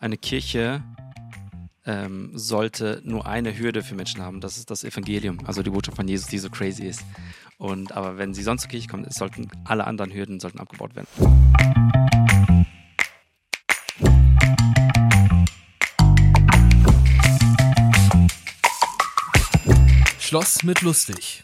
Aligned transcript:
eine 0.00 0.16
Kirche 0.16 0.82
ähm, 1.84 2.30
sollte 2.34 3.00
nur 3.04 3.26
eine 3.26 3.58
Hürde 3.58 3.82
für 3.82 3.94
Menschen 3.94 4.22
haben. 4.22 4.40
Das 4.40 4.56
ist 4.56 4.70
das 4.70 4.84
Evangelium, 4.84 5.38
also 5.46 5.62
die 5.62 5.70
Botschaft 5.70 5.96
von 5.96 6.06
Jesus, 6.06 6.28
die 6.28 6.38
so 6.38 6.50
crazy 6.50 6.84
ist. 6.84 7.02
Und 7.56 7.92
aber 7.92 8.18
wenn 8.18 8.34
sie 8.34 8.42
sonst 8.42 8.62
zur 8.62 8.70
Kirche 8.70 8.88
kommen, 8.88 9.10
sollten 9.10 9.48
alle 9.64 9.86
anderen 9.86 10.12
Hürden 10.12 10.38
sollten 10.38 10.60
abgebaut 10.60 10.94
werden. 10.94 11.08
Schloss 20.20 20.62
mit 20.62 20.82
lustig. 20.82 21.42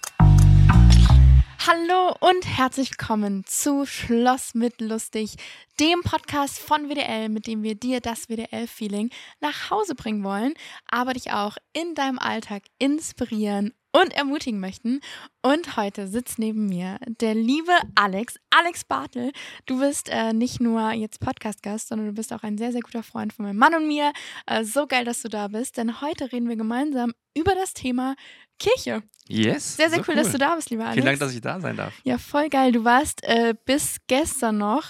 Hallo 1.67 2.15
und 2.21 2.47
herzlich 2.47 2.91
willkommen 2.91 3.43
zu 3.47 3.87
Schloss 3.87 4.55
mit 4.55 4.83
Lustig, 4.83 5.37
dem 5.81 6.03
Podcast 6.03 6.59
von 6.59 6.91
WDL, 6.91 7.31
mit 7.31 7.47
dem 7.47 7.63
wir 7.63 7.75
dir 7.75 8.01
das 8.01 8.29
WDL-Feeling 8.29 9.09
nach 9.41 9.71
Hause 9.71 9.95
bringen 9.95 10.25
wollen, 10.25 10.53
aber 10.91 11.15
dich 11.15 11.33
auch 11.33 11.57
in 11.73 11.95
deinem 11.95 12.19
Alltag 12.19 12.65
inspirieren 12.79 13.73
und 13.93 14.13
ermutigen 14.13 14.61
möchten. 14.61 15.01
Und 15.41 15.79
heute 15.79 16.07
sitzt 16.07 16.39
neben 16.39 16.67
mir 16.67 16.99
der 17.07 17.35
liebe 17.35 17.73
Alex, 17.95 18.35
Alex 18.51 18.85
Bartel. 18.85 19.33
Du 19.65 19.79
bist 19.79 20.11
äh, 20.11 20.35
nicht 20.35 20.61
nur 20.61 20.93
jetzt 20.93 21.21
Podcast-Gast, 21.21 21.89
sondern 21.89 22.09
du 22.09 22.13
bist 22.13 22.33
auch 22.35 22.43
ein 22.43 22.59
sehr, 22.59 22.73
sehr 22.73 22.83
guter 22.83 23.03
Freund 23.03 23.33
von 23.33 23.47
meinem 23.47 23.57
Mann 23.57 23.75
und 23.75 23.89
mir. 23.89 24.13
Äh, 24.47 24.65
so 24.65 24.87
geil, 24.87 25.05
dass 25.07 25.23
du 25.23 25.29
da 25.29 25.49
bist, 25.49 25.79
denn 25.79 26.03
heute 26.03 26.31
reden 26.31 26.49
wir 26.49 26.57
gemeinsam 26.57 27.15
über 27.35 27.55
das 27.55 27.73
Thema 27.73 28.17
Kirche. 28.59 29.03
Yes. 29.27 29.77
Sehr, 29.77 29.89
sehr 29.91 29.99
so 30.03 30.05
cool, 30.09 30.17
dass 30.17 30.33
du 30.33 30.39
da 30.39 30.55
bist, 30.55 30.71
lieber 30.71 30.85
Alex. 30.85 30.95
Vielen 30.95 31.07
Dank, 31.07 31.19
dass 31.19 31.35
ich 31.35 31.41
da 31.41 31.61
sein 31.61 31.77
darf. 31.77 31.93
Ja, 32.05 32.19
voll 32.19 32.49
geil. 32.51 32.73
Du 32.73 32.85
warst 32.85 33.23
äh, 33.25 33.55
bis 33.65 33.97
gestern 34.07 34.59
noch, 34.59 34.85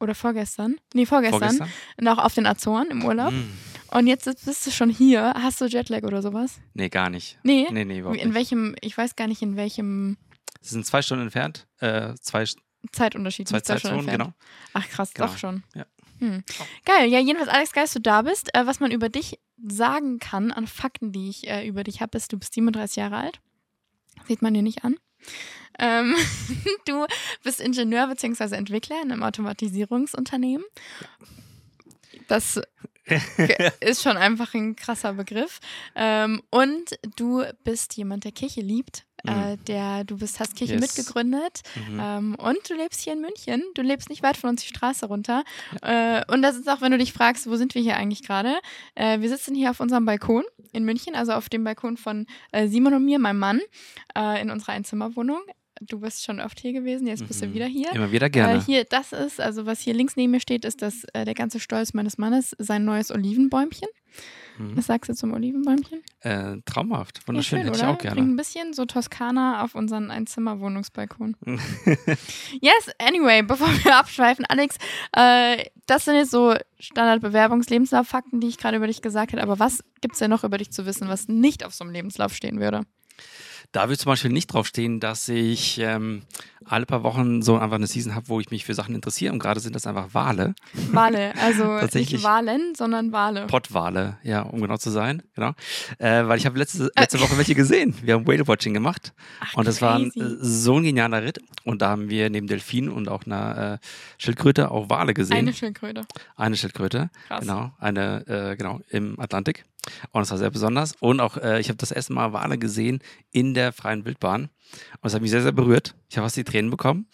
oder 0.00 0.14
vorgestern, 0.14 0.76
nee, 0.92 1.06
vorgestern, 1.06 1.40
Vorgestern? 1.40 1.68
noch 2.00 2.18
auf 2.18 2.34
den 2.34 2.46
Azoren 2.46 2.88
im 2.90 3.04
Urlaub. 3.04 3.32
Mm. 3.32 3.96
Und 3.96 4.06
jetzt 4.06 4.24
bist 4.44 4.66
du 4.66 4.70
schon 4.70 4.90
hier. 4.90 5.34
Hast 5.36 5.60
du 5.60 5.66
Jetlag 5.66 6.02
oder 6.02 6.20
sowas? 6.20 6.58
Nee, 6.74 6.88
gar 6.88 7.10
nicht. 7.10 7.38
Nee. 7.42 7.66
Nee, 7.70 7.84
nee, 7.84 7.98
überhaupt 8.00 8.18
in 8.20 8.28
nicht. 8.28 8.34
welchem, 8.36 8.74
ich 8.80 8.96
weiß 8.98 9.14
gar 9.16 9.28
nicht, 9.28 9.40
in 9.42 9.56
welchem 9.56 10.16
Es 10.60 10.70
sind 10.70 10.84
zwei 10.84 11.00
Stunden 11.00 11.22
entfernt. 11.24 11.66
Äh, 11.78 12.14
zwei, 12.20 12.44
Zeitunterschied. 12.92 13.48
zwei 13.48 13.60
Zeitzonen, 13.60 14.00
entfernt. 14.00 14.22
genau. 14.22 14.34
Ach 14.74 14.88
krass, 14.88 15.14
Genau. 15.14 15.28
doch 15.28 15.38
schon. 15.38 15.62
Ja. 15.74 15.86
Hm. 16.18 16.44
Geil, 16.84 17.10
ja, 17.10 17.18
jedenfalls, 17.18 17.50
Alex, 17.50 17.72
geil, 17.72 17.84
dass 17.84 17.92
du 17.92 18.00
da 18.00 18.22
bist. 18.22 18.54
Äh, 18.54 18.66
was 18.66 18.80
man 18.80 18.90
über 18.90 19.08
dich 19.08 19.38
sagen 19.66 20.18
kann, 20.18 20.52
an 20.52 20.66
Fakten, 20.66 21.12
die 21.12 21.28
ich 21.28 21.48
äh, 21.48 21.66
über 21.66 21.84
dich 21.84 22.00
habe, 22.00 22.16
ist, 22.16 22.32
du 22.32 22.38
bist 22.38 22.54
37 22.54 22.96
Jahre 22.96 23.16
alt. 23.16 23.40
Sieht 24.26 24.42
man 24.42 24.54
dir 24.54 24.62
nicht 24.62 24.84
an. 24.84 24.96
Ähm, 25.78 26.14
du 26.86 27.06
bist 27.42 27.60
Ingenieur 27.60 28.06
bzw. 28.06 28.54
Entwickler 28.54 29.00
in 29.02 29.12
einem 29.12 29.22
Automatisierungsunternehmen. 29.22 30.64
Das 32.28 32.60
ist 33.80 34.02
schon 34.02 34.16
einfach 34.16 34.54
ein 34.54 34.76
krasser 34.76 35.14
Begriff. 35.14 35.60
Ähm, 35.94 36.42
und 36.50 36.98
du 37.16 37.44
bist 37.64 37.96
jemand, 37.96 38.24
der 38.24 38.32
Kirche 38.32 38.60
liebt. 38.60 39.04
Äh, 39.26 39.56
der, 39.66 40.04
du 40.04 40.18
bist, 40.18 40.38
hast 40.40 40.56
Kirche 40.56 40.74
Yes. 40.74 40.80
mitgegründet. 40.82 41.62
Mhm. 41.88 42.00
Ähm, 42.00 42.34
und 42.36 42.58
du 42.68 42.74
lebst 42.74 43.00
hier 43.00 43.12
in 43.14 43.20
München. 43.20 43.62
Du 43.74 43.82
lebst 43.82 44.08
nicht 44.10 44.22
weit 44.22 44.36
von 44.36 44.50
uns 44.50 44.62
die 44.62 44.68
Straße 44.68 45.06
runter. 45.06 45.44
Äh, 45.82 46.22
und 46.32 46.42
das 46.42 46.56
ist 46.56 46.68
auch, 46.68 46.80
wenn 46.80 46.92
du 46.92 46.98
dich 46.98 47.12
fragst, 47.12 47.48
wo 47.48 47.56
sind 47.56 47.74
wir 47.74 47.82
hier 47.82 47.96
eigentlich 47.96 48.22
gerade? 48.22 48.54
Äh, 48.94 49.20
wir 49.20 49.28
sitzen 49.28 49.54
hier 49.54 49.70
auf 49.70 49.80
unserem 49.80 50.04
Balkon 50.04 50.44
in 50.72 50.84
München, 50.84 51.14
also 51.14 51.32
auf 51.32 51.48
dem 51.48 51.64
Balkon 51.64 51.96
von 51.96 52.26
äh, 52.52 52.68
Simon 52.68 52.94
und 52.94 53.04
mir, 53.04 53.18
meinem 53.18 53.38
Mann, 53.38 53.60
äh, 54.16 54.40
in 54.42 54.50
unserer 54.50 54.72
Einzimmerwohnung. 54.72 55.40
Du 55.80 55.98
bist 56.00 56.24
schon 56.24 56.40
oft 56.40 56.60
hier 56.60 56.72
gewesen, 56.72 57.06
jetzt 57.06 57.26
bist 57.26 57.42
du 57.42 57.46
Mhm. 57.48 57.54
wieder 57.54 57.66
hier. 57.66 57.92
Immer 57.92 58.12
wieder 58.12 58.30
gerne. 58.30 58.58
Äh, 58.58 58.60
hier, 58.60 58.84
das 58.84 59.12
ist, 59.12 59.40
also 59.40 59.66
was 59.66 59.80
hier 59.80 59.92
links 59.94 60.14
neben 60.16 60.30
mir 60.30 60.40
steht, 60.40 60.64
ist 60.64 60.82
das, 60.82 61.04
äh, 61.14 61.24
der 61.24 61.34
ganze 61.34 61.58
Stolz 61.60 61.94
meines 61.94 62.16
Mannes, 62.16 62.54
sein 62.58 62.84
neues 62.84 63.10
Olivenbäumchen. 63.10 63.88
Mhm. 64.58 64.76
Was 64.76 64.86
sagst 64.86 65.10
du 65.10 65.14
zum 65.14 65.32
Olivenbäumchen? 65.32 66.00
Äh, 66.20 66.58
traumhaft. 66.64 67.26
Wunderschön. 67.26 67.58
Ja, 67.58 67.64
schön, 67.64 67.72
Hätte 67.74 67.78
ich 67.78 67.84
auch 67.90 67.98
Bringt 67.98 68.14
gerne. 68.14 68.20
ein 68.30 68.36
bisschen 68.36 68.72
so 68.72 68.84
Toskana 68.84 69.64
auf 69.64 69.74
unseren 69.74 70.12
Einzimmerwohnungsbalkon. 70.12 71.36
yes, 72.60 72.90
anyway, 73.00 73.42
bevor 73.42 73.66
wir 73.82 73.96
abschweifen, 73.98 74.44
Alex, 74.46 74.76
äh, 75.16 75.64
das 75.86 76.04
sind 76.04 76.14
jetzt 76.14 76.30
so 76.30 76.54
Standard-Bewerbungs-Lebenslauffakten, 76.78 78.40
die 78.40 78.46
ich 78.48 78.58
gerade 78.58 78.76
über 78.76 78.86
dich 78.86 79.02
gesagt 79.02 79.32
habe. 79.32 79.42
Aber 79.42 79.58
was 79.58 79.82
gibt 80.00 80.14
es 80.14 80.18
denn 80.20 80.30
noch 80.30 80.44
über 80.44 80.58
dich 80.58 80.70
zu 80.70 80.86
wissen, 80.86 81.08
was 81.08 81.28
nicht 81.28 81.64
auf 81.64 81.74
so 81.74 81.84
einem 81.84 81.92
Lebenslauf 81.92 82.32
stehen 82.34 82.60
würde? 82.60 82.82
Da 83.74 83.88
wird 83.88 83.98
zum 83.98 84.10
Beispiel 84.10 84.30
nicht 84.30 84.46
draufstehen, 84.46 85.00
dass 85.00 85.28
ich 85.28 85.80
ähm, 85.80 86.22
alle 86.64 86.86
paar 86.86 87.02
Wochen 87.02 87.42
so 87.42 87.58
einfach 87.58 87.74
eine 87.74 87.88
Season 87.88 88.14
habe, 88.14 88.28
wo 88.28 88.38
ich 88.38 88.52
mich 88.52 88.64
für 88.64 88.72
Sachen 88.72 88.94
interessiere. 88.94 89.32
Und 89.32 89.40
gerade 89.40 89.58
sind 89.58 89.74
das 89.74 89.84
einfach 89.84 90.14
Wale, 90.14 90.54
Wale, 90.92 91.34
also 91.42 91.80
nicht 91.98 92.22
Wahlen, 92.22 92.76
sondern 92.76 93.10
Wale. 93.10 93.48
Pottwale, 93.48 94.18
ja, 94.22 94.42
um 94.42 94.60
genau 94.60 94.76
zu 94.76 94.90
sein. 94.90 95.24
Genau. 95.34 95.54
Äh, 95.98 96.24
weil 96.28 96.38
ich 96.38 96.46
habe 96.46 96.56
letzte, 96.56 96.88
letzte 96.96 97.20
Woche 97.20 97.36
welche 97.36 97.56
gesehen. 97.56 97.96
Wir 98.00 98.14
haben 98.14 98.28
Whale 98.28 98.46
Watching 98.46 98.74
gemacht. 98.74 99.12
Ach, 99.40 99.54
Und 99.54 99.66
das 99.66 99.82
war 99.82 99.96
ein, 99.96 100.12
crazy. 100.12 100.20
äh, 100.20 100.36
so 100.40 100.76
ein 100.76 100.84
genialer 100.84 101.24
Ritt. 101.24 101.40
Und 101.64 101.82
da 101.82 101.88
haben 101.88 102.08
wir 102.08 102.30
neben 102.30 102.46
Delfinen 102.46 102.90
und 102.90 103.08
auch 103.08 103.26
einer 103.26 103.80
äh, 103.82 103.86
Schildkröte 104.18 104.70
auch 104.70 104.88
Wale 104.88 105.14
gesehen. 105.14 105.36
Eine 105.36 105.52
Schildkröte. 105.52 106.02
Eine 106.36 106.56
Schildkröte, 106.56 107.10
Krass. 107.26 107.40
genau, 107.40 107.72
eine, 107.80 108.24
äh, 108.28 108.56
genau, 108.56 108.82
im 108.88 109.18
Atlantik. 109.18 109.64
Und 110.12 110.20
das 110.20 110.30
war 110.30 110.38
sehr 110.38 110.50
besonders. 110.50 110.94
Und 111.00 111.20
auch, 111.20 111.36
äh, 111.36 111.60
ich 111.60 111.68
habe 111.68 111.76
das 111.76 111.90
erste 111.90 112.12
Mal 112.12 112.32
Wale 112.32 112.58
gesehen 112.58 113.00
in 113.30 113.54
der 113.54 113.72
freien 113.72 114.04
Wildbahn. 114.04 114.44
Und 114.44 114.50
das 115.02 115.14
hat 115.14 115.22
mich 115.22 115.30
sehr, 115.30 115.42
sehr 115.42 115.52
berührt. 115.52 115.94
Ich 116.08 116.16
habe 116.16 116.26
fast 116.26 116.36
die 116.36 116.44
Tränen 116.44 116.70
bekommen. 116.70 117.06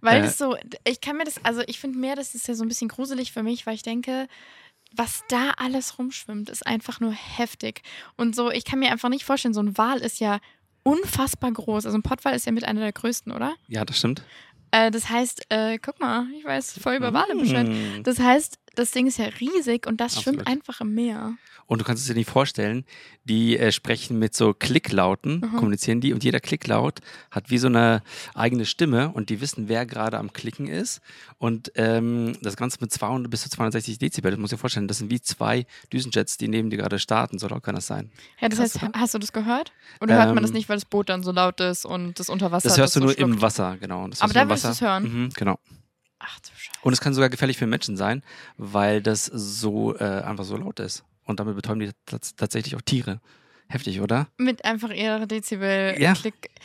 Weil 0.00 0.20
Äh, 0.20 0.22
das 0.24 0.38
so, 0.38 0.56
ich 0.84 1.00
kann 1.00 1.16
mir 1.16 1.24
das, 1.24 1.44
also 1.44 1.62
ich 1.66 1.78
finde 1.80 1.98
mehr, 1.98 2.16
das 2.16 2.34
ist 2.34 2.46
ja 2.48 2.54
so 2.54 2.64
ein 2.64 2.68
bisschen 2.68 2.88
gruselig 2.88 3.32
für 3.32 3.42
mich, 3.42 3.66
weil 3.66 3.74
ich 3.74 3.82
denke, 3.82 4.28
was 4.94 5.22
da 5.28 5.50
alles 5.56 5.98
rumschwimmt, 5.98 6.48
ist 6.48 6.66
einfach 6.66 7.00
nur 7.00 7.12
heftig. 7.12 7.82
Und 8.16 8.34
so, 8.36 8.50
ich 8.50 8.64
kann 8.64 8.78
mir 8.78 8.90
einfach 8.90 9.08
nicht 9.08 9.24
vorstellen, 9.24 9.54
so 9.54 9.60
ein 9.62 9.76
Wal 9.76 9.98
ist 9.98 10.20
ja 10.20 10.38
unfassbar 10.82 11.52
groß. 11.52 11.86
Also 11.86 11.98
ein 11.98 12.02
Pottwal 12.02 12.34
ist 12.34 12.46
ja 12.46 12.52
mit 12.52 12.64
einer 12.64 12.80
der 12.80 12.92
größten, 12.92 13.32
oder? 13.32 13.54
Ja, 13.66 13.84
das 13.84 13.98
stimmt. 13.98 14.22
Äh, 14.70 14.90
das 14.90 15.08
heißt, 15.08 15.46
äh, 15.50 15.78
guck 15.78 16.00
mal, 16.00 16.26
ich 16.38 16.44
weiß 16.44 16.78
voll 16.78 16.94
über 16.96 17.12
Wale 17.12 17.34
Bescheid. 17.36 17.68
Das 18.04 18.18
heißt, 18.18 18.58
das 18.74 18.90
Ding 18.92 19.06
ist 19.06 19.18
ja 19.18 19.26
riesig 19.26 19.86
und 19.86 20.00
das 20.00 20.22
schwimmt 20.22 20.40
Absolut. 20.40 20.46
einfach 20.46 20.80
im 20.80 20.94
Meer. 20.94 21.34
Und 21.68 21.80
du 21.80 21.84
kannst 21.84 22.02
es 22.02 22.08
dir 22.08 22.14
nicht 22.14 22.28
vorstellen, 22.30 22.84
die 23.24 23.56
äh, 23.58 23.70
sprechen 23.72 24.18
mit 24.18 24.34
so 24.34 24.54
Klicklauten, 24.54 25.40
Mhm. 25.40 25.56
kommunizieren 25.56 26.00
die. 26.00 26.12
Und 26.14 26.24
jeder 26.24 26.40
Klicklaut 26.40 27.00
hat 27.30 27.50
wie 27.50 27.58
so 27.58 27.66
eine 27.68 28.02
eigene 28.34 28.64
Stimme 28.64 29.10
und 29.10 29.28
die 29.28 29.40
wissen, 29.40 29.68
wer 29.68 29.84
gerade 29.86 30.18
am 30.18 30.32
Klicken 30.32 30.66
ist. 30.66 31.00
Und 31.36 31.70
ähm, 31.76 32.36
das 32.42 32.56
Ganze 32.56 32.78
mit 32.80 32.90
200 32.90 33.30
bis 33.30 33.42
zu 33.42 33.50
260 33.50 33.98
Dezibel, 33.98 34.30
das 34.30 34.40
muss 34.40 34.50
ich 34.50 34.56
dir 34.56 34.60
vorstellen, 34.60 34.88
das 34.88 34.96
sind 34.98 35.10
wie 35.10 35.20
zwei 35.20 35.66
Düsenjets, 35.92 36.38
die 36.38 36.48
neben 36.48 36.70
dir 36.70 36.78
gerade 36.78 36.98
starten. 36.98 37.38
So 37.38 37.46
laut 37.48 37.62
kann 37.62 37.74
das 37.74 37.86
sein. 37.86 38.10
Ja, 38.40 38.48
das 38.48 38.58
Krass, 38.58 38.74
heißt, 38.74 38.82
oder? 38.84 38.92
hast 39.00 39.14
du 39.14 39.18
das 39.18 39.32
gehört? 39.32 39.72
Oder 40.00 40.16
hört 40.16 40.34
man 40.34 40.42
das 40.42 40.50
Ähm, 40.50 40.54
nicht, 40.56 40.68
weil 40.70 40.76
das 40.76 40.86
Boot 40.86 41.10
dann 41.10 41.22
so 41.22 41.32
laut 41.32 41.60
ist 41.60 41.84
und 41.84 42.18
das 42.18 42.30
unter 42.30 42.50
Wasser 42.50 42.68
Das 42.70 42.78
hörst 42.78 42.96
du 42.96 43.00
so 43.00 43.04
nur 43.04 43.14
schluckt? 43.14 43.30
im 43.34 43.42
Wasser, 43.42 43.76
genau. 43.78 44.08
Das 44.08 44.22
Aber 44.22 44.32
du 44.32 44.38
da 44.40 44.48
würdest 44.48 44.64
du 44.64 44.68
es 44.70 44.80
hören? 44.80 45.02
Mhm, 45.24 45.28
genau. 45.36 45.58
Ach 46.18 46.40
du 46.40 46.48
Scheiße. 46.56 46.78
Und 46.80 46.92
es 46.94 47.00
kann 47.02 47.12
sogar 47.12 47.28
gefährlich 47.28 47.58
für 47.58 47.66
Menschen 47.66 47.98
sein, 47.98 48.22
weil 48.56 49.02
das 49.02 49.26
so 49.26 49.94
äh, 49.96 50.22
einfach 50.22 50.44
so 50.44 50.56
laut 50.56 50.80
ist. 50.80 51.04
Und 51.28 51.40
damit 51.40 51.54
betäuben 51.54 51.80
die 51.80 51.90
tats 52.06 52.34
tatsächlich 52.34 52.74
auch 52.74 52.80
Tiere. 52.80 53.20
Heftig, 53.68 54.00
oder? 54.00 54.28
Mit 54.38 54.64
einfach 54.64 54.90
ihrer 54.90 55.26
Dezibel 55.26 55.94
Ja. 55.98 56.14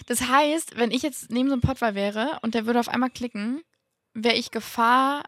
Das 0.08 0.30
heißt, 0.30 0.78
wenn 0.78 0.92
ich 0.92 1.02
jetzt 1.02 1.30
neben 1.30 1.50
so 1.50 1.54
einem 1.54 1.62
Pottwal 1.62 1.96
wäre 1.96 2.40
und 2.42 2.56
der 2.56 2.66
würde 2.66 2.80
auf 2.80 2.88
einmal 2.88 3.10
klicken, 3.10 3.62
wäre 4.14 4.36
ich 4.36 4.52
Gefahr, 4.52 5.24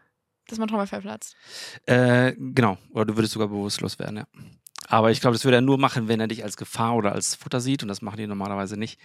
dass 0.48 0.58
mein 0.58 0.68
Trommelfell 0.68 1.02
platzt. 1.02 1.36
Äh, 1.84 2.32
genau. 2.38 2.78
Oder 2.92 3.04
du 3.04 3.16
würdest 3.16 3.34
sogar 3.34 3.48
bewusstlos 3.48 3.98
werden, 3.98 4.16
ja. 4.16 4.26
Aber 4.88 5.10
ich 5.10 5.20
glaube, 5.20 5.34
das 5.34 5.44
würde 5.44 5.58
er 5.58 5.62
nur 5.62 5.78
machen, 5.78 6.08
wenn 6.08 6.20
er 6.20 6.28
dich 6.28 6.44
als 6.44 6.56
Gefahr 6.56 6.94
oder 6.94 7.12
als 7.12 7.34
Futter 7.34 7.60
sieht. 7.60 7.82
Und 7.82 7.88
das 7.88 8.02
machen 8.02 8.16
die 8.16 8.26
normalerweise 8.26 8.78
nicht. 8.78 8.98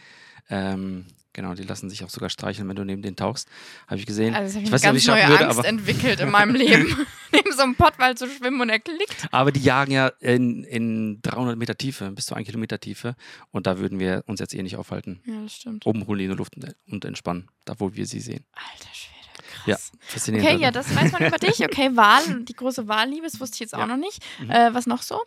Ähm, 0.50 1.08
genau, 1.34 1.54
die 1.54 1.64
lassen 1.64 1.90
sich 1.90 2.04
auch 2.04 2.10
sogar 2.10 2.30
streicheln, 2.30 2.68
wenn 2.70 2.76
du 2.76 2.84
neben 2.84 3.02
denen 3.02 3.16
tauchst. 3.16 3.48
Habe 3.88 3.98
ich 4.00 4.06
gesehen. 4.06 4.34
Also 4.36 4.60
das 4.60 4.64
ich 4.64 4.72
habe 4.72 4.74
weiß 4.74 4.82
ich, 4.82 4.88
eine 4.88 4.94
nicht, 4.96 5.08
ganz 5.08 5.18
ob 5.18 5.24
ich 5.24 5.30
neue 5.30 5.30
würde, 5.40 5.46
Angst 5.48 5.60
aber, 5.60 5.68
entwickelt 5.68 6.20
in 6.20 6.30
meinem 6.32 6.56
Leben, 6.56 6.96
neben 7.32 7.52
so 7.54 7.62
einem 7.64 7.76
Pottwal 7.76 8.16
zu 8.18 8.28
schwimmen 8.28 8.62
und 8.62 8.70
er 8.70 8.80
klickt. 8.80 9.28
aber 9.32 9.52
die 9.52 9.62
jagen 9.62 9.92
ja 9.92 10.08
in, 10.20 10.64
in 10.64 11.22
300 11.22 11.58
Meter 11.58 11.78
Tiefe, 11.78 12.12
bis 12.12 12.26
zu 12.26 12.36
1 12.36 12.46
Kilometer 12.46 12.80
Tiefe. 12.80 13.16
Und 13.52 13.68
da 13.68 13.80
würden 13.80 14.00
wir 14.00 14.24
uns 14.28 14.40
jetzt 14.40 14.54
eh 14.54 14.62
nicht 14.64 14.78
aufhalten. 14.78 15.22
Ja, 15.26 15.42
das 15.44 15.56
stimmt. 15.56 15.86
Oben 15.86 16.08
holen 16.08 16.20
die 16.20 16.26
in 16.26 16.32
die 16.32 16.38
Luft 16.38 16.54
und- 16.88 17.06
entspannen, 17.06 17.48
da 17.66 17.76
wo 17.80 17.94
wir 17.96 18.06
sie 18.06 18.20
sehen. 18.20 18.46
Alter 18.54 18.94
Schwede. 18.94 19.21
Ja, 19.66 19.78
faszinierend. 20.02 20.50
Okay, 20.50 20.62
ja, 20.62 20.72
das 20.72 20.94
weiß 20.96 21.12
man 21.12 21.26
über 21.28 21.38
dich. 21.38 21.60
Okay, 21.64 21.90
Wahl, 21.96 22.44
die 22.44 22.54
große 22.54 22.88
Wahlliebe, 22.88 23.26
das 23.28 23.40
wusste 23.40 23.56
ich 23.56 23.60
jetzt 23.62 23.74
auch 23.76 23.80
Ja. 23.80 23.88
noch 23.88 23.98
nicht. 23.98 24.20
Mhm. 24.40 24.50
Äh, 24.50 24.74
was 24.74 24.88
noch 24.88 25.02
so? 25.02 25.22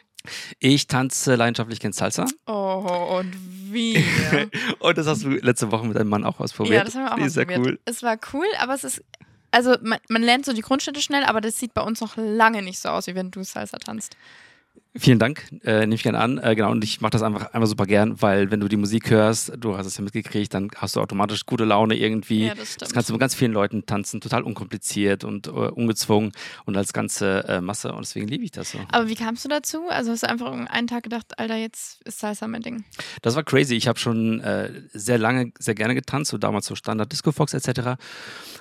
Ich 0.59 0.87
tanze 0.87 1.35
leidenschaftlich 1.35 1.81
gern 1.81 1.93
Salsa. 1.93 2.25
Oh, 2.47 3.19
und 3.21 3.35
wie? 3.73 4.03
Und 4.79 4.97
das 4.97 5.07
hast 5.07 5.23
du 5.25 5.29
letzte 5.31 5.71
Woche 5.71 5.87
mit 5.87 5.97
deinem 5.97 6.09
Mann 6.09 6.25
auch 6.25 6.41
ausprobiert. 6.41 6.75
Ja, 6.77 6.85
das 6.85 6.95
haben 6.95 7.05
wir 7.05 7.13
auch 7.13 7.17
Die 7.17 7.25
ist 7.25 7.35
sehr 7.35 7.47
ausprobiert. 7.47 7.75
cool. 7.75 7.81
Es 7.85 8.03
war 8.03 8.17
cool, 8.33 8.47
aber 8.59 8.73
es 8.75 8.85
ist. 8.85 9.03
Also, 9.51 9.77
man, 9.83 9.99
man 10.09 10.23
lernt 10.23 10.47
so 10.47 10.53
die 10.53 10.63
Grundschritte 10.63 11.01
schnell, 11.03 11.25
aber 11.25 11.41
das 11.41 11.59
sieht 11.59 11.75
bei 11.75 11.83
uns 11.83 12.01
noch 12.01 12.17
lange 12.17 12.63
nicht 12.63 12.79
so 12.81 12.89
aus, 12.89 13.07
wie 13.07 13.15
wenn 13.15 13.31
du 13.31 13.45
Salsa 13.45 13.79
tanzt. 13.79 14.17
Vielen 14.96 15.19
Dank, 15.19 15.49
äh, 15.64 15.81
nehme 15.81 15.96
ich 15.96 16.05
gerne 16.05 16.19
an. 16.19 16.38
Äh, 16.38 16.55
genau, 16.55 16.70
und 16.70 16.85
ich 16.85 17.00
mache 17.00 17.11
das 17.11 17.23
einfach, 17.23 17.52
einfach 17.52 17.67
super 17.67 17.85
gern, 17.85 18.23
weil 18.23 18.52
wenn 18.52 18.61
du 18.61 18.69
die 18.69 18.76
Musik 18.76 19.11
hörst, 19.11 19.52
du 19.58 19.76
hast 19.76 19.87
es 19.87 19.96
ja 19.96 20.05
mitgekriegt, 20.05 20.55
dann 20.55 20.70
hast 20.76 20.94
du 20.94 21.00
automatisch 21.00 21.46
gute 21.46 21.64
Laune 21.64 21.96
irgendwie. 21.96 22.46
Ja, 22.46 22.55
das 22.55 22.75
stimmt. 22.75 22.93
kannst 22.94 23.08
du 23.08 23.14
mit 23.14 23.20
ganz 23.20 23.35
vielen 23.35 23.52
Leuten 23.52 23.87
tanzen, 23.87 24.20
total 24.20 24.44
unkompliziert 24.44 25.25
und 25.25 25.49
äh, 25.49 25.50
ungezwungen 25.50 26.31
und 26.64 26.76
als 26.76 26.93
ganze 26.93 27.44
äh, 27.49 27.61
Masse. 27.61 27.93
Und 27.93 28.06
deswegen 28.06 28.29
liebe 28.29 28.44
ich 28.44 28.52
das 28.52 28.70
so. 28.70 28.79
Aber 28.93 29.08
wie 29.08 29.17
kamst 29.17 29.44
du 29.44 29.49
dazu? 29.49 29.88
Also 29.88 30.12
hast 30.12 30.23
du 30.23 30.29
einfach 30.29 30.52
einen 30.52 30.87
Tag 30.87 31.02
gedacht, 31.02 31.40
Alter, 31.40 31.56
jetzt 31.56 32.00
ist 32.02 32.20
Salsa 32.20 32.47
mein 32.47 32.62
Ding. 32.62 32.85
Das 33.20 33.35
war 33.35 33.43
crazy. 33.43 33.75
Ich 33.75 33.88
habe 33.88 33.99
schon 33.99 34.38
äh, 34.40 34.70
sehr 34.93 35.19
lange, 35.19 35.52
sehr 35.58 35.75
gerne 35.75 35.97
getanzt, 35.97 36.31
so 36.31 36.38
damals 36.38 36.67
so 36.67 36.76
Standard 36.76 37.11
Disco 37.11 37.32
Fox 37.32 37.52
etc. 37.52 37.97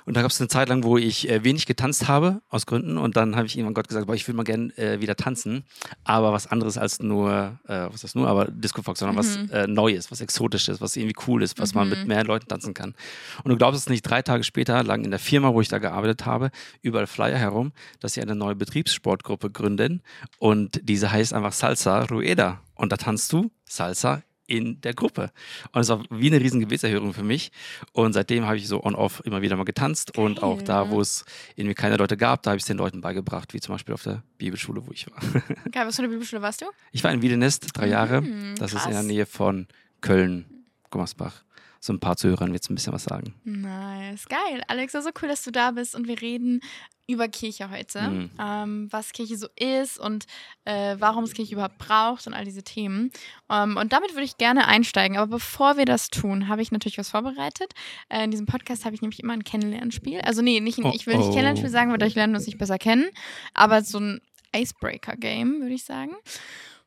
Und 0.04 0.16
da 0.16 0.22
gab 0.22 0.32
es 0.32 0.40
eine 0.40 0.48
Zeit 0.48 0.68
lang, 0.68 0.82
wo 0.82 0.98
ich 0.98 1.28
äh, 1.28 1.44
wenig 1.44 1.66
getanzt 1.66 2.08
habe, 2.08 2.42
aus 2.48 2.66
Gründen. 2.66 2.98
Und 2.98 3.16
dann 3.16 3.36
habe 3.36 3.46
ich 3.46 3.56
irgendwann 3.56 3.74
Gott 3.74 3.86
gesagt, 3.86 4.08
boah, 4.08 4.14
ich 4.14 4.26
will 4.26 4.34
mal 4.34 4.42
gerne 4.42 4.76
äh, 4.76 5.00
wieder 5.00 5.14
tanzen. 5.14 5.64
Aber 6.02 6.23
was 6.32 6.46
anderes 6.46 6.78
als 6.78 7.00
nur, 7.00 7.58
äh, 7.66 7.88
was 7.90 8.04
ist 8.04 8.16
nur, 8.16 8.28
aber 8.28 8.46
Disco 8.46 8.82
Fox, 8.82 9.00
sondern 9.00 9.16
was 9.16 9.36
äh, 9.50 9.66
Neues, 9.66 10.10
was 10.10 10.20
Exotisches, 10.20 10.80
was 10.80 10.96
irgendwie 10.96 11.16
cool 11.26 11.42
ist, 11.42 11.58
was 11.58 11.74
man 11.74 11.88
mit 11.88 12.06
mehr 12.06 12.24
Leuten 12.24 12.48
tanzen 12.48 12.74
kann. 12.74 12.94
Und 13.42 13.50
du 13.50 13.56
glaubst 13.56 13.80
es 13.80 13.88
nicht, 13.88 14.02
drei 14.02 14.22
Tage 14.22 14.44
später 14.44 14.82
lagen 14.82 15.04
in 15.04 15.10
der 15.10 15.20
Firma, 15.20 15.52
wo 15.54 15.60
ich 15.60 15.68
da 15.68 15.78
gearbeitet 15.78 16.26
habe, 16.26 16.50
überall 16.82 17.06
Flyer 17.06 17.38
herum, 17.38 17.72
dass 18.00 18.14
sie 18.14 18.22
eine 18.22 18.34
neue 18.34 18.54
Betriebssportgruppe 18.54 19.50
gründen. 19.50 20.02
Und 20.38 20.80
diese 20.82 21.10
heißt 21.10 21.32
einfach 21.32 21.52
Salsa 21.52 22.04
Rueda. 22.04 22.60
Und 22.74 22.92
da 22.92 22.96
tanzt 22.96 23.32
du 23.32 23.50
Salsa 23.64 24.22
in 24.46 24.80
der 24.80 24.94
Gruppe. 24.94 25.30
Und 25.72 25.80
es 25.80 25.88
war 25.88 26.02
wie 26.10 26.26
eine 26.26 26.40
riesen 26.40 26.60
Gebetserhörung 26.60 27.14
für 27.14 27.22
mich. 27.22 27.52
Und 27.92 28.12
seitdem 28.12 28.46
habe 28.46 28.56
ich 28.56 28.68
so 28.68 28.82
on-off 28.82 29.22
immer 29.24 29.42
wieder 29.42 29.56
mal 29.56 29.64
getanzt. 29.64 30.18
Und 30.18 30.42
auch 30.42 30.60
da, 30.60 30.90
wo 30.90 31.00
es 31.00 31.24
irgendwie 31.56 31.74
keine 31.74 31.96
Leute 31.96 32.16
gab, 32.16 32.42
da 32.42 32.50
habe 32.50 32.58
ich 32.58 32.64
es 32.64 32.66
den 32.66 32.78
Leuten 32.78 33.00
beigebracht, 33.00 33.54
wie 33.54 33.60
zum 33.60 33.74
Beispiel 33.74 33.94
auf 33.94 34.02
der 34.02 34.22
Bibelschule, 34.38 34.86
wo 34.86 34.92
ich 34.92 35.06
war. 35.10 35.20
Geil, 35.72 35.86
was 35.86 35.96
für 35.96 36.02
eine 36.02 36.08
Bibelschule 36.08 36.42
warst 36.42 36.62
du? 36.62 36.66
Ich 36.92 37.04
war 37.04 37.12
in 37.12 37.22
Wiedenest 37.22 37.68
drei 37.74 37.88
Jahre. 37.88 38.22
Das 38.58 38.72
ist 38.72 38.86
in 38.86 38.92
der. 38.92 39.04
Nähe 39.04 39.26
von 39.26 39.66
Köln, 40.00 40.46
Gummersbach. 40.90 41.44
So 41.84 41.92
ein 41.92 42.00
paar 42.00 42.16
Zuhörern 42.16 42.50
wird 42.54 42.66
ein 42.70 42.74
bisschen 42.74 42.94
was 42.94 43.04
sagen. 43.04 43.34
Nice, 43.44 44.24
geil. 44.26 44.62
Alex, 44.68 44.94
so 44.94 45.00
cool, 45.20 45.28
dass 45.28 45.42
du 45.42 45.50
da 45.50 45.70
bist 45.72 45.94
und 45.94 46.08
wir 46.08 46.18
reden 46.22 46.62
über 47.06 47.28
Kirche 47.28 47.68
heute. 47.70 48.00
Mhm. 48.00 48.30
Ähm, 48.40 48.88
was 48.90 49.12
Kirche 49.12 49.36
so 49.36 49.48
ist 49.54 49.98
und 50.00 50.24
äh, 50.64 50.96
warum 50.98 51.24
es 51.24 51.34
Kirche 51.34 51.52
überhaupt 51.52 51.76
braucht 51.76 52.26
und 52.26 52.32
all 52.32 52.46
diese 52.46 52.62
Themen. 52.62 53.10
Ähm, 53.50 53.76
und 53.76 53.92
damit 53.92 54.12
würde 54.14 54.24
ich 54.24 54.38
gerne 54.38 54.66
einsteigen. 54.66 55.18
Aber 55.18 55.26
bevor 55.26 55.76
wir 55.76 55.84
das 55.84 56.08
tun, 56.08 56.48
habe 56.48 56.62
ich 56.62 56.72
natürlich 56.72 56.96
was 56.96 57.10
vorbereitet. 57.10 57.74
Äh, 58.08 58.24
in 58.24 58.30
diesem 58.30 58.46
Podcast 58.46 58.86
habe 58.86 58.94
ich 58.94 59.02
nämlich 59.02 59.20
immer 59.22 59.34
ein 59.34 59.44
Kennenlernspiel. 59.44 60.22
Also 60.22 60.40
nee, 60.40 60.60
nicht, 60.60 60.78
ein- 60.78 60.86
Oh, 60.86 60.92
ich 60.94 61.06
will 61.06 61.18
nicht 61.18 61.26
oh. 61.26 61.32
Kennenlernspiel 61.32 61.68
sagen, 61.68 61.90
weil 61.90 61.98
dadurch 61.98 62.14
lernen 62.14 62.32
wir 62.32 62.38
uns 62.38 62.46
nicht 62.46 62.56
besser 62.56 62.78
kennen. 62.78 63.10
Aber 63.52 63.82
so 63.82 64.00
ein 64.00 64.22
Icebreaker-Game, 64.56 65.60
würde 65.60 65.74
ich 65.74 65.84
sagen. 65.84 66.12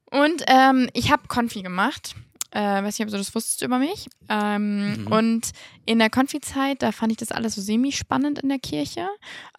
Und 0.09 0.43
ähm, 0.47 0.89
ich 0.93 1.11
habe 1.11 1.27
Konfi 1.27 1.61
gemacht. 1.61 2.15
Äh, 2.51 2.59
weiß 2.83 2.97
nicht, 2.97 3.05
ob 3.07 3.11
du 3.11 3.17
das 3.17 3.35
wusstest 3.35 3.61
über 3.61 3.77
mich. 3.79 4.07
Ähm, 4.29 5.01
Mhm. 5.01 5.07
Und 5.07 5.51
in 5.85 5.99
der 5.99 6.09
Konfi-Zeit, 6.09 6.81
da 6.81 6.91
fand 6.91 7.11
ich 7.11 7.17
das 7.17 7.31
alles 7.31 7.55
so 7.55 7.61
semi-spannend 7.61 8.39
in 8.39 8.49
der 8.49 8.59
Kirche. 8.59 9.07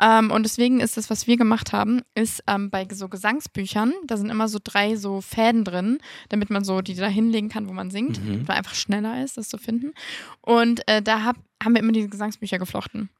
Ähm, 0.00 0.30
und 0.30 0.42
deswegen 0.44 0.80
ist 0.80 0.96
das, 0.96 1.10
was 1.10 1.26
wir 1.26 1.36
gemacht 1.36 1.72
haben, 1.72 2.02
ist 2.14 2.42
ähm, 2.46 2.70
bei 2.70 2.86
so 2.90 3.08
Gesangsbüchern, 3.08 3.92
da 4.06 4.16
sind 4.16 4.30
immer 4.30 4.48
so 4.48 4.58
drei 4.62 4.96
so 4.96 5.20
Fäden 5.20 5.64
drin, 5.64 5.98
damit 6.30 6.50
man 6.50 6.64
so 6.64 6.80
die 6.80 6.94
da 6.94 7.06
hinlegen 7.08 7.48
kann, 7.48 7.68
wo 7.68 7.72
man 7.72 7.90
singt, 7.90 8.24
Mhm. 8.24 8.48
weil 8.48 8.56
einfach 8.56 8.74
schneller 8.74 9.22
ist, 9.22 9.36
das 9.36 9.48
zu 9.48 9.58
finden. 9.58 9.92
Und 10.40 10.86
äh, 10.88 11.02
da 11.02 11.24
hab, 11.24 11.36
haben 11.62 11.74
wir 11.74 11.80
immer 11.82 11.92
diese 11.92 12.08
Gesangsbücher 12.08 12.58
geflochten. 12.58 13.10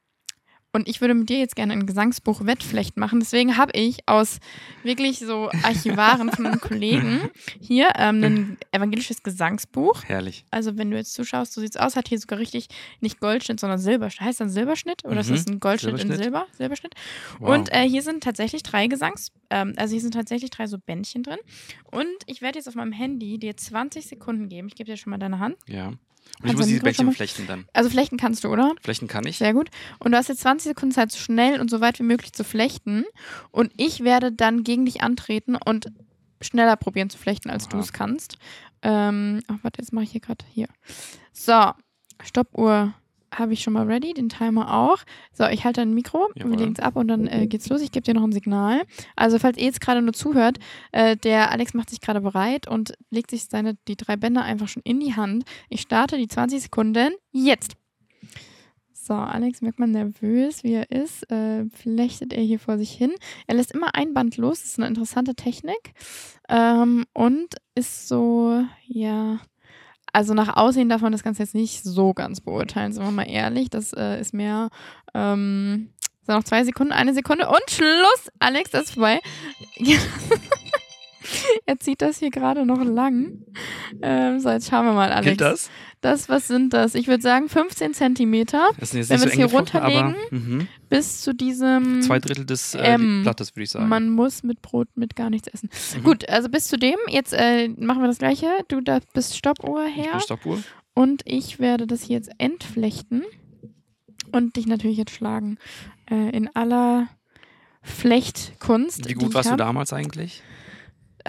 Und 0.71 0.87
ich 0.87 1.01
würde 1.01 1.15
mit 1.15 1.29
dir 1.29 1.39
jetzt 1.39 1.55
gerne 1.55 1.73
ein 1.73 1.87
Gesangsbuch 1.87 2.45
Wettflecht 2.45 2.95
machen. 2.95 3.19
Deswegen 3.19 3.57
habe 3.57 3.71
ich 3.73 4.07
aus 4.07 4.39
wirklich 4.83 5.17
so 5.17 5.49
Archivaren 5.63 6.31
von 6.31 6.45
einem 6.45 6.61
Kollegen 6.61 7.31
hier 7.59 7.89
ähm, 7.95 8.23
ein 8.23 8.57
evangelisches 8.71 9.23
Gesangsbuch. 9.23 10.03
Herrlich. 10.03 10.45
Also 10.51 10.77
wenn 10.77 10.91
du 10.91 10.97
jetzt 10.97 11.13
zuschaust, 11.15 11.53
so 11.53 11.61
sieht's 11.61 11.75
aus, 11.75 11.95
hat 11.95 12.07
hier 12.07 12.19
sogar 12.19 12.37
richtig 12.37 12.67
nicht 13.01 13.19
Goldschnitt, 13.19 13.59
sondern 13.59 13.79
Silberschnitt. 13.79 14.21
Heißt 14.27 14.41
dann 14.41 14.49
Silberschnitt 14.49 15.03
oder 15.05 15.21
ist 15.21 15.29
Mhm. 15.29 15.33
das 15.35 15.47
ein 15.47 15.59
Goldschnitt 15.59 15.93
in 15.93 15.97
Silberschnitt. 15.99 16.23
Silber? 16.23 16.47
Silberschnitt. 16.55 16.93
Wow. 17.39 17.49
Und 17.57 17.73
äh, 17.73 17.89
hier 17.89 18.03
sind 18.03 18.23
tatsächlich 18.23 18.61
drei 18.61 18.85
Gesangs, 18.85 19.31
ähm, 19.49 19.73
also 19.77 19.93
hier 19.93 20.01
sind 20.01 20.13
tatsächlich 20.13 20.51
drei 20.51 20.67
so 20.67 20.77
Bändchen 20.77 21.23
drin. 21.23 21.39
Und 21.89 22.05
ich 22.27 22.41
werde 22.43 22.59
jetzt 22.59 22.67
auf 22.67 22.75
meinem 22.75 22.91
Handy 22.91 23.39
dir 23.39 23.57
20 23.57 24.05
Sekunden 24.05 24.49
geben. 24.49 24.67
Ich 24.67 24.75
gebe 24.75 24.89
dir 24.89 24.97
schon 24.97 25.09
mal 25.09 25.17
deine 25.17 25.39
Hand. 25.39 25.55
ja. 25.67 25.93
Und 26.41 26.49
ich 26.49 26.55
muss 26.55 26.67
diese 26.67 27.03
mal- 27.03 27.13
flechten 27.13 27.47
dann. 27.47 27.65
Also 27.73 27.89
flechten 27.89 28.17
kannst 28.17 28.43
du, 28.43 28.49
oder? 28.49 28.73
Flechten 28.81 29.07
kann 29.07 29.25
ich. 29.27 29.37
Sehr 29.37 29.53
gut. 29.53 29.69
Und 29.99 30.11
du 30.11 30.17
hast 30.17 30.29
jetzt 30.29 30.41
20 30.41 30.69
Sekunden 30.69 30.93
Zeit, 30.93 31.11
so 31.11 31.17
schnell 31.19 31.59
und 31.59 31.69
so 31.69 31.81
weit 31.81 31.99
wie 31.99 32.03
möglich 32.03 32.33
zu 32.33 32.43
flechten. 32.43 33.03
Und 33.51 33.71
ich 33.77 34.03
werde 34.03 34.31
dann 34.31 34.63
gegen 34.63 34.85
dich 34.85 35.01
antreten 35.01 35.55
und 35.55 35.91
schneller 36.41 36.77
probieren 36.77 37.09
zu 37.09 37.17
flechten, 37.17 37.49
als 37.49 37.67
du 37.67 37.77
es 37.77 37.91
kannst. 37.91 38.37
Ähm, 38.81 39.41
ach, 39.47 39.57
warte, 39.61 39.81
jetzt 39.81 39.91
mache 39.91 40.05
ich 40.05 40.11
hier 40.11 40.21
gerade 40.21 40.45
hier. 40.53 40.67
So, 41.33 41.71
Stoppuhr 42.23 42.93
habe 43.33 43.53
ich 43.53 43.61
schon 43.61 43.73
mal 43.73 43.85
ready, 43.85 44.13
den 44.13 44.29
Timer 44.29 44.73
auch. 44.73 44.99
So, 45.33 45.45
ich 45.45 45.65
halte 45.65 45.81
ein 45.81 45.93
Mikro, 45.93 46.29
wir 46.33 46.43
Jawohl. 46.43 46.57
legen 46.57 46.73
es 46.73 46.79
ab 46.79 46.95
und 46.95 47.07
dann 47.07 47.27
äh, 47.27 47.47
geht's 47.47 47.69
los. 47.69 47.81
Ich 47.81 47.91
gebe 47.91 48.03
dir 48.03 48.13
noch 48.13 48.23
ein 48.23 48.31
Signal. 48.31 48.83
Also, 49.15 49.39
falls 49.39 49.57
ihr 49.57 49.65
jetzt 49.65 49.81
gerade 49.81 50.01
nur 50.01 50.13
zuhört, 50.13 50.59
äh, 50.91 51.15
der 51.17 51.51
Alex 51.51 51.73
macht 51.73 51.89
sich 51.89 52.01
gerade 52.01 52.21
bereit 52.21 52.67
und 52.67 52.93
legt 53.09 53.31
sich 53.31 53.45
seine, 53.45 53.75
die 53.87 53.95
drei 53.95 54.15
Bänder 54.15 54.43
einfach 54.43 54.67
schon 54.67 54.83
in 54.83 54.99
die 54.99 55.15
Hand. 55.15 55.43
Ich 55.69 55.81
starte 55.81 56.17
die 56.17 56.27
20 56.27 56.61
Sekunden 56.61 57.13
jetzt. 57.31 57.75
So, 59.09 59.15
Alex 59.15 59.61
merkt 59.61 59.79
man 59.79 59.89
nervös, 59.89 60.63
wie 60.63 60.73
er 60.73 60.91
ist. 60.91 61.31
Äh, 61.31 61.65
flechtet 61.71 62.31
er 62.31 62.43
hier 62.43 62.59
vor 62.59 62.77
sich 62.77 62.91
hin. 62.91 63.11
Er 63.47 63.55
lässt 63.55 63.71
immer 63.71 63.95
ein 63.95 64.13
Band 64.13 64.37
los. 64.37 64.61
Das 64.61 64.71
ist 64.71 64.77
eine 64.77 64.87
interessante 64.87 65.33
Technik. 65.33 65.93
Ähm, 66.47 67.05
und 67.13 67.55
ist 67.73 68.07
so, 68.07 68.63
ja. 68.85 69.39
Also 70.13 70.33
nach 70.33 70.55
Aussehen 70.57 70.89
darf 70.89 71.01
man 71.01 71.11
das 71.11 71.23
Ganze 71.23 71.43
jetzt 71.43 71.55
nicht 71.55 71.83
so 71.83 72.13
ganz 72.13 72.41
beurteilen, 72.41 72.93
sind 72.93 73.03
wir 73.03 73.11
mal 73.11 73.29
ehrlich. 73.29 73.69
Das 73.69 73.93
äh, 73.93 74.19
ist 74.19 74.33
mehr. 74.33 74.69
Ähm, 75.13 75.89
so, 76.25 76.33
noch 76.33 76.43
zwei 76.43 76.63
Sekunden, 76.63 76.93
eine 76.93 77.13
Sekunde 77.13 77.47
und 77.47 77.71
Schluss! 77.71 78.31
Alex, 78.39 78.71
das 78.71 78.83
ist 78.85 78.93
vorbei. 78.93 79.19
er 81.65 81.79
zieht 81.79 82.01
das 82.01 82.19
hier 82.19 82.29
gerade 82.31 82.65
noch 82.65 82.83
lang. 82.83 83.45
Ähm, 84.01 84.39
so, 84.39 84.49
jetzt 84.49 84.69
schauen 84.69 84.85
wir 84.85 84.93
mal, 84.93 85.11
Alex. 85.11 85.25
Gilt 85.27 85.41
das? 85.41 85.69
Das, 86.01 86.29
was 86.29 86.47
sind 86.47 86.73
das? 86.73 86.95
Ich 86.95 87.07
würde 87.07 87.21
sagen 87.21 87.49
15 87.49 87.93
Zentimeter 87.93 88.69
Das 88.79 88.93
ist 88.93 88.95
jetzt 88.95 89.09
Wenn 89.09 89.17
so 89.17 89.25
wir 89.25 89.29
es 89.31 89.35
hier 89.35 89.45
geflochten, 89.45 89.81
aber 89.81 89.93
runterlegen, 89.93 90.57
mhm. 90.59 90.67
bis 90.87 91.21
zu 91.21 91.33
diesem. 91.33 92.01
zwei 92.01 92.19
Drittel 92.19 92.45
des 92.45 92.73
äh, 92.73 92.79
Ähm, 92.93 93.23
Blattes, 93.23 93.53
würde 93.55 93.63
ich 93.63 93.69
sagen. 93.71 93.89
Man 93.89 94.09
muss 94.09 94.43
mit 94.43 94.61
Brot 94.61 94.87
mit 94.95 95.15
gar 95.17 95.29
nichts 95.29 95.49
essen. 95.49 95.69
Mhm. 95.97 96.03
Gut, 96.03 96.29
also 96.29 96.47
bis 96.47 96.67
zu 96.69 96.77
dem. 96.77 96.95
Jetzt 97.09 97.33
äh, 97.33 97.67
machen 97.67 98.01
wir 98.01 98.07
das 98.07 98.19
gleiche. 98.19 98.47
Du 98.69 98.79
da 98.79 98.99
bist 99.13 99.35
Stoppuhr 99.35 99.85
Ich 99.87 99.95
her. 99.95 100.11
bin 100.11 100.21
Stoppuhr. 100.21 100.63
Und 100.93 101.21
ich 101.25 101.59
werde 101.59 101.85
das 101.85 102.03
hier 102.03 102.15
jetzt 102.15 102.31
entflechten. 102.37 103.23
Und 104.31 104.55
dich 104.55 104.67
natürlich 104.67 104.97
jetzt 104.97 105.11
schlagen. 105.11 105.57
Äh, 106.09 106.29
in 106.29 106.49
aller 106.55 107.07
Flechtkunst. 107.81 109.07
Wie 109.09 109.13
gut 109.13 109.29
ich 109.29 109.33
warst 109.33 109.47
du 109.47 109.51
hab. 109.51 109.57
damals 109.57 109.93
eigentlich? 109.93 110.43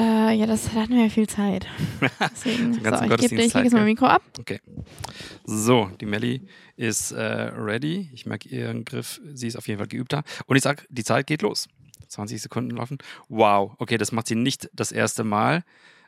Äh, 0.01 0.33
ja, 0.33 0.47
das 0.47 0.65
da 0.73 0.81
hatten 0.81 0.95
wir 0.95 1.03
ja 1.03 1.09
viel 1.11 1.29
Zeit. 1.29 1.67
Deswegen. 2.33 2.73
So, 2.73 2.81
ich 2.81 2.85
gebe 2.85 2.91
dir 2.91 3.03
ich 3.03 3.11
Gottesdienst 3.11 3.55
leg 3.55 3.65
jetzt 3.65 3.75
gell? 3.75 3.85
Mikro 3.85 4.07
ab. 4.07 4.23
So, 5.45 5.91
die 6.01 6.07
Melli 6.07 6.49
ist 6.77 7.13
äh, 7.13 7.23
ready. 7.23 8.09
Ich 8.15 8.25
merke 8.25 8.49
ihren 8.49 8.87
Griff. 8.87 9.21
Sie 9.35 9.47
ist 9.47 9.57
auf 9.57 9.69
jeden 9.69 9.79
Fall 9.79 9.89
geübter. 9.89 10.23
Und 10.47 10.57
ich 10.57 10.63
sag, 10.63 10.87
die 10.89 11.05
Zeit 11.05 11.27
geht 11.27 11.43
los. 11.43 11.69
20 12.09 12.41
Sekunden 12.41 12.77
laufen. 12.77 12.97
Wow. 13.29 13.75
Okay, 13.79 13.99
das 13.99 14.11
macht 14.11 14.27
sie 14.27 14.37
nicht 14.37 14.71
das 14.73 14.91
erste 14.91 15.23
Mal. 15.23 15.65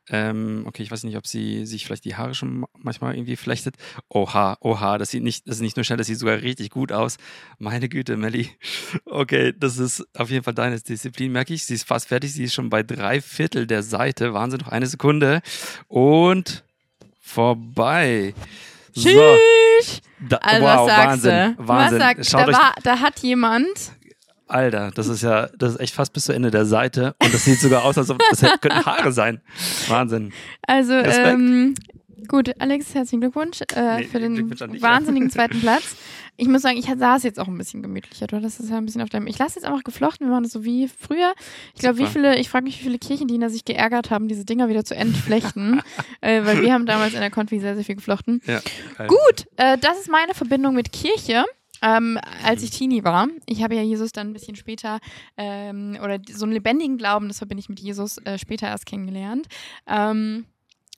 Ähm, 0.08 0.64
okay, 0.66 0.82
ich 0.82 0.90
weiß 0.90 1.04
nicht, 1.04 1.16
ob 1.16 1.26
sie 1.26 1.64
sich 1.64 1.84
vielleicht 1.84 2.04
die 2.04 2.16
Haare 2.16 2.34
schon 2.34 2.64
manchmal 2.78 3.14
irgendwie 3.14 3.36
flechtet. 3.36 3.76
Oha, 4.08 4.56
oha, 4.60 4.98
das 4.98 5.10
sieht 5.10 5.22
nicht, 5.22 5.46
das 5.46 5.56
ist 5.56 5.62
nicht 5.62 5.76
nur 5.76 5.84
schnell, 5.84 5.96
das 5.98 6.08
sieht 6.08 6.18
sogar 6.18 6.42
richtig 6.42 6.70
gut 6.70 6.90
aus. 6.90 7.18
Meine 7.58 7.88
Güte, 7.88 8.16
Melli. 8.16 8.50
Okay, 9.04 9.52
das 9.56 9.78
ist 9.78 10.04
auf 10.16 10.30
jeden 10.30 10.42
Fall 10.42 10.54
deine 10.54 10.80
Disziplin, 10.80 11.32
merke 11.32 11.54
ich. 11.54 11.64
Sie 11.64 11.74
ist 11.74 11.86
fast 11.86 12.08
fertig. 12.08 12.32
Sie 12.32 12.44
ist 12.44 12.54
schon 12.54 12.70
bei 12.70 12.82
drei 12.82 13.20
Viertel 13.20 13.66
der 13.66 13.82
Seite. 13.82 14.32
Wahnsinn, 14.34 14.60
noch 14.60 14.68
eine 14.68 14.86
Sekunde. 14.86 15.42
Und 15.88 16.64
vorbei. 17.20 18.34
So. 18.92 19.08
Tschüss! 19.08 20.00
Da, 20.28 20.36
Also 20.38 20.62
wow, 20.62 20.86
was 20.86 20.86
sagst 20.86 21.06
Wahnsinn, 21.24 21.56
du? 21.56 21.68
Wahnsinn. 21.68 22.00
Was 22.00 22.30
sagt, 22.30 22.34
da, 22.34 22.52
war, 22.52 22.74
da 22.82 23.00
hat 23.00 23.18
jemand 23.20 23.68
Alter, 24.52 24.90
das 24.94 25.08
ist 25.08 25.22
ja, 25.22 25.48
das 25.58 25.74
ist 25.74 25.80
echt 25.80 25.94
fast 25.94 26.12
bis 26.12 26.24
zu 26.24 26.32
Ende 26.32 26.50
der 26.50 26.66
Seite 26.66 27.14
und 27.22 27.32
das 27.32 27.44
sieht 27.44 27.60
sogar 27.60 27.84
aus, 27.84 27.96
als 27.98 28.10
ob 28.10 28.20
das 28.30 28.40
könnten 28.60 28.84
Haare 28.84 29.12
sein. 29.12 29.40
Wahnsinn. 29.88 30.32
Also, 30.66 30.94
Respekt. 30.94 31.28
ähm, 31.28 31.74
gut, 32.28 32.50
Alex, 32.58 32.94
herzlichen 32.94 33.20
Glückwunsch 33.20 33.60
äh, 33.74 33.98
Nee, 33.98 34.04
für 34.04 34.20
den 34.20 34.34
Glückwunsch 34.34 34.82
wahnsinnigen 34.82 35.30
zweiten 35.30 35.60
Platz. 35.60 35.96
Ich 36.36 36.48
muss 36.48 36.62
sagen, 36.62 36.78
ich 36.78 36.86
saß 36.86 37.22
jetzt 37.24 37.38
auch 37.38 37.46
ein 37.46 37.58
bisschen 37.58 37.82
gemütlicher. 37.82 38.26
Du 38.26 38.36
hattest 38.36 38.58
das 38.58 38.70
ja 38.70 38.78
ein 38.78 38.86
bisschen 38.86 39.02
auf 39.02 39.10
deinem. 39.10 39.26
Ich 39.26 39.38
lasse 39.38 39.56
jetzt 39.56 39.66
einfach 39.66 39.84
geflochten. 39.84 40.26
Wir 40.26 40.32
machen 40.32 40.44
das 40.44 40.52
so 40.52 40.64
wie 40.64 40.88
früher. 40.88 41.34
Ich 41.74 41.80
glaube, 41.80 41.98
wie 41.98 42.06
viele, 42.06 42.38
ich 42.38 42.48
frage 42.48 42.64
mich, 42.64 42.78
wie 42.80 42.84
viele 42.84 42.98
Kirchendiener 42.98 43.50
sich 43.50 43.64
geärgert 43.64 44.10
haben, 44.10 44.28
diese 44.28 44.44
Dinger 44.44 44.68
wieder 44.68 44.84
zu 44.84 44.96
entflechten. 44.96 45.82
äh, 46.22 46.44
weil 46.44 46.62
wir 46.62 46.72
haben 46.72 46.86
damals 46.86 47.12
in 47.12 47.20
der 47.20 47.30
Konfi 47.30 47.60
sehr, 47.60 47.74
sehr 47.74 47.84
viel 47.84 47.96
geflochten. 47.96 48.40
Ja. 48.46 48.60
Gut, 49.06 49.46
äh, 49.56 49.76
das 49.78 49.98
ist 49.98 50.10
meine 50.10 50.32
Verbindung 50.34 50.74
mit 50.74 50.90
Kirche. 50.90 51.44
Ähm, 51.82 52.18
als 52.44 52.62
ich 52.62 52.70
Teenie 52.70 53.04
war, 53.04 53.28
ich 53.46 53.62
habe 53.62 53.74
ja 53.74 53.82
Jesus 53.82 54.12
dann 54.12 54.28
ein 54.28 54.32
bisschen 54.32 54.56
später 54.56 55.00
ähm, 55.36 55.98
oder 56.02 56.20
so 56.30 56.44
einen 56.44 56.52
lebendigen 56.52 56.96
Glauben, 56.96 57.28
das 57.28 57.38
verbinde 57.38 57.60
ich 57.60 57.68
mit 57.68 57.80
Jesus 57.80 58.18
äh, 58.18 58.38
später 58.38 58.68
erst 58.68 58.86
kennengelernt. 58.86 59.48
Ähm, 59.86 60.46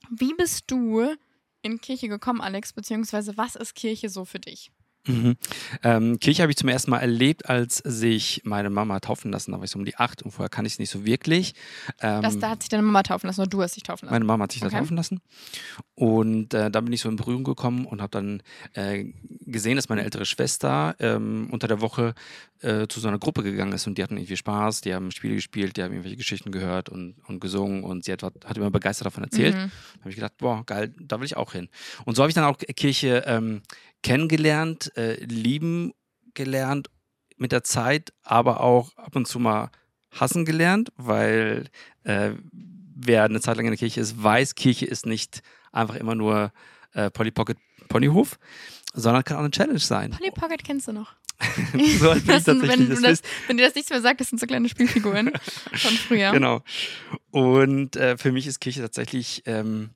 wie 0.09 0.33
bist 0.35 0.65
du 0.67 1.15
in 1.63 1.81
Kirche 1.81 2.07
gekommen, 2.07 2.41
Alex? 2.41 2.73
Beziehungsweise 2.73 3.35
was 3.37 3.55
ist 3.55 3.73
Kirche 3.73 4.09
so 4.09 4.25
für 4.25 4.39
dich? 4.39 4.71
Mhm. 5.07 5.35
Ähm, 5.83 6.19
Kirche 6.19 6.41
habe 6.41 6.51
ich 6.51 6.57
zum 6.57 6.69
ersten 6.69 6.91
Mal 6.91 6.99
erlebt, 6.99 7.49
als 7.49 7.77
sich 7.77 8.41
meine 8.43 8.69
Mama 8.69 8.99
taufen 8.99 9.31
lassen. 9.31 9.51
Da 9.51 9.57
war 9.57 9.65
ich 9.65 9.71
so 9.71 9.79
um 9.79 9.85
die 9.85 9.95
acht 9.97 10.23
und 10.23 10.31
vorher 10.31 10.49
kann 10.49 10.65
ich 10.65 10.73
es 10.73 10.79
nicht 10.79 10.89
so 10.89 11.05
wirklich. 11.05 11.53
Ähm, 12.01 12.21
das, 12.21 12.39
da 12.39 12.49
hat 12.49 12.63
sich 12.63 12.69
deine 12.69 12.83
Mama 12.83 13.03
taufen 13.03 13.27
lassen 13.27 13.41
oder 13.41 13.49
du 13.49 13.61
hast 13.61 13.75
dich 13.75 13.83
taufen 13.83 14.05
lassen? 14.05 14.13
Meine 14.13 14.25
Mama 14.25 14.43
hat 14.43 14.51
sich 14.51 14.61
okay. 14.63 14.71
da 14.71 14.79
taufen 14.79 14.97
lassen. 14.97 15.21
Und 15.95 16.53
äh, 16.53 16.71
da 16.71 16.81
bin 16.81 16.93
ich 16.93 17.01
so 17.01 17.09
in 17.09 17.15
Berührung 17.15 17.43
gekommen 17.43 17.85
und 17.85 18.01
habe 18.01 18.11
dann 18.11 18.41
äh, 18.73 19.05
gesehen, 19.45 19.75
dass 19.75 19.89
meine 19.89 20.03
ältere 20.03 20.25
Schwester 20.25 20.95
ähm, 20.99 21.47
unter 21.51 21.67
der 21.67 21.81
Woche 21.81 22.15
äh, 22.61 22.87
zu 22.87 22.99
so 22.99 23.07
einer 23.07 23.19
Gruppe 23.19 23.43
gegangen 23.43 23.73
ist 23.73 23.87
und 23.87 23.97
die 23.97 24.03
hatten 24.03 24.17
irgendwie 24.17 24.37
Spaß, 24.37 24.81
die 24.81 24.93
haben 24.93 25.11
Spiele 25.11 25.35
gespielt, 25.35 25.77
die 25.77 25.83
haben 25.83 25.91
irgendwelche 25.91 26.17
Geschichten 26.17 26.51
gehört 26.51 26.89
und, 26.89 27.15
und 27.27 27.39
gesungen 27.39 27.83
und 27.83 28.05
sie 28.05 28.11
hat, 28.11 28.23
hat 28.23 28.57
immer 28.57 28.71
begeistert 28.71 29.05
davon 29.05 29.23
erzählt. 29.23 29.55
Mhm. 29.55 29.71
Da 29.93 29.99
habe 30.01 30.09
ich 30.09 30.15
gedacht, 30.15 30.37
boah, 30.37 30.65
geil, 30.65 30.93
da 30.99 31.19
will 31.19 31.25
ich 31.25 31.37
auch 31.37 31.51
hin. 31.51 31.69
Und 32.05 32.15
so 32.15 32.23
habe 32.23 32.29
ich 32.29 32.35
dann 32.35 32.45
auch 32.45 32.57
Kirche 32.57 33.23
ähm, 33.27 33.61
kennengelernt, 34.05 34.95
äh, 34.97 35.15
lieben 35.15 35.91
gelernt 36.35 36.91
mit 37.37 37.51
der 37.51 37.63
Zeit, 37.63 38.13
aber 38.21 38.61
auch 38.61 38.95
ab 38.97 39.15
und 39.15 39.27
zu 39.27 39.39
mal 39.39 39.71
hassen 40.11 40.45
gelernt, 40.45 40.89
weil 40.95 41.69
äh, 42.03 42.33
wer 42.51 43.23
eine 43.23 43.41
Zeit 43.41 43.57
lang 43.57 43.65
in 43.65 43.71
der 43.71 43.79
Kirche 43.79 44.01
ist, 44.01 44.21
weiß, 44.21 44.53
Kirche 44.53 44.85
ist 44.85 45.07
nicht 45.07 45.41
einfach 45.71 45.95
immer 45.95 46.13
nur 46.13 46.51
äh, 46.93 47.09
Polly 47.09 47.31
Pocket 47.31 47.57
Ponyhof, 47.87 48.37
sondern 48.93 49.23
kann 49.23 49.37
auch 49.37 49.41
eine 49.41 49.49
Challenge 49.49 49.79
sein. 49.79 50.11
Polly 50.11 50.29
Pocket 50.29 50.63
kennst 50.63 50.87
du 50.87 50.93
noch? 50.93 51.15
so 51.99 52.13
das 52.27 52.45
sind, 52.45 52.61
wenn, 52.61 52.87
das 52.87 53.01
das, 53.01 53.21
wenn 53.47 53.57
dir 53.57 53.65
das 53.65 53.73
nichts 53.73 53.89
mehr 53.89 54.01
sagt, 54.01 54.21
das 54.21 54.29
sind 54.29 54.39
so 54.39 54.45
kleine 54.45 54.69
Spielfiguren 54.69 55.31
von 55.73 55.91
früher. 55.93 56.31
Genau. 56.31 56.61
Und 57.31 57.95
äh, 57.95 58.17
für 58.17 58.31
mich 58.31 58.45
ist 58.45 58.59
Kirche 58.59 58.81
tatsächlich 58.81 59.41
ähm, 59.47 59.94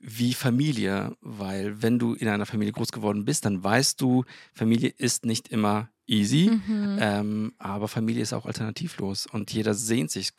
wie 0.00 0.32
Familie, 0.32 1.16
weil 1.20 1.82
wenn 1.82 1.98
du 1.98 2.14
in 2.14 2.28
einer 2.28 2.46
Familie 2.46 2.72
groß 2.72 2.90
geworden 2.90 3.24
bist, 3.24 3.44
dann 3.44 3.62
weißt 3.62 4.00
du, 4.00 4.24
Familie 4.54 4.88
ist 4.96 5.26
nicht 5.26 5.48
immer 5.48 5.90
easy, 6.06 6.50
mhm. 6.50 6.98
ähm, 7.00 7.52
aber 7.58 7.86
Familie 7.86 8.22
ist 8.22 8.32
auch 8.32 8.46
alternativlos 8.46 9.26
und 9.26 9.52
jeder 9.52 9.74
sehnt 9.74 10.10
sich 10.10 10.32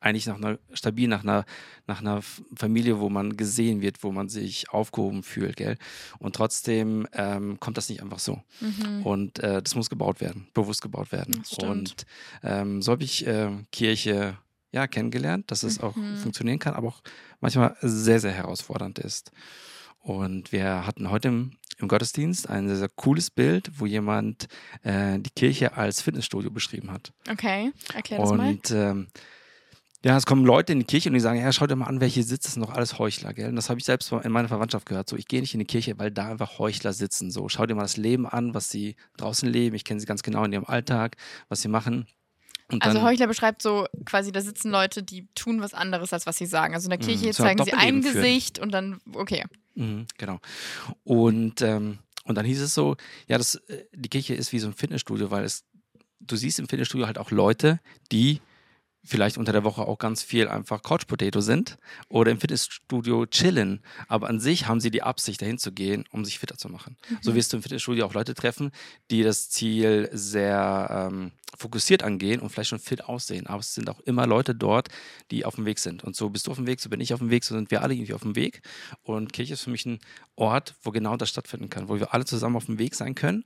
eigentlich 0.00 0.26
nach 0.26 0.36
einer 0.36 0.58
stabil 0.72 1.08
nach 1.08 1.24
einer 1.24 1.44
nach 1.86 2.00
einer 2.00 2.22
Familie, 2.54 3.00
wo 3.00 3.08
man 3.08 3.36
gesehen 3.36 3.80
wird, 3.80 4.02
wo 4.04 4.12
man 4.12 4.28
sich 4.28 4.70
aufgehoben 4.70 5.22
fühlt, 5.22 5.56
gell? 5.56 5.76
Und 6.18 6.36
trotzdem 6.36 7.08
ähm, 7.12 7.58
kommt 7.58 7.76
das 7.76 7.88
nicht 7.88 8.02
einfach 8.02 8.18
so. 8.18 8.42
Mhm. 8.60 9.02
Und 9.04 9.38
äh, 9.40 9.62
das 9.62 9.74
muss 9.74 9.90
gebaut 9.90 10.20
werden, 10.20 10.48
bewusst 10.54 10.82
gebaut 10.82 11.12
werden. 11.12 11.42
Und 11.62 12.06
ähm, 12.42 12.82
so 12.82 12.92
habe 12.92 13.04
ich 13.04 13.26
äh, 13.26 13.50
Kirche 13.72 14.38
ja, 14.72 14.86
kennengelernt, 14.86 15.50
dass 15.50 15.62
es 15.62 15.80
mhm. 15.80 15.84
auch 15.84 15.94
funktionieren 16.20 16.58
kann, 16.58 16.74
aber 16.74 16.88
auch 16.88 17.02
manchmal 17.40 17.76
sehr, 17.80 18.20
sehr 18.20 18.32
herausfordernd 18.32 18.98
ist. 18.98 19.32
Und 20.00 20.52
wir 20.52 20.86
hatten 20.86 21.10
heute 21.10 21.28
im, 21.28 21.52
im 21.78 21.88
Gottesdienst 21.88 22.48
ein 22.48 22.68
sehr, 22.68 22.76
sehr 22.76 22.88
cooles 22.88 23.30
Bild, 23.30 23.72
wo 23.80 23.86
jemand 23.86 24.46
äh, 24.82 25.18
die 25.18 25.30
Kirche 25.30 25.76
als 25.76 26.00
Fitnessstudio 26.00 26.50
beschrieben 26.50 26.92
hat. 26.92 27.12
Okay, 27.28 27.72
erklär 27.92 28.20
das 28.20 28.30
und, 28.30 28.36
mal. 28.36 28.50
Und 28.50 28.70
ähm, 28.70 29.08
ja, 30.04 30.16
es 30.16 30.24
kommen 30.24 30.44
Leute 30.44 30.72
in 30.72 30.78
die 30.78 30.84
Kirche 30.84 31.08
und 31.08 31.14
die 31.14 31.20
sagen, 31.20 31.40
ja, 31.40 31.50
schau 31.50 31.66
dir 31.66 31.74
mal 31.74 31.86
an, 31.86 32.00
welche 32.00 32.22
sitzen, 32.22 32.52
sind 32.52 32.62
doch 32.62 32.72
alles 32.72 33.00
Heuchler, 33.00 33.34
gell? 33.34 33.48
Und 33.48 33.56
das 33.56 33.68
habe 33.68 33.80
ich 33.80 33.84
selbst 33.84 34.12
in 34.12 34.30
meiner 34.30 34.46
Verwandtschaft 34.46 34.86
gehört. 34.86 35.08
So, 35.08 35.16
ich 35.16 35.26
gehe 35.26 35.40
nicht 35.40 35.54
in 35.54 35.58
die 35.58 35.66
Kirche, 35.66 35.98
weil 35.98 36.12
da 36.12 36.28
einfach 36.28 36.60
Heuchler 36.60 36.92
sitzen. 36.92 37.32
So, 37.32 37.48
schau 37.48 37.66
dir 37.66 37.74
mal 37.74 37.82
das 37.82 37.96
Leben 37.96 38.24
an, 38.28 38.54
was 38.54 38.70
sie 38.70 38.94
draußen 39.16 39.48
leben. 39.48 39.74
Ich 39.74 39.84
kenne 39.84 39.98
sie 39.98 40.06
ganz 40.06 40.22
genau 40.22 40.44
in 40.44 40.52
ihrem 40.52 40.66
Alltag, 40.66 41.16
was 41.48 41.62
sie 41.62 41.68
machen. 41.68 42.06
Und 42.70 42.82
also 42.82 43.02
Heuchler 43.02 43.28
beschreibt 43.28 43.62
so 43.62 43.86
quasi, 44.04 44.32
da 44.32 44.40
sitzen 44.40 44.70
Leute, 44.70 45.02
die 45.02 45.28
tun 45.34 45.60
was 45.60 45.72
anderes, 45.72 46.12
als 46.12 46.26
was 46.26 46.36
sie 46.36 46.46
sagen. 46.46 46.74
Also 46.74 46.86
in 46.86 46.90
der 46.90 46.98
mhm, 46.98 47.10
Kirche 47.10 47.26
mh, 47.26 47.32
zeigen 47.32 47.64
sie 47.64 47.72
ein 47.74 48.02
Gesicht 48.02 48.58
und 48.58 48.72
dann, 48.72 49.00
okay. 49.14 49.44
Mhm, 49.74 50.06
genau. 50.18 50.40
Und, 51.04 51.62
ähm, 51.62 51.98
und 52.24 52.34
dann 52.34 52.44
hieß 52.44 52.60
es 52.60 52.74
so, 52.74 52.96
ja, 53.28 53.38
das, 53.38 53.54
äh, 53.54 53.84
die 53.92 54.08
Kirche 54.08 54.34
ist 54.34 54.52
wie 54.52 54.58
so 54.58 54.66
ein 54.66 54.74
Fitnessstudio, 54.74 55.30
weil 55.30 55.44
es, 55.44 55.64
du 56.20 56.34
siehst 56.34 56.58
im 56.58 56.68
Fitnessstudio 56.68 57.06
halt 57.06 57.18
auch 57.18 57.30
Leute, 57.30 57.78
die 58.10 58.40
vielleicht 59.06 59.38
unter 59.38 59.52
der 59.52 59.64
Woche 59.64 59.82
auch 59.82 59.98
ganz 59.98 60.22
viel 60.22 60.48
einfach 60.48 60.82
Couch 60.82 61.06
Potato 61.06 61.40
sind 61.40 61.78
oder 62.08 62.32
im 62.32 62.40
Fitnessstudio 62.40 63.26
chillen. 63.26 63.80
Aber 64.08 64.28
an 64.28 64.40
sich 64.40 64.66
haben 64.66 64.80
sie 64.80 64.90
die 64.90 65.02
Absicht, 65.02 65.40
dahin 65.40 65.58
zu 65.58 65.72
gehen, 65.72 66.04
um 66.10 66.24
sich 66.24 66.38
fitter 66.38 66.58
zu 66.58 66.68
machen. 66.68 66.96
Mhm. 67.08 67.18
So 67.20 67.34
wirst 67.34 67.52
du 67.52 67.58
im 67.58 67.62
Fitnessstudio 67.62 68.04
auch 68.04 68.14
Leute 68.14 68.34
treffen, 68.34 68.72
die 69.10 69.22
das 69.22 69.48
Ziel 69.48 70.08
sehr 70.12 71.08
ähm, 71.12 71.32
fokussiert 71.56 72.02
angehen 72.02 72.40
und 72.40 72.50
vielleicht 72.50 72.70
schon 72.70 72.78
fit 72.78 73.04
aussehen. 73.04 73.46
Aber 73.46 73.60
es 73.60 73.74
sind 73.74 73.88
auch 73.88 74.00
immer 74.00 74.26
Leute 74.26 74.54
dort, 74.54 74.88
die 75.30 75.44
auf 75.44 75.54
dem 75.56 75.64
Weg 75.64 75.78
sind. 75.78 76.04
Und 76.04 76.16
so 76.16 76.28
bist 76.30 76.46
du 76.46 76.50
auf 76.50 76.56
dem 76.56 76.66
Weg, 76.66 76.80
so 76.80 76.88
bin 76.88 77.00
ich 77.00 77.12
auf 77.12 77.20
dem 77.20 77.30
Weg, 77.30 77.44
so 77.44 77.54
sind 77.54 77.70
wir 77.70 77.82
alle 77.82 77.94
irgendwie 77.94 78.14
auf 78.14 78.22
dem 78.22 78.36
Weg. 78.36 78.62
Und 79.02 79.32
Kirche 79.32 79.54
ist 79.54 79.62
für 79.62 79.70
mich 79.70 79.86
ein 79.86 80.00
Ort, 80.34 80.74
wo 80.82 80.90
genau 80.90 81.16
das 81.16 81.30
stattfinden 81.30 81.70
kann, 81.70 81.88
wo 81.88 81.98
wir 81.98 82.12
alle 82.12 82.24
zusammen 82.24 82.56
auf 82.56 82.66
dem 82.66 82.78
Weg 82.78 82.94
sein 82.94 83.14
können. 83.14 83.44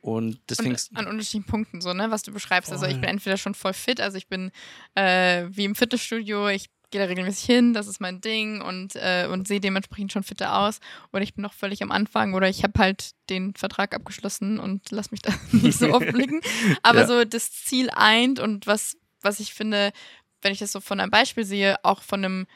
Und 0.00 0.40
deswegen. 0.48 0.70
Und 0.70 0.88
an 0.94 1.06
unterschiedlichen 1.06 1.44
Punkten, 1.44 1.80
so, 1.80 1.92
ne, 1.92 2.10
was 2.10 2.22
du 2.22 2.32
beschreibst. 2.32 2.68
Voll. 2.68 2.78
Also 2.78 2.86
ich 2.86 3.00
bin 3.00 3.10
entweder 3.10 3.36
schon 3.36 3.54
voll 3.54 3.72
fit, 3.72 4.00
also 4.00 4.16
ich 4.16 4.28
bin 4.28 4.50
äh, 4.94 5.46
wie 5.50 5.64
im 5.64 5.74
Fitnessstudio, 5.74 6.48
ich 6.48 6.70
gehe 6.90 7.00
da 7.00 7.06
regelmäßig 7.06 7.44
hin, 7.44 7.74
das 7.74 7.86
ist 7.86 8.00
mein 8.00 8.20
Ding 8.20 8.60
und, 8.62 8.96
äh, 8.96 9.28
und 9.30 9.46
sehe 9.46 9.60
dementsprechend 9.60 10.12
schon 10.12 10.22
fitter 10.22 10.58
aus. 10.58 10.80
Oder 11.12 11.22
ich 11.22 11.34
bin 11.34 11.42
noch 11.42 11.52
völlig 11.52 11.82
am 11.82 11.90
Anfang 11.90 12.34
oder 12.34 12.48
ich 12.48 12.62
habe 12.62 12.78
halt 12.78 13.12
den 13.28 13.54
Vertrag 13.54 13.94
abgeschlossen 13.94 14.58
und 14.58 14.90
lass 14.90 15.10
mich 15.10 15.20
da 15.20 15.32
nicht 15.52 15.78
so 15.78 15.92
oft 15.92 16.10
blicken. 16.12 16.40
Aber 16.82 17.00
ja. 17.00 17.06
so 17.06 17.24
das 17.24 17.52
Ziel 17.52 17.90
eint 17.92 18.40
und 18.40 18.66
was, 18.66 18.96
was 19.20 19.40
ich 19.40 19.54
finde, 19.54 19.92
wenn 20.42 20.52
ich 20.52 20.58
das 20.58 20.72
so 20.72 20.80
von 20.80 21.00
einem 21.00 21.10
Beispiel 21.10 21.44
sehe, 21.44 21.76
auch 21.84 22.02
von 22.02 22.24
einem 22.24 22.46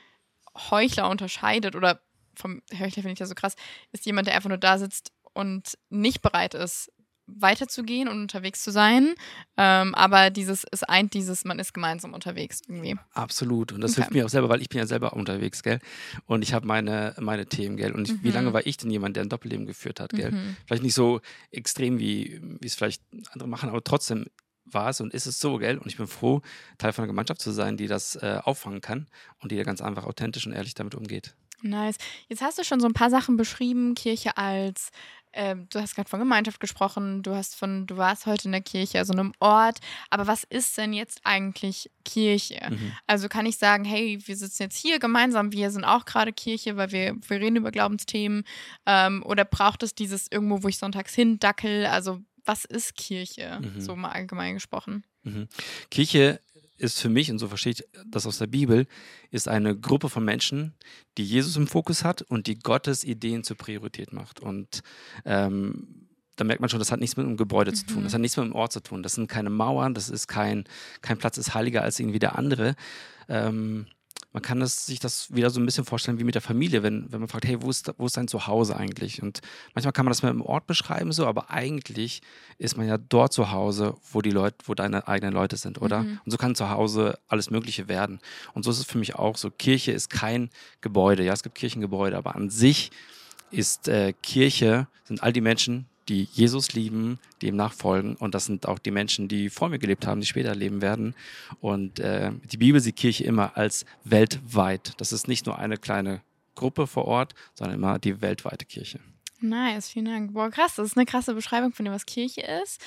Heuchler 0.71 1.09
unterscheidet 1.11 1.77
oder 1.77 2.01
vom 2.35 2.63
Heuchler 2.73 3.03
finde 3.03 3.13
ich 3.13 3.19
das 3.19 3.29
so 3.29 3.35
krass, 3.35 3.57
ist 3.93 4.07
jemand, 4.07 4.29
der 4.29 4.35
einfach 4.35 4.49
nur 4.49 4.59
da 4.59 4.79
sitzt 4.79 5.13
und 5.35 5.79
nicht 5.91 6.23
bereit 6.23 6.55
ist, 6.55 6.91
weiterzugehen 7.27 8.09
und 8.09 8.21
unterwegs 8.21 8.63
zu 8.63 8.71
sein. 8.71 9.15
Ähm, 9.57 9.95
aber 9.95 10.31
dieses, 10.31 10.65
es 10.71 10.83
eint 10.83 11.15
dieses, 11.15 11.45
man 11.45 11.59
ist 11.59 11.73
gemeinsam 11.73 12.15
unterwegs 12.15 12.61
irgendwie. 12.67 12.97
Absolut. 13.13 13.73
Und 13.73 13.81
das 13.81 13.93
okay. 13.93 14.03
hilft 14.03 14.15
mir 14.15 14.27
auch 14.27 14.31
selber, 14.31 14.49
weil 14.49 14.61
ich 14.61 14.69
bin 14.69 14.79
ja 14.79 14.87
selber 14.87 15.13
unterwegs, 15.15 15.63
gell? 15.63 15.79
Und 16.27 16.43
ich 16.43 16.53
habe 16.53 16.67
meine, 16.67 17.15
meine 17.21 17.47
Themen, 17.47 17.77
gell? 17.77 17.93
Und 17.93 18.09
ich, 18.09 18.15
mhm. 18.15 18.23
wie 18.23 18.31
lange 18.31 18.53
war 18.53 18.67
ich 18.67 18.77
denn 18.77 18.91
jemand, 18.91 19.17
der 19.17 19.25
ein 19.25 19.29
Doppelleben 19.29 19.67
geführt 19.67 20.01
hat, 20.01 20.11
gell? 20.11 20.33
Mhm. 20.33 20.57
Vielleicht 20.67 20.83
nicht 20.83 20.95
so 20.95 21.21
extrem, 21.51 21.99
wie, 21.99 22.41
wie 22.61 22.67
es 22.67 22.75
vielleicht 22.75 23.03
andere 23.33 23.49
machen, 23.49 23.69
aber 23.69 23.83
trotzdem 23.85 24.27
war 24.65 24.91
es 24.91 25.01
und 25.01 25.13
ist 25.13 25.27
es 25.27 25.39
so, 25.39 25.59
gell? 25.59 25.79
Und 25.79 25.87
ich 25.87 25.97
bin 25.97 26.07
froh, 26.07 26.43
Teil 26.79 26.93
von 26.93 27.03
einer 27.03 27.13
Gemeinschaft 27.13 27.41
zu 27.41 27.51
sein, 27.51 27.77
die 27.77 27.87
das 27.87 28.17
äh, 28.17 28.41
auffangen 28.43 28.81
kann 28.81 29.09
und 29.41 29.53
die 29.53 29.57
da 29.57 29.65
ganz 29.65 29.81
einfach 29.81 30.05
authentisch 30.05 30.47
und 30.47 30.53
ehrlich 30.53 30.75
damit 30.75 30.95
umgeht. 30.95 31.35
Nice. 31.63 31.97
Jetzt 32.29 32.43
hast 32.43 32.59
du 32.59 32.65
schon 32.65 32.81
so 32.81 32.87
ein 32.87 32.93
paar 32.93 33.11
Sachen 33.11 33.37
beschrieben, 33.37 33.95
Kirche 33.95 34.37
als 34.37 34.91
ähm, 35.33 35.67
du 35.71 35.81
hast 35.81 35.95
gerade 35.95 36.09
von 36.09 36.21
Gemeinschaft 36.21 36.61
gesprochen, 36.61 37.23
du 37.23 37.35
hast 37.35 37.55
von, 37.55 37.87
du 37.87 37.97
warst 37.97 38.27
heute 38.27 38.47
in 38.47 38.53
der 38.53 38.61
Kirche, 38.61 38.99
also 38.99 39.13
einem 39.13 39.33
Ort. 39.41 39.79
Aber 40.11 40.27
was 40.27 40.45
ist 40.45 40.77
denn 40.77 40.93
jetzt 40.93 41.21
eigentlich 41.25 41.91
Kirche? 42.05 42.61
Mhm. 42.71 42.93
Also 43.07 43.29
kann 43.29 43.47
ich 43.47 43.59
sagen, 43.59 43.85
hey, 43.85 44.19
wir 44.25 44.37
sitzen 44.37 44.65
jetzt 44.65 44.77
hier 44.77 44.99
gemeinsam, 44.99 45.53
wir 45.53 45.71
sind 45.71 45.85
auch 45.85 46.05
gerade 46.05 46.33
Kirche, 46.33 46.77
weil 46.77 46.93
wir, 46.93 47.17
wir 47.27 47.41
reden 47.41 47.57
über 47.57 47.71
Glaubensthemen. 47.71 48.45
Ähm, 48.87 49.23
oder 49.25 49.45
braucht 49.45 49.83
es 49.83 49.95
dieses 49.95 50.27
irgendwo, 50.31 50.63
wo 50.63 50.69
ich 50.69 50.79
sonntags 50.79 51.15
hindackel? 51.15 51.87
Also 51.87 52.21
was 52.45 52.65
ist 52.65 52.97
Kirche, 52.97 53.61
mhm. 53.63 53.81
so 53.81 53.97
mal 53.97 54.11
allgemein 54.11 54.55
gesprochen? 54.55 55.05
Mhm. 55.23 55.49
Kirche 55.91 56.41
ist 56.79 57.01
für 57.01 57.09
mich, 57.09 57.31
und 57.31 57.39
so 57.39 57.49
verstehe 57.49 57.73
ich 57.73 57.85
das 58.07 58.27
aus 58.27 58.39
der 58.39 58.47
Bibel, 58.47 58.87
ist 59.31 59.49
eine 59.49 59.77
Gruppe 59.79 60.09
von 60.09 60.25
Menschen, 60.25 60.75
die 61.19 61.25
Jesus 61.25 61.57
im 61.57 61.67
Fokus 61.67 62.05
hat 62.05 62.23
und 62.23 62.47
die 62.47 62.59
Gottes 62.59 63.05
Ideen 63.05 63.45
zur 63.45 63.57
Priorität 63.57 64.13
macht. 64.13 64.41
Und 64.41 64.83
ähm, 65.25 66.09
da 66.37 66.45
merkt 66.45 66.61
man 66.61 66.71
schon, 66.71 66.79
das 66.79 66.91
hat 66.91 67.01
nichts 67.01 67.17
mit 67.17 67.27
einem 67.27 67.37
Gebäude 67.37 67.71
mhm. 67.71 67.77
zu 67.77 67.87
tun, 67.87 68.03
das 68.03 68.13
mhm. 68.13 68.15
hat 68.15 68.21
nichts 68.23 68.37
mit 68.37 68.45
einem 68.45 68.55
Ort 68.55 68.73
zu 68.73 68.81
tun. 68.81 69.03
Das 69.03 69.15
sind 69.15 69.29
keine 69.29 69.51
Mauern, 69.51 69.95
das 69.95 70.09
ist 70.09 70.27
kein, 70.27 70.65
kein 71.01 71.19
Platz 71.19 71.39
ist 71.39 71.55
heiliger 71.55 71.83
als 71.83 72.01
irgendwie 72.01 72.19
der 72.19 72.39
andere. 72.39 72.75
Ähm, 73.29 73.87
man 74.33 74.43
kann 74.43 74.61
das, 74.61 74.87
sich 74.87 74.99
das 74.99 75.35
wieder 75.35 75.51
so 75.51 75.61
ein 75.61 75.67
bisschen 75.67 75.85
vorstellen 75.85 76.19
wie 76.19 76.25
mit 76.25 76.35
der 76.35 76.43
Familie, 76.43 76.83
wenn, 76.83 77.13
wenn 77.13 77.21
man 77.21 77.29
fragt, 77.29 77.47
hey, 77.47 77.61
wo 77.61 77.69
ist, 77.69 77.93
wo 77.99 78.07
ist 78.07 78.17
dein 78.17 78.29
Zuhause 78.29 78.77
eigentlich? 78.77 79.23
Und 79.23 79.41
manchmal 79.75 79.93
kann 79.93 80.07
man 80.07 80.11
das 80.11 80.23
mit 80.23 80.31
einem 80.31 80.41
Ort 80.41 80.67
beschreiben, 80.67 81.13
so, 81.13 81.27
aber 81.27 81.51
eigentlich 81.51 82.23
ist 82.59 82.77
man 82.77 82.89
ja 82.89 82.97
dort 82.97 83.33
zu 83.33 83.51
Hause, 83.51 83.95
wo 84.11 84.23
die 84.23 84.31
Leute, 84.31 84.57
wo 84.65 84.75
deine 84.75 85.07
eigenen 85.07 85.35
Leute 85.35 85.57
sind, 85.57 85.83
oder? 85.83 86.03
Mhm. 86.03 86.21
Und 86.25 86.31
so 86.31 86.39
kann 86.39 86.55
zu 86.55 86.71
Hause 86.71 87.19
alles 87.29 87.51
Mögliche 87.51 87.89
werden. 87.89 88.21
Und 88.55 88.65
so 88.65 88.71
ist 88.71 88.79
es 88.79 88.87
für 88.87 88.99
mich 88.99 89.15
auch 89.15 89.37
so. 89.37 89.51
Kirche 89.51 89.93
ist 89.93 90.09
kein 90.09 90.49
Gebäude. 90.81 91.23
Ja, 91.25 91.35
es 91.35 91.43
gibt 91.43 91.55
Kirchengebäude, 91.55 92.17
aber 92.17 92.35
an 92.35 92.49
sich 92.49 92.91
ist 93.51 93.89
äh, 93.89 94.15
Kirche, 94.23 94.87
sind 95.05 95.23
all 95.23 95.33
die 95.33 95.43
Menschen, 95.43 95.87
die 96.09 96.25
Jesus 96.33 96.73
lieben, 96.73 97.19
die 97.41 97.49
ihm 97.49 97.57
nachfolgen. 97.57 98.17
Und 98.17 98.35
das 98.35 98.47
sind 98.47 98.67
auch 98.67 98.79
die 98.79 98.91
Menschen, 98.91 99.29
die 99.29 99.51
vor 99.51 99.69
mir 99.69 99.79
gelebt 99.79 100.07
haben, 100.07 100.21
die 100.21 100.27
später 100.27 100.55
leben 100.55 100.83
werden. 100.83 101.15
Und 101.61 102.01
äh, 102.01 102.33
die 102.51 102.57
Bibel 102.57 102.81
sieht 102.81 102.97
Kirche 102.97 103.25
immer 103.25 103.57
als 103.57 103.85
weltweit. 104.05 104.95
Das 104.99 105.13
ist 105.13 105.29
nicht 105.29 105.47
nur 105.47 105.59
eine 105.59 105.77
kleine 105.77 106.21
Gruppe 106.55 106.87
vor 106.87 107.07
Ort, 107.07 107.35
sondern 107.55 107.77
immer 107.77 107.99
die 107.99 108.21
weltweite 108.21 108.65
Kirche. 108.65 109.01
Nice, 109.41 109.89
vielen 109.89 110.05
Dank. 110.05 110.35
Boah, 110.35 110.51
krass, 110.51 110.77
das 110.77 110.87
ist 110.87 110.97
eine 110.97 111.07
krasse 111.07 111.35
Beschreibung 111.35 111.73
von 111.73 111.85
dem, 111.85 111.93
was 111.93 112.07
Kirche 112.07 112.43
ist. 112.63 112.81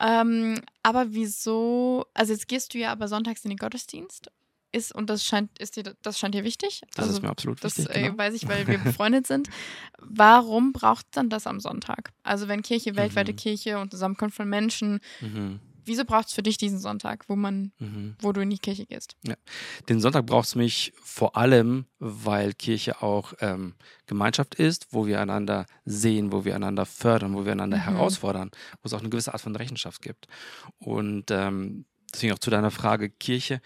Ähm, 0.00 0.60
aber 0.82 1.12
wieso, 1.12 2.06
also 2.14 2.32
jetzt 2.32 2.48
gehst 2.48 2.72
du 2.72 2.78
ja 2.78 2.92
aber 2.92 3.08
sonntags 3.08 3.44
in 3.44 3.50
den 3.50 3.58
Gottesdienst 3.58 4.30
ist, 4.72 4.94
und 4.94 5.08
das 5.10 5.24
scheint, 5.24 5.58
ist 5.58 5.76
dir, 5.76 5.94
das 6.02 6.18
scheint 6.18 6.34
dir 6.34 6.44
wichtig. 6.44 6.82
Das 6.94 7.06
also, 7.06 7.18
ist 7.18 7.22
mir 7.22 7.30
absolut 7.30 7.62
das 7.64 7.78
wichtig. 7.78 7.96
äh, 7.96 8.02
genau. 8.02 8.18
weiß 8.18 8.34
ich, 8.34 8.46
weil 8.48 8.66
wir 8.66 8.78
befreundet 8.78 9.26
sind. 9.26 9.48
Warum 9.98 10.72
braucht 10.72 11.06
dann 11.12 11.30
das 11.30 11.46
am 11.46 11.60
Sonntag? 11.60 12.12
Also 12.22 12.48
wenn 12.48 12.62
Kirche, 12.62 12.96
weltweite 12.96 13.32
Mhm. 13.32 13.36
Kirche 13.36 13.78
und 13.78 13.90
Zusammenkunft 13.90 14.36
von 14.36 14.48
Menschen, 14.48 15.00
Mhm. 15.20 15.60
wieso 15.84 16.04
braucht 16.04 16.28
es 16.28 16.34
für 16.34 16.42
dich 16.42 16.58
diesen 16.58 16.78
Sonntag, 16.78 17.24
wo 17.28 17.36
man, 17.36 17.72
Mhm. 17.78 18.16
wo 18.20 18.32
du 18.32 18.40
in 18.42 18.50
die 18.50 18.58
Kirche 18.58 18.84
gehst? 18.86 19.16
Den 19.88 20.00
Sonntag 20.00 20.26
braucht 20.26 20.48
es 20.48 20.54
mich 20.54 20.92
vor 21.02 21.36
allem, 21.36 21.86
weil 21.98 22.52
Kirche 22.52 23.02
auch 23.02 23.32
ähm, 23.40 23.74
Gemeinschaft 24.06 24.54
ist, 24.56 24.88
wo 24.90 25.06
wir 25.06 25.20
einander 25.20 25.64
sehen, 25.86 26.30
wo 26.30 26.44
wir 26.44 26.54
einander 26.54 26.84
fördern, 26.84 27.34
wo 27.34 27.44
wir 27.46 27.52
einander 27.52 27.78
Mhm. 27.78 27.82
herausfordern, 27.82 28.50
wo 28.82 28.86
es 28.86 28.92
auch 28.92 29.00
eine 29.00 29.08
gewisse 29.08 29.32
Art 29.32 29.40
von 29.40 29.56
Rechenschaft 29.56 30.02
gibt. 30.02 30.26
Und 30.78 31.30
ähm, 31.30 31.86
deswegen 32.12 32.32
auch 32.34 32.38
zu 32.38 32.50
deiner 32.50 32.70
Frage, 32.70 33.08
Kirche 33.10 33.60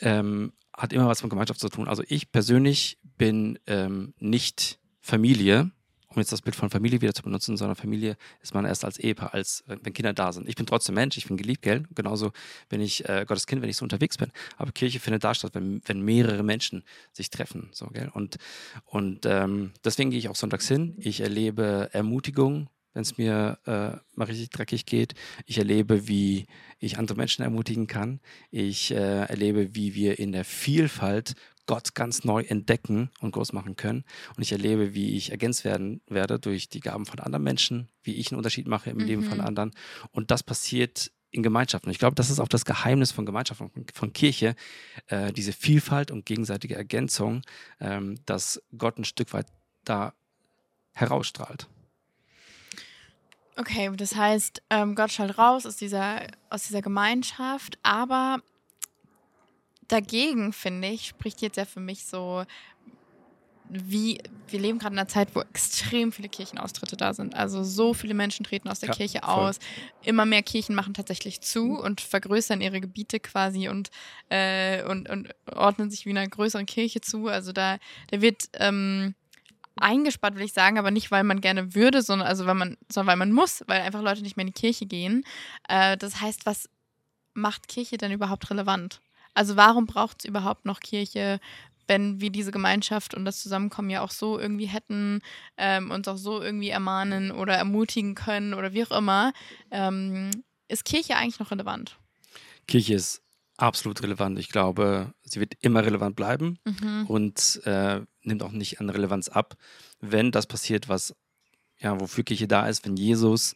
ähm, 0.00 0.52
hat 0.76 0.92
immer 0.92 1.08
was 1.08 1.22
mit 1.22 1.30
Gemeinschaft 1.30 1.60
zu 1.60 1.68
tun. 1.68 1.88
Also 1.88 2.02
ich 2.06 2.30
persönlich 2.30 2.98
bin 3.16 3.58
ähm, 3.66 4.14
nicht 4.18 4.78
Familie, 5.00 5.70
um 6.08 6.20
jetzt 6.20 6.32
das 6.32 6.42
Bild 6.42 6.56
von 6.56 6.70
Familie 6.70 7.00
wieder 7.00 7.14
zu 7.14 7.22
benutzen, 7.22 7.56
sondern 7.56 7.76
Familie 7.76 8.16
ist 8.40 8.54
man 8.54 8.64
erst 8.64 8.84
als 8.84 8.98
Ehepaar, 8.98 9.34
als 9.34 9.62
wenn 9.66 9.84
wenn 9.84 9.92
Kinder 9.92 10.12
da 10.12 10.32
sind. 10.32 10.48
Ich 10.48 10.56
bin 10.56 10.66
trotzdem 10.66 10.94
Mensch, 10.94 11.16
ich 11.16 11.26
bin 11.26 11.36
geliebt, 11.36 11.62
gell? 11.62 11.84
Genauso 11.94 12.32
bin 12.68 12.80
ich 12.80 13.08
äh, 13.08 13.24
Gottes 13.26 13.46
Kind, 13.46 13.62
wenn 13.62 13.68
ich 13.68 13.76
so 13.76 13.84
unterwegs 13.84 14.16
bin. 14.16 14.32
Aber 14.56 14.72
Kirche 14.72 14.98
findet 14.98 15.24
da 15.24 15.34
statt, 15.34 15.54
wenn, 15.54 15.82
wenn 15.84 16.00
mehrere 16.00 16.42
Menschen 16.42 16.84
sich 17.12 17.30
treffen. 17.30 17.68
So, 17.72 17.86
gell? 17.88 18.10
Und, 18.12 18.36
und 18.84 19.26
ähm, 19.26 19.72
deswegen 19.84 20.10
gehe 20.10 20.18
ich 20.18 20.28
auch 20.28 20.36
sonntags 20.36 20.68
hin. 20.68 20.94
Ich 20.98 21.20
erlebe 21.20 21.90
Ermutigung, 21.92 22.68
wenn 22.96 23.02
es 23.02 23.18
mir 23.18 23.58
äh, 23.66 23.98
mal 24.16 24.24
richtig 24.24 24.48
dreckig 24.48 24.86
geht. 24.86 25.14
Ich 25.44 25.58
erlebe, 25.58 26.08
wie 26.08 26.46
ich 26.78 26.98
andere 26.98 27.18
Menschen 27.18 27.42
ermutigen 27.42 27.86
kann. 27.86 28.20
Ich 28.50 28.90
äh, 28.90 28.94
erlebe, 29.26 29.74
wie 29.74 29.94
wir 29.94 30.18
in 30.18 30.32
der 30.32 30.46
Vielfalt 30.46 31.34
Gott 31.66 31.94
ganz 31.94 32.24
neu 32.24 32.40
entdecken 32.42 33.10
und 33.20 33.32
groß 33.32 33.52
machen 33.52 33.76
können. 33.76 34.04
Und 34.34 34.42
ich 34.42 34.52
erlebe, 34.52 34.94
wie 34.94 35.14
ich 35.14 35.30
ergänzt 35.30 35.64
werden 35.66 36.00
werde 36.08 36.38
durch 36.38 36.70
die 36.70 36.80
Gaben 36.80 37.04
von 37.04 37.20
anderen 37.20 37.42
Menschen, 37.44 37.90
wie 38.02 38.14
ich 38.14 38.32
einen 38.32 38.38
Unterschied 38.38 38.66
mache 38.66 38.88
im 38.88 38.98
Leben 38.98 39.22
von 39.22 39.38
Mhm. 39.38 39.44
anderen. 39.44 39.72
Und 40.10 40.30
das 40.30 40.42
passiert 40.42 41.12
in 41.30 41.42
Gemeinschaften. 41.42 41.90
Ich 41.90 41.98
glaube, 41.98 42.14
das 42.14 42.30
ist 42.30 42.40
auch 42.40 42.48
das 42.48 42.64
Geheimnis 42.64 43.12
von 43.12 43.26
Gemeinschaft, 43.26 43.58
von, 43.58 43.70
von 43.92 44.12
Kirche, 44.14 44.54
äh, 45.08 45.34
diese 45.34 45.52
Vielfalt 45.52 46.10
und 46.10 46.24
gegenseitige 46.24 46.76
Ergänzung, 46.76 47.42
ähm, 47.78 48.18
dass 48.24 48.62
Gott 48.78 48.96
ein 48.96 49.04
Stück 49.04 49.34
weit 49.34 49.48
da 49.84 50.14
herausstrahlt. 50.94 51.68
Okay, 53.58 53.90
das 53.96 54.14
heißt, 54.14 54.62
ähm, 54.70 54.94
Gott 54.94 55.12
schallt 55.12 55.38
raus 55.38 55.64
aus 55.64 55.76
dieser, 55.76 56.26
aus 56.50 56.64
dieser 56.64 56.82
Gemeinschaft, 56.82 57.78
aber 57.82 58.38
dagegen, 59.88 60.52
finde 60.52 60.88
ich, 60.88 61.06
spricht 61.06 61.40
jetzt 61.40 61.56
ja 61.56 61.64
für 61.64 61.80
mich 61.80 62.04
so, 62.04 62.44
wie 63.68 64.20
wir 64.48 64.60
leben 64.60 64.78
gerade 64.78 64.92
in 64.94 64.98
einer 64.98 65.08
Zeit, 65.08 65.34
wo 65.34 65.40
extrem 65.40 66.12
viele 66.12 66.28
Kirchenaustritte 66.28 66.96
da 66.96 67.14
sind. 67.14 67.34
Also 67.34 67.64
so 67.64 67.94
viele 67.94 68.14
Menschen 68.14 68.44
treten 68.44 68.68
aus 68.68 68.78
der 68.78 68.90
Ja, 68.90 68.94
Kirche 68.94 69.20
voll. 69.24 69.28
aus. 69.48 69.58
Immer 70.04 70.24
mehr 70.24 70.42
Kirchen 70.42 70.74
machen 70.76 70.94
tatsächlich 70.94 71.40
zu 71.40 71.80
und 71.80 72.00
vergrößern 72.00 72.60
ihre 72.60 72.80
Gebiete 72.80 73.18
quasi 73.18 73.68
und, 73.68 73.90
äh, 74.28 74.84
und, 74.84 75.08
und 75.08 75.34
ordnen 75.50 75.90
sich 75.90 76.06
wie 76.06 76.10
einer 76.10 76.28
größeren 76.28 76.66
Kirche 76.66 77.00
zu. 77.00 77.26
Also 77.26 77.52
da, 77.52 77.78
da 78.10 78.20
wird 78.20 78.44
ähm, 78.52 79.14
eingespart, 79.80 80.36
will 80.36 80.44
ich 80.44 80.52
sagen, 80.52 80.78
aber 80.78 80.90
nicht, 80.90 81.10
weil 81.10 81.24
man 81.24 81.40
gerne 81.40 81.74
würde, 81.74 82.02
sondern 82.02 82.28
also 82.28 82.46
weil 82.46 82.54
man, 82.54 82.76
sondern 82.90 83.12
weil 83.12 83.16
man 83.16 83.32
muss, 83.32 83.62
weil 83.66 83.82
einfach 83.82 84.02
Leute 84.02 84.22
nicht 84.22 84.36
mehr 84.36 84.46
in 84.46 84.52
die 84.52 84.60
Kirche 84.60 84.86
gehen. 84.86 85.24
Äh, 85.68 85.96
das 85.96 86.20
heißt, 86.20 86.46
was 86.46 86.68
macht 87.34 87.68
Kirche 87.68 87.98
denn 87.98 88.12
überhaupt 88.12 88.50
relevant? 88.50 89.00
Also 89.34 89.56
warum 89.56 89.86
braucht 89.86 90.20
es 90.20 90.24
überhaupt 90.24 90.64
noch 90.64 90.80
Kirche, 90.80 91.40
wenn 91.88 92.20
wir 92.20 92.30
diese 92.30 92.50
Gemeinschaft 92.50 93.14
und 93.14 93.24
das 93.24 93.40
Zusammenkommen 93.40 93.90
ja 93.90 94.00
auch 94.00 94.10
so 94.10 94.38
irgendwie 94.38 94.66
hätten, 94.66 95.20
ähm, 95.56 95.90
uns 95.90 96.08
auch 96.08 96.16
so 96.16 96.40
irgendwie 96.40 96.70
ermahnen 96.70 97.30
oder 97.30 97.54
ermutigen 97.54 98.14
können 98.14 98.54
oder 98.54 98.72
wie 98.72 98.84
auch 98.84 98.96
immer, 98.96 99.32
ähm, 99.70 100.30
ist 100.68 100.84
Kirche 100.84 101.16
eigentlich 101.16 101.38
noch 101.38 101.50
relevant? 101.50 101.96
Kirche 102.66 102.94
ist 102.94 103.22
absolut 103.58 104.02
relevant. 104.02 104.38
Ich 104.38 104.48
glaube, 104.50 105.12
sie 105.22 105.40
wird 105.40 105.54
immer 105.60 105.84
relevant 105.84 106.16
bleiben 106.16 106.58
Mhm. 106.64 107.06
und 107.06 107.60
äh, 107.64 108.00
nimmt 108.22 108.42
auch 108.42 108.52
nicht 108.52 108.80
an 108.80 108.90
Relevanz 108.90 109.28
ab, 109.28 109.54
wenn 110.00 110.30
das 110.30 110.46
passiert, 110.46 110.88
was 110.88 111.14
ja, 111.78 111.98
wofür 112.00 112.24
Kirche 112.24 112.48
da 112.48 112.66
ist, 112.68 112.84
wenn 112.86 112.96
Jesus 112.96 113.54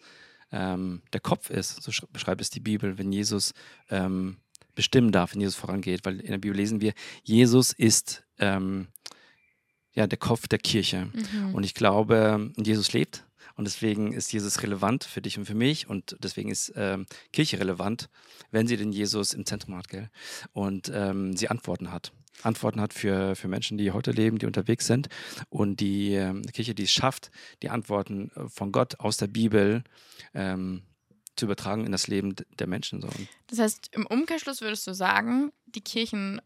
ähm, 0.53 1.03
der 1.13 1.21
Kopf 1.21 1.49
ist, 1.51 1.83
so 1.83 1.91
sch- 1.91 2.07
beschreibt 2.13 2.41
es 2.41 2.51
die 2.51 2.61
Bibel, 2.61 2.99
wenn 2.99 3.13
Jesus 3.13 3.53
ähm, 3.89 4.37
bestimmen 4.75 5.11
darf, 5.13 5.33
wenn 5.33 5.41
Jesus 5.41 5.55
vorangeht, 5.57 6.05
weil 6.05 6.21
in 6.21 6.31
der 6.31 6.39
Bibel 6.39 6.57
lesen 6.57 6.81
wir, 6.81 6.93
Jesus 7.23 7.73
ist 7.73 8.25
ähm, 8.39 8.89
ja 9.93 10.07
der 10.07 10.19
Kopf 10.19 10.49
der 10.49 10.59
Kirche. 10.59 11.11
Mhm. 11.13 11.55
Und 11.55 11.65
ich 11.65 11.75
glaube, 11.75 12.53
Jesus 12.57 12.93
lebt 12.93 13.25
und 13.61 13.67
deswegen 13.67 14.15
ist 14.15 14.33
Jesus 14.33 14.63
relevant 14.63 15.05
für 15.05 15.21
dich 15.21 15.37
und 15.37 15.45
für 15.45 15.55
mich 15.55 15.87
und 15.87 16.17
deswegen 16.21 16.51
ist 16.51 16.73
ähm, 16.77 17.05
Kirche 17.31 17.61
relevant, 17.61 18.09
wenn 18.51 18.67
sie 18.67 18.79
den 18.79 18.91
Jesus 18.91 19.35
im 19.35 19.45
Zentrum 19.45 19.77
hat, 19.77 19.89
gell? 19.89 20.09
Und 20.55 20.91
ähm, 20.95 21.37
sie 21.37 21.51
Antworten 21.51 21.93
hat. 21.93 22.11
Antworten 22.43 22.81
hat 22.81 22.95
für, 22.95 23.37
für 23.37 23.49
Menschen, 23.49 23.77
die 23.77 23.91
heute 23.91 24.13
leben, 24.13 24.39
die 24.39 24.47
unterwegs 24.47 24.87
sind 24.87 25.11
und 25.51 25.79
die 25.81 26.15
ähm, 26.15 26.41
Kirche, 26.55 26.75
die 26.75 26.85
es 26.85 26.91
schafft, 26.91 27.31
die 27.63 27.69
Antworten 27.69 28.31
von 28.49 28.73
Gott 28.73 28.99
aus 28.99 29.19
der 29.19 29.27
Bibel 29.27 29.85
ähm, 30.33 30.81
zu 31.37 31.45
übertragen 31.45 31.85
in 31.85 31.93
das 31.93 32.09
Leben 32.09 32.35
der 32.59 32.67
Menschen. 32.67 33.03
So. 33.03 33.11
Das 33.49 33.59
heißt, 33.59 33.91
im 33.93 34.07
Umkehrschluss 34.07 34.63
würdest 34.63 34.87
du 34.87 34.95
sagen, 34.95 35.53
die 35.67 35.83
Kirchen 35.83 36.41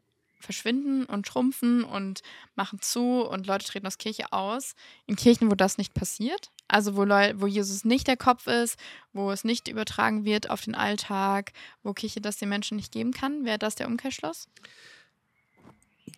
verschwinden 0.45 1.05
und 1.05 1.27
schrumpfen 1.27 1.85
und 1.85 2.23
machen 2.55 2.81
zu 2.81 3.23
und 3.23 3.47
Leute 3.47 3.67
treten 3.67 3.87
aus 3.87 3.99
Kirche 3.99 4.33
aus. 4.33 4.75
In 5.07 5.17
Kirchen, 5.17 5.51
wo 5.51 5.55
das 5.55 5.79
nicht 5.79 5.95
passiert, 5.95 6.51
also 6.69 6.97
wo, 6.97 7.05
Leu 7.05 7.33
wo 7.37 7.47
Jesus 7.47 7.85
nicht 7.85 8.07
der 8.07 8.17
Kopf 8.17 8.47
ist, 8.47 8.79
wo 9.13 9.31
es 9.31 9.45
nicht 9.45 9.69
übertragen 9.69 10.25
wird 10.25 10.51
auf 10.51 10.63
den 10.63 10.75
Alltag, 10.75 11.53
wo 11.83 11.93
Kirche 11.93 12.21
das 12.21 12.37
den 12.37 12.49
Menschen 12.49 12.77
nicht 12.77 12.93
geben 12.93 13.13
kann, 13.13 13.45
wäre 13.45 13.59
das 13.59 13.75
der 13.75 13.89
Umkehrschluss? 13.89 14.49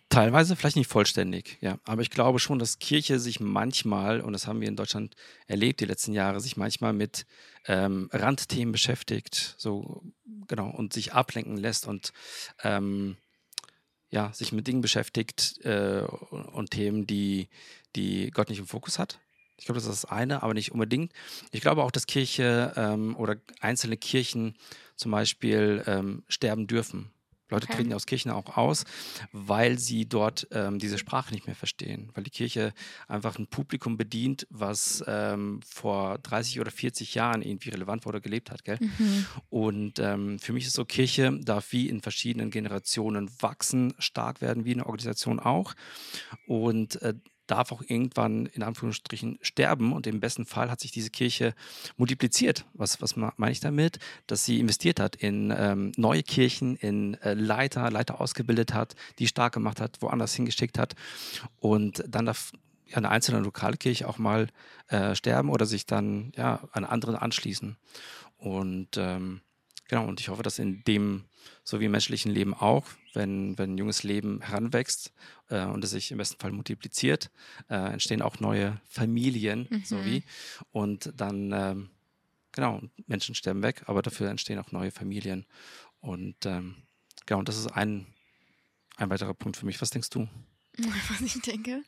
Teilweise, 0.09 0.55
vielleicht 0.55 0.77
nicht 0.77 0.89
vollständig, 0.89 1.57
ja. 1.59 1.79
Aber 1.83 2.01
ich 2.01 2.09
glaube 2.09 2.39
schon, 2.39 2.59
dass 2.59 2.79
Kirche 2.79 3.19
sich 3.19 3.41
manchmal, 3.41 4.21
und 4.21 4.31
das 4.31 4.47
haben 4.47 4.61
wir 4.61 4.67
in 4.69 4.77
Deutschland 4.77 5.15
erlebt 5.47 5.81
die 5.81 5.85
letzten 5.85 6.13
Jahre, 6.13 6.39
sich 6.39 6.55
manchmal 6.55 6.93
mit 6.93 7.25
ähm, 7.65 8.09
Randthemen 8.13 8.71
beschäftigt, 8.71 9.55
so 9.57 10.03
genau, 10.47 10.69
und 10.69 10.93
sich 10.93 11.13
ablenken 11.13 11.57
lässt 11.57 11.87
und 11.87 12.13
ähm, 12.63 13.17
ja, 14.09 14.31
sich 14.33 14.51
mit 14.51 14.67
Dingen 14.67 14.81
beschäftigt 14.81 15.59
äh, 15.65 16.01
und, 16.01 16.71
Themen, 16.71 17.07
die, 17.07 17.49
die 17.95 18.31
Gott 18.31 18.49
nicht 18.49 18.59
im 18.59 18.67
Fokus 18.67 18.99
hat. 18.99 19.19
Ich 19.57 19.65
glaube, 19.65 19.79
das 19.79 19.87
ist 19.87 20.03
das 20.03 20.11
eine, 20.11 20.43
aber 20.43 20.53
nicht 20.53 20.71
unbedingt. 20.71 21.11
Ich 21.51 21.61
glaube 21.61 21.83
auch, 21.83 21.91
dass 21.91 22.05
Kirche 22.05 22.73
ähm, 22.75 23.15
oder 23.17 23.37
einzelne 23.59 23.97
Kirchen 23.97 24.55
zum 24.95 25.11
Beispiel 25.11 25.83
ähm, 25.87 26.23
sterben 26.27 26.67
dürfen. 26.67 27.11
Leute 27.49 27.67
Okay. 27.67 27.77
treten 27.77 27.93
aus 27.93 28.05
Kirchen 28.05 28.31
auch 28.31 28.57
aus, 28.57 28.83
weil 29.31 29.79
sie 29.79 30.07
dort 30.07 30.47
ähm, 30.51 30.79
diese 30.79 30.97
Sprache 30.97 31.33
nicht 31.33 31.47
mehr 31.47 31.55
verstehen. 31.55 32.09
Weil 32.13 32.23
die 32.23 32.29
Kirche 32.29 32.73
einfach 33.07 33.37
ein 33.37 33.47
Publikum 33.47 33.97
bedient, 33.97 34.47
was 34.49 35.03
ähm, 35.07 35.59
vor 35.65 36.17
30 36.19 36.59
oder 36.59 36.71
40 36.71 37.15
Jahren 37.15 37.41
irgendwie 37.41 37.69
relevant 37.69 38.05
war 38.05 38.09
oder 38.09 38.21
gelebt 38.21 38.51
hat. 38.51 38.63
Gell? 38.63 38.79
Und 39.49 39.99
ähm, 39.99 40.39
für 40.39 40.53
mich 40.53 40.65
ist 40.65 40.73
so, 40.73 40.85
Kirche 40.85 41.37
darf 41.41 41.71
wie 41.71 41.89
in 41.89 42.01
verschiedenen 42.01 42.51
Generationen 42.51 43.29
wachsen, 43.39 43.93
stark 43.99 44.41
werden, 44.41 44.65
wie 44.65 44.73
eine 44.73 44.85
Organisation 44.85 45.39
auch. 45.39 45.73
Und 46.47 47.01
äh, 47.01 47.13
darf 47.47 47.71
auch 47.71 47.81
irgendwann 47.81 48.45
in 48.47 48.63
Anführungsstrichen 48.63 49.39
sterben. 49.41 49.93
Und 49.93 50.07
im 50.07 50.19
besten 50.19 50.45
Fall 50.45 50.69
hat 50.69 50.79
sich 50.79 50.91
diese 50.91 51.09
Kirche 51.09 51.53
multipliziert. 51.97 52.65
Was, 52.73 53.01
was 53.01 53.15
meine 53.15 53.51
ich 53.51 53.59
damit? 53.59 53.99
Dass 54.27 54.45
sie 54.45 54.59
investiert 54.59 54.99
hat 54.99 55.15
in 55.15 55.53
ähm, 55.57 55.91
neue 55.97 56.23
Kirchen, 56.23 56.75
in 56.75 57.15
äh, 57.21 57.33
Leiter, 57.33 57.89
Leiter 57.89 58.21
ausgebildet 58.21 58.73
hat, 58.73 58.95
die 59.19 59.27
stark 59.27 59.53
gemacht 59.53 59.81
hat, 59.81 60.01
woanders 60.01 60.35
hingeschickt 60.35 60.77
hat. 60.77 60.95
Und 61.59 62.03
dann 62.07 62.25
darf 62.25 62.51
eine 62.93 63.09
einzelne 63.09 63.39
lokale 63.39 63.77
Kirche 63.77 64.07
auch 64.07 64.17
mal 64.17 64.47
äh, 64.87 65.15
sterben 65.15 65.49
oder 65.49 65.65
sich 65.65 65.85
dann 65.85 66.31
ja, 66.35 66.61
an 66.71 66.85
andere 66.85 67.21
anschließen. 67.21 67.75
Und 68.37 68.97
ähm, 68.97 69.41
genau, 69.87 70.07
und 70.07 70.19
ich 70.19 70.29
hoffe, 70.29 70.43
dass 70.43 70.59
in 70.59 70.83
dem, 70.85 71.25
so 71.63 71.79
wie 71.79 71.85
im 71.85 71.91
menschlichen 71.91 72.31
Leben 72.31 72.53
auch, 72.53 72.85
wenn, 73.13 73.57
wenn 73.57 73.73
ein 73.73 73.77
junges 73.77 74.03
Leben 74.03 74.41
heranwächst 74.41 75.13
äh, 75.49 75.65
und 75.65 75.83
es 75.83 75.91
sich 75.91 76.11
im 76.11 76.17
besten 76.17 76.39
Fall 76.39 76.51
multipliziert, 76.51 77.29
äh, 77.69 77.75
entstehen 77.75 78.21
auch 78.21 78.39
neue 78.39 78.79
Familien, 78.85 79.67
so 79.83 79.97
Mhm. 79.97 80.05
wie. 80.05 80.23
Und 80.71 81.11
dann, 81.15 81.51
ähm, 81.51 81.89
genau, 82.51 82.81
Menschen 83.07 83.35
sterben 83.35 83.63
weg, 83.63 83.83
aber 83.85 84.01
dafür 84.01 84.29
entstehen 84.29 84.59
auch 84.59 84.71
neue 84.71 84.91
Familien. 84.91 85.45
Und 85.99 86.45
ähm, 86.45 86.75
genau, 87.25 87.39
und 87.39 87.49
das 87.49 87.57
ist 87.57 87.67
ein, 87.67 88.07
ein 88.97 89.09
weiterer 89.09 89.33
Punkt 89.33 89.57
für 89.57 89.65
mich. 89.65 89.81
Was 89.81 89.89
denkst 89.89 90.09
du? 90.09 90.27
was 91.09 91.21
ich 91.21 91.41
denke. 91.41 91.83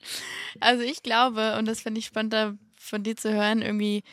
Also 0.59 0.83
ich 0.83 1.03
glaube, 1.03 1.57
und 1.57 1.65
das 1.65 1.81
finde 1.81 1.99
ich 1.99 2.07
spannend, 2.07 2.33
da 2.33 2.57
von 2.77 3.03
dir 3.03 3.15
zu 3.15 3.31
hören, 3.31 3.61
irgendwie, 3.61 4.03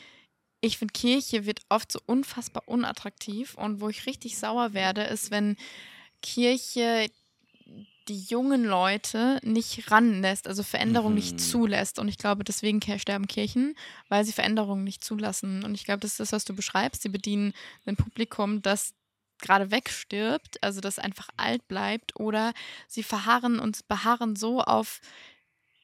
ich 0.66 0.78
finde, 0.78 0.92
Kirche 0.92 1.46
wird 1.46 1.60
oft 1.68 1.90
so 1.92 2.00
unfassbar 2.06 2.64
unattraktiv. 2.66 3.54
Und 3.54 3.80
wo 3.80 3.88
ich 3.88 4.06
richtig 4.06 4.38
sauer 4.38 4.74
werde, 4.74 5.02
ist, 5.02 5.30
wenn 5.30 5.56
Kirche 6.22 7.08
die 8.08 8.20
jungen 8.20 8.64
Leute 8.64 9.40
nicht 9.42 9.90
ranlässt, 9.90 10.46
also 10.46 10.62
Veränderung 10.62 11.10
Mhm. 11.10 11.14
nicht 11.16 11.40
zulässt. 11.40 11.98
Und 11.98 12.08
ich 12.08 12.18
glaube, 12.18 12.44
deswegen 12.44 12.80
sterben 12.98 13.26
Kirchen, 13.26 13.74
weil 14.08 14.24
sie 14.24 14.32
Veränderungen 14.32 14.84
nicht 14.84 15.02
zulassen. 15.02 15.64
Und 15.64 15.74
ich 15.74 15.84
glaube, 15.84 16.00
das 16.00 16.12
ist 16.12 16.20
das, 16.20 16.32
was 16.32 16.44
du 16.44 16.54
beschreibst. 16.54 17.02
Sie 17.02 17.08
bedienen 17.08 17.52
ein 17.84 17.96
Publikum, 17.96 18.62
das 18.62 18.94
gerade 19.38 19.70
wegstirbt, 19.70 20.62
also 20.62 20.80
das 20.80 20.98
einfach 20.98 21.28
alt 21.36 21.66
bleibt, 21.68 22.18
oder 22.18 22.52
sie 22.88 23.02
verharren 23.02 23.58
und 23.58 23.86
beharren 23.88 24.36
so 24.36 24.62
auf 24.62 25.00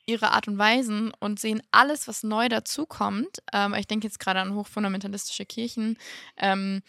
ihre 0.06 0.32
Art 0.32 0.48
und 0.48 0.58
Weisen 0.58 1.12
und 1.20 1.38
sehen 1.40 1.62
alles, 1.70 2.08
was 2.08 2.22
neu 2.22 2.48
dazukommt. 2.48 3.38
Ähm, 3.52 3.74
ich 3.74 3.86
denke 3.86 4.06
jetzt 4.06 4.18
gerade 4.18 4.40
an 4.40 4.54
hochfundamentalistische 4.54 5.46
Kirchen, 5.46 5.96
ähm, 6.36 6.82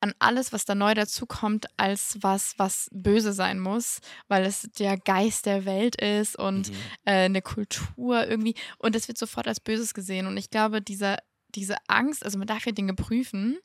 an 0.00 0.14
alles, 0.18 0.52
was 0.52 0.64
da 0.66 0.74
neu 0.74 0.94
dazukommt, 0.94 1.66
als 1.78 2.18
was, 2.20 2.54
was 2.58 2.88
böse 2.92 3.32
sein 3.32 3.58
muss, 3.58 4.00
weil 4.28 4.44
es 4.44 4.68
der 4.78 4.98
Geist 4.98 5.46
der 5.46 5.64
Welt 5.64 6.00
ist 6.00 6.36
und 6.38 6.68
Mhm. 6.68 6.74
äh, 7.06 7.12
eine 7.24 7.42
Kultur 7.42 8.26
irgendwie. 8.28 8.54
Und 8.78 8.94
das 8.94 9.08
wird 9.08 9.18
sofort 9.18 9.48
als 9.48 9.58
Böses 9.58 9.94
gesehen. 9.94 10.26
Und 10.26 10.36
ich 10.36 10.50
glaube, 10.50 10.82
dieser, 10.82 11.16
diese 11.48 11.76
Angst, 11.88 12.24
also 12.24 12.36
man 12.38 12.46
darf 12.46 12.66
ja 12.66 12.72
Dinge 12.72 12.94
prüfen, 12.94 13.58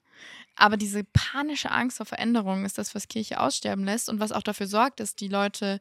aber 0.56 0.78
diese 0.78 1.04
panische 1.04 1.70
Angst 1.72 1.98
vor 1.98 2.06
Veränderung 2.06 2.64
ist 2.66 2.78
das, 2.78 2.96
was 2.96 3.08
Kirche 3.10 3.40
aussterben 3.40 3.84
lässt 3.84 4.08
und 4.10 4.20
was 4.20 4.32
auch 4.32 4.44
dafür 4.44 4.68
sorgt, 4.68 5.00
dass 5.02 5.16
die 5.16 5.28
Leute, 5.28 5.80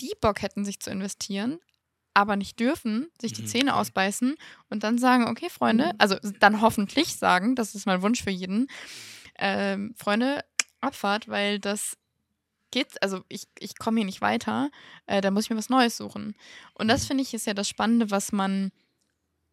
die 0.00 0.12
Bock 0.20 0.42
hätten, 0.42 0.64
sich 0.64 0.78
zu 0.80 0.90
investieren, 0.90 1.58
aber 2.16 2.36
nicht 2.36 2.58
dürfen, 2.58 3.08
sich 3.20 3.32
die 3.34 3.42
Mhm, 3.42 3.46
Zähne 3.46 3.76
ausbeißen 3.76 4.34
und 4.70 4.82
dann 4.82 4.96
sagen, 4.98 5.26
okay, 5.28 5.50
Freunde, 5.50 5.92
also 5.98 6.16
dann 6.40 6.62
hoffentlich 6.62 7.14
sagen, 7.16 7.54
das 7.54 7.74
ist 7.74 7.86
mein 7.86 8.00
Wunsch 8.02 8.22
für 8.24 8.30
jeden, 8.30 8.68
ähm, 9.38 9.94
Freunde, 9.96 10.44
Abfahrt, 10.80 11.28
weil 11.28 11.58
das 11.60 11.96
geht, 12.70 13.02
also 13.02 13.22
ich, 13.28 13.44
ich 13.58 13.78
komme 13.78 14.00
hier 14.00 14.06
nicht 14.06 14.20
weiter, 14.22 14.70
äh, 15.06 15.20
da 15.20 15.30
muss 15.30 15.44
ich 15.44 15.50
mir 15.50 15.56
was 15.56 15.68
Neues 15.68 15.96
suchen. 15.96 16.34
Und 16.74 16.88
das 16.88 17.02
Mhm. 17.02 17.06
finde 17.06 17.22
ich 17.22 17.34
ist 17.34 17.46
ja 17.46 17.54
das 17.54 17.68
Spannende, 17.68 18.10
was 18.10 18.32
man, 18.32 18.72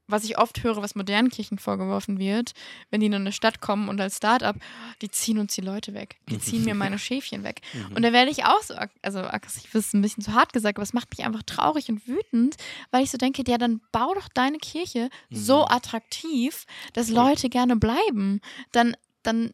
was 0.08 0.24
ich 0.26 0.38
oft 0.38 0.64
höre, 0.64 0.82
was 0.82 0.96
modernen 0.96 1.30
Kirchen 1.30 1.58
vorgeworfen 1.58 2.20
wird, 2.20 2.52
wenn 2.92 3.00
die 3.00 3.08
in 3.08 3.14
eine 3.14 3.32
Stadt 3.32 3.62
kommen 3.62 3.88
und 3.90 4.02
als 4.02 4.18
Start-up, 4.18 4.58
die 5.02 5.10
ziehen 5.10 5.40
uns 5.40 5.56
die 5.56 5.62
Leute 5.62 5.94
weg, 5.94 6.18
die 6.30 6.40
ziehen 6.40 6.66
mir 6.66 6.76
meine 6.76 7.00
Schäfchen 7.00 7.44
weg. 7.44 7.62
Mhm. 7.74 7.96
Und 7.96 8.02
da 8.04 8.12
werde 8.14 8.30
ich 8.30 8.44
auch 8.46 8.62
so, 8.62 8.76
also 9.02 9.20
aggressiv 9.20 9.74
ist 9.76 9.94
ein 9.94 10.02
bisschen 10.02 10.24
zu 10.24 10.34
hart 10.34 10.52
gesagt, 10.54 10.78
aber 10.78 10.84
es 10.84 10.94
macht 10.94 11.10
mich 11.18 11.26
einfach 11.26 11.44
traurig 11.44 11.90
und 11.90 12.06
wütend, 12.08 12.56
weil 12.92 13.04
ich 13.04 13.12
so 13.12 13.18
denke, 13.18 13.44
ja, 13.48 13.58
dann 13.58 13.82
bau 13.92 14.14
doch 14.14 14.28
deine 14.34 14.58
Kirche 14.58 15.10
so 15.32 15.60
Mhm. 15.62 15.68
attraktiv, 15.70 16.66
dass. 16.94 17.10
Leute 17.10 17.50
gerne 17.50 17.76
bleiben. 17.76 18.42
Dann, 18.72 18.96
dann, 19.24 19.54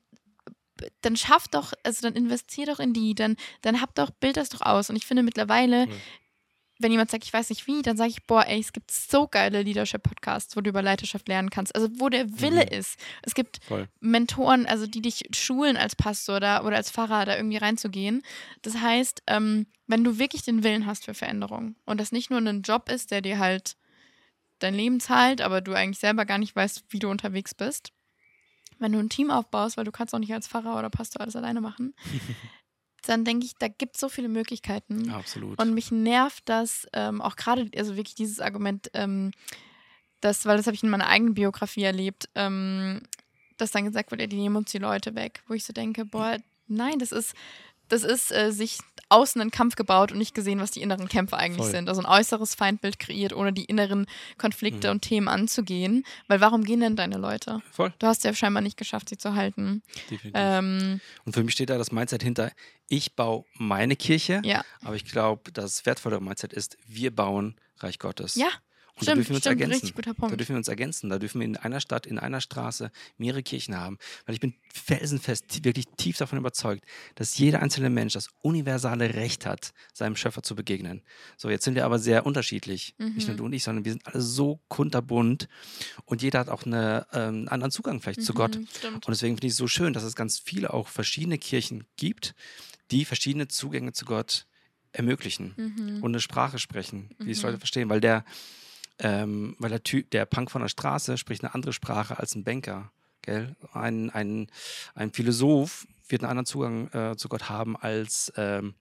dann 1.01 1.15
schaff 1.17 1.47
doch, 1.47 1.73
also 1.83 2.01
dann 2.01 2.15
investier 2.15 2.65
doch 2.65 2.79
in 2.79 2.93
die, 2.93 3.13
dann, 3.13 3.35
dann 3.61 3.81
hab 3.81 3.93
doch, 3.95 4.09
bild 4.11 4.37
das 4.37 4.49
doch 4.49 4.61
aus. 4.61 4.89
Und 4.89 4.95
ich 4.95 5.05
finde 5.05 5.23
mittlerweile, 5.23 5.85
Voll. 5.87 5.97
Wenn 6.79 6.91
jemand 6.91 7.11
sagt, 7.11 7.25
ich 7.25 7.33
weiß 7.33 7.49
nicht 7.49 7.67
wie, 7.67 7.81
dann 7.81 7.97
sage 7.97 8.09
ich, 8.09 8.23
boah, 8.25 8.45
ey, 8.47 8.59
es 8.59 8.71
gibt 8.73 8.89
so 8.91 9.27
geile 9.27 9.61
Leadership-Podcasts, 9.61 10.55
wo 10.55 10.61
du 10.61 10.69
über 10.69 10.81
Leiterschaft 10.81 11.27
lernen 11.27 11.49
kannst. 11.49 11.75
Also 11.75 11.89
wo 11.99 12.09
der 12.09 12.39
Wille 12.41 12.63
Mhm. 12.65 12.77
ist. 12.79 12.97
Es 13.21 13.35
gibt 13.35 13.59
Voll. 13.67 13.87
Mentoren, 13.99 14.65
also 14.65 14.87
die 14.87 15.01
dich 15.01 15.25
schulen 15.35 15.75
als 15.77 15.95
Pastor 15.95 16.39
da, 16.39 16.63
oder 16.63 16.77
als 16.77 16.89
Pfarrer 16.89 17.25
da 17.25 17.35
irgendwie 17.35 17.57
reinzugehen. 17.57 18.21
Das 18.61 18.77
heißt, 18.77 19.23
ähm, 19.27 19.67
wenn 19.87 20.03
du 20.03 20.17
wirklich 20.19 20.43
den 20.43 20.63
Willen 20.63 20.85
hast 20.85 21.05
für 21.05 21.13
Veränderung 21.13 21.75
und 21.85 21.99
das 21.99 22.11
nicht 22.11 22.29
nur 22.29 22.39
ein 22.39 22.61
Job 22.61 22.89
ist, 22.89 23.11
der 23.11 23.21
dir 23.21 23.39
halt 23.39 23.75
dein 24.59 24.73
Leben 24.75 24.99
zahlt, 24.99 25.41
aber 25.41 25.61
du 25.61 25.73
eigentlich 25.73 25.99
selber 25.99 26.25
gar 26.25 26.37
nicht 26.37 26.55
weißt, 26.55 26.85
wie 26.89 26.99
du 26.99 27.09
unterwegs 27.09 27.53
bist. 27.53 27.91
Wenn 28.77 28.93
du 28.93 28.99
ein 28.99 29.09
Team 29.09 29.31
aufbaust, 29.31 29.75
weil 29.75 29.83
du 29.83 29.91
kannst 29.91 30.13
auch 30.15 30.19
nicht 30.19 30.33
als 30.33 30.47
Pfarrer 30.47 30.79
oder 30.79 30.89
Pastor 30.89 31.21
alles 31.21 31.35
alleine 31.35 31.59
machen, 31.59 31.93
dann 33.05 33.25
denke 33.25 33.45
ich, 33.45 33.55
da 33.55 33.67
gibt 33.67 33.95
es 33.95 34.01
so 34.01 34.09
viele 34.09 34.29
Möglichkeiten. 34.29 35.09
Absolut. 35.09 35.59
Und 35.61 35.73
mich 35.73 35.91
nervt 35.91 36.43
das 36.47 36.87
ähm, 36.93 37.21
auch 37.21 37.35
gerade, 37.35 37.69
also 37.75 37.95
wirklich 37.95 38.15
dieses 38.15 38.39
Argument, 38.39 38.89
ähm, 38.93 39.31
das, 40.21 40.45
weil 40.45 40.57
das 40.57 40.67
habe 40.67 40.75
ich 40.75 40.83
in 40.83 40.89
meiner 40.89 41.07
eigenen 41.07 41.33
Biografie 41.33 41.83
erlebt, 41.83 42.29
ähm, 42.35 43.01
dass 43.57 43.71
dann 43.71 43.85
gesagt 43.85 44.11
wurde, 44.11 44.23
ja, 44.23 44.27
die 44.27 44.37
nehmen 44.37 44.55
uns 44.55 44.71
die 44.71 44.77
Leute 44.77 45.15
weg, 45.15 45.43
wo 45.47 45.53
ich 45.53 45.65
so 45.65 45.73
denke, 45.73 46.05
boah, 46.05 46.37
nein, 46.67 46.99
das 46.99 47.11
ist, 47.11 47.33
das 47.89 48.03
ist 48.03 48.31
äh, 48.31 48.51
sich 48.51 48.77
außen 49.11 49.41
einen 49.41 49.49
Kampf 49.49 49.75
gebaut 49.75 50.11
und 50.11 50.19
nicht 50.19 50.35
gesehen, 50.35 50.59
was 50.59 50.69
die 50.69 50.83
inneren 50.83 51.07
Kämpfe 51.09 51.35
eigentlich 51.35 51.63
Voll. 51.63 51.71
sind. 51.71 51.89
Also 51.89 51.99
ein 52.01 52.05
äußeres 52.05 52.53
Feindbild 52.53 52.99
kreiert, 52.99 53.33
ohne 53.33 53.51
die 53.51 53.65
inneren 53.65 54.05
Konflikte 54.37 54.87
Mhm. 54.87 54.91
und 54.91 55.01
Themen 55.01 55.27
anzugehen. 55.27 56.05
Weil 56.27 56.41
warum 56.41 56.63
gehen 56.63 56.79
denn 56.81 56.95
deine 56.95 57.17
Leute? 57.17 57.61
Voll, 57.71 57.91
Du 57.97 58.05
hast 58.05 58.23
ja 58.23 58.33
scheinbar 58.35 58.61
nicht 58.61 58.77
geschafft, 58.77 59.09
sie 59.09 59.17
zu 59.17 59.33
halten. 59.33 59.81
definitiv. 60.11 60.31
Ähm, 60.35 61.01
Und 61.25 61.33
für 61.33 61.43
mich 61.43 61.53
steht 61.55 61.71
da 61.71 61.79
das 61.79 61.91
Mindset 61.91 62.21
hinter, 62.21 62.51
ich 62.87 63.15
baue 63.15 63.45
meine 63.55 63.95
Kirche, 63.95 64.41
ja, 64.45 64.63
aber 64.83 64.95
ich 64.95 65.05
glaube, 65.05 65.51
das 65.51 65.87
wertvollere 65.87 66.21
Mindset 66.21 66.53
ist, 66.53 66.77
wir 66.87 67.09
bauen 67.15 67.55
Reich 67.79 67.97
Gottes. 67.97 68.35
ja, 68.35 68.49
Und 68.99 69.07
da 69.07 69.11
stimmt, 69.13 69.17
dürfen 69.17 69.29
wir 69.29 69.35
uns 69.35 69.43
stimmt, 69.43 69.61
ergänzen. 69.61 69.71
richtig 69.73 69.95
guter 69.95 70.13
Da 70.13 70.19
Punkt. 70.19 70.39
dürfen 70.39 70.49
wir 70.53 70.57
uns 70.57 70.67
ergänzen. 70.67 71.09
Da 71.09 71.19
dürfen 71.19 71.39
wir 71.39 71.45
in 71.45 71.57
einer 71.57 71.79
Stadt, 71.79 72.05
in 72.05 72.19
einer 72.19 72.41
Straße 72.41 72.91
mehrere 73.17 73.43
Kirchen 73.43 73.77
haben. 73.77 73.97
Weil 74.25 74.35
ich 74.35 74.41
bin 74.41 74.53
felsenfest, 74.73 75.63
wirklich 75.63 75.85
tief 75.97 76.17
davon 76.17 76.37
überzeugt, 76.39 76.85
dass 77.15 77.37
jeder 77.37 77.61
einzelne 77.61 77.89
Mensch 77.89 78.13
das 78.13 78.27
universale 78.41 79.13
Recht 79.13 79.45
hat, 79.45 79.71
seinem 79.93 80.15
Schöpfer 80.15 80.43
zu 80.43 80.55
begegnen. 80.55 81.01
So, 81.37 81.49
jetzt 81.49 81.63
sind 81.63 81.75
wir 81.75 81.85
aber 81.85 81.99
sehr 81.99 82.25
unterschiedlich. 82.25 82.95
Nicht 82.97 83.27
nur 83.27 83.33
Mhm. 83.35 83.37
du 83.37 83.45
und 83.45 83.53
ich, 83.53 83.63
sondern 83.63 83.85
wir 83.85 83.93
sind 83.93 84.05
alle 84.07 84.21
so 84.21 84.59
kunterbunt 84.67 85.47
und 86.05 86.21
jeder 86.21 86.39
hat 86.39 86.49
auch 86.49 86.65
eine, 86.65 87.07
ähm, 87.13 87.19
einen 87.19 87.47
anderen 87.47 87.71
Zugang 87.71 88.01
vielleicht 88.01 88.21
zu 88.23 88.33
Gott. 88.33 88.57
Mhm, 88.57 88.67
Stimmt. 88.77 89.05
Und 89.07 89.11
deswegen 89.13 89.35
finde 89.35 89.47
ich 89.47 89.51
es 89.53 89.57
so 89.57 89.67
schön, 89.67 89.93
dass 89.93 90.03
es 90.03 90.15
ganz 90.15 90.39
viele 90.39 90.73
auch 90.73 90.87
verschiedene 90.89 91.37
Kirchen 91.37 91.85
gibt, 91.97 92.35
die 92.91 93.05
verschiedene 93.05 93.47
Zugänge 93.47 93.93
zu 93.93 94.05
Gott 94.05 94.45
ermöglichen 94.91 95.53
Mhm. 95.55 96.03
und 96.03 96.11
eine 96.11 96.19
Sprache 96.19 96.57
sprechen, 96.57 97.11
wie 97.19 97.31
es 97.31 97.39
Mhm. 97.39 97.45
Leute 97.49 97.59
verstehen, 97.59 97.89
weil 97.89 98.01
der, 98.01 98.25
ähm, 98.99 99.55
weil 99.59 99.69
der 99.69 99.83
Typ, 99.83 100.11
der 100.11 100.25
Punk 100.25 100.51
von 100.51 100.61
der 100.61 100.69
Straße 100.69 101.17
spricht 101.17 101.43
eine 101.43 101.53
andere 101.53 101.73
Sprache 101.73 102.19
als 102.19 102.35
ein 102.35 102.43
Banker, 102.43 102.91
gell? 103.21 103.55
Ein, 103.73 104.09
ein, 104.09 104.47
ein 104.95 105.11
Philosoph 105.11 105.87
wird 106.07 106.23
einen 106.23 106.31
anderen 106.31 106.45
Zugang 106.45 106.87
äh, 106.93 107.15
zu 107.15 107.29
Gott 107.29 107.49
haben 107.49 107.77
als 107.77 108.31
ähm, 108.35 108.75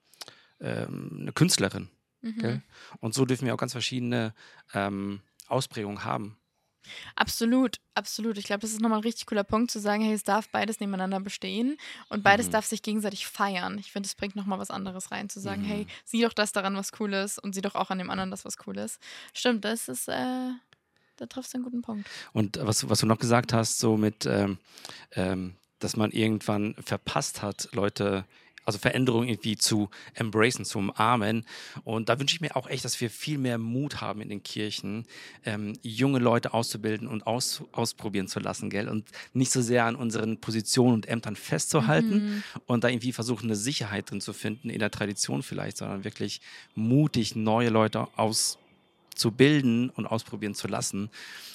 ähm, 0.61 1.19
eine 1.21 1.33
Künstlerin, 1.33 1.91
Mhm. 2.23 2.63
Und 3.01 3.15
so 3.15 3.25
dürfen 3.25 3.47
wir 3.47 3.55
auch 3.55 3.59
ganz 3.59 3.73
verschiedene 3.73 4.35
ähm, 4.75 5.21
Ausprägungen 5.47 6.05
haben. 6.05 6.37
Absolut, 7.17 7.77
absolut. 7.95 8.39
Ich 8.39 8.45
glaube, 8.45 8.61
das 8.61 8.71
ist 8.73 8.81
nochmal 8.81 8.99
ein 8.99 9.05
richtig 9.05 9.27
cooler 9.27 9.45
Punkt 9.45 9.71
zu 9.71 9.79
sagen, 9.81 10.03
hey, 10.03 10.15
es 10.15 10.23
darf 10.23 10.49
beides 10.51 10.81
nebeneinander 10.81 11.21
bestehen 11.21 11.77
und 12.09 12.23
beides 12.23 12.47
Mhm. 12.49 12.53
darf 12.53 12.67
sich 12.67 12.83
gegenseitig 12.83 13.27
feiern. 13.27 13.79
Ich 13.79 13.93
finde, 13.93 14.07
es 14.07 14.15
bringt 14.15 14.37
nochmal 14.37 14.59
was 14.59 14.71
anderes 14.71 15.11
rein, 15.11 15.29
zu 15.29 15.41
sagen, 15.41 15.63
Mhm. 15.63 15.67
hey, 15.67 15.87
sieh 16.05 16.23
doch 16.23 16.33
das 16.33 16.53
daran, 16.53 16.77
was 16.77 16.93
cool 17.01 17.13
ist 17.15 17.39
und 17.39 17.55
sieh 17.55 17.61
doch 17.61 17.75
auch 17.75 17.91
an 17.91 17.99
dem 17.99 18.11
anderen 18.11 18.31
das, 18.31 18.45
was 18.45 18.57
cool 18.67 18.77
ist. 18.79 19.01
Stimmt, 19.35 19.65
das 19.65 19.89
ist, 19.89 20.09
äh, 20.09 20.51
da 21.17 21.27
triffst 21.29 21.53
du 21.53 21.57
einen 21.59 21.65
guten 21.65 21.83
Punkt. 21.83 22.09
Und 22.33 22.59
was, 22.63 22.89
was 22.89 23.01
du 23.01 23.07
noch 23.07 23.19
gesagt 23.19 23.53
hast, 23.53 23.79
so 23.79 23.97
mit, 23.97 24.27
ähm, 24.27 24.59
ähm, 25.13 25.57
dass 25.81 25.97
man 25.97 26.11
irgendwann 26.13 26.75
verpasst 26.75 27.43
hat, 27.43 27.69
Leute, 27.73 28.25
also 28.69 28.79
Veränderungen 28.79 29.29
irgendwie 29.29 29.57
zu 29.57 29.89
embracen, 30.15 30.65
zu 30.67 30.79
umarmen. 30.79 31.47
Und 31.85 32.11
da 32.11 32.21
wünsche 32.21 32.35
ich 32.37 32.43
mir 32.43 32.55
auch 32.55 32.69
echt, 32.69 32.85
dass 32.85 33.01
wir 33.01 33.09
viel 33.09 33.39
mehr 33.39 33.57
Mut 33.57 34.03
haben 34.03 34.21
in 34.21 34.29
den 34.29 34.43
Kirchen, 34.43 35.07
ähm, 35.45 35.73
junge 35.83 36.19
Leute 36.19 36.53
auszubilden 36.53 37.09
und 37.09 37.27
aus, 37.27 37.65
ausprobieren 37.73 38.29
zu 38.29 38.41
lassen, 38.41 38.69
gell? 38.69 38.89
Und 38.89 39.07
nicht 39.33 39.51
so 39.51 39.63
sehr 39.63 39.87
an 39.87 39.97
unseren 39.97 40.39
Positionen 40.39 40.95
und 40.95 41.09
Ämtern 41.09 41.35
festzuhalten 41.35 42.09
Mhm. 42.09 42.43
und 42.67 42.85
da 42.85 42.89
irgendwie 42.89 43.13
versuchen, 43.13 43.47
eine 43.47 43.57
Sicherheit 43.57 44.11
drin 44.11 44.21
zu 44.21 44.35
finden, 44.35 44.69
in 44.69 44.79
der 44.81 44.91
Tradition 44.91 45.43
vielleicht, 45.43 45.79
sondern 45.79 46.05
wirklich 46.05 46.41
mutig 46.75 47.35
neue 47.37 47.71
Leute 47.71 48.07
auszubilden 48.17 49.89
und 49.91 50.07
ausprobieren 50.07 50.55
zu 50.55 50.69
lassen, 50.69 51.11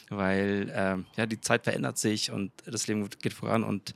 weil 0.10 0.72
ähm, 0.76 1.06
ja 1.16 1.28
die 1.28 1.40
Zeit 1.42 1.64
verändert 1.64 1.98
sich 2.00 2.32
und 2.32 2.52
das 2.66 2.88
Leben 2.88 3.08
geht 3.22 3.34
voran 3.34 3.64
und 3.64 3.94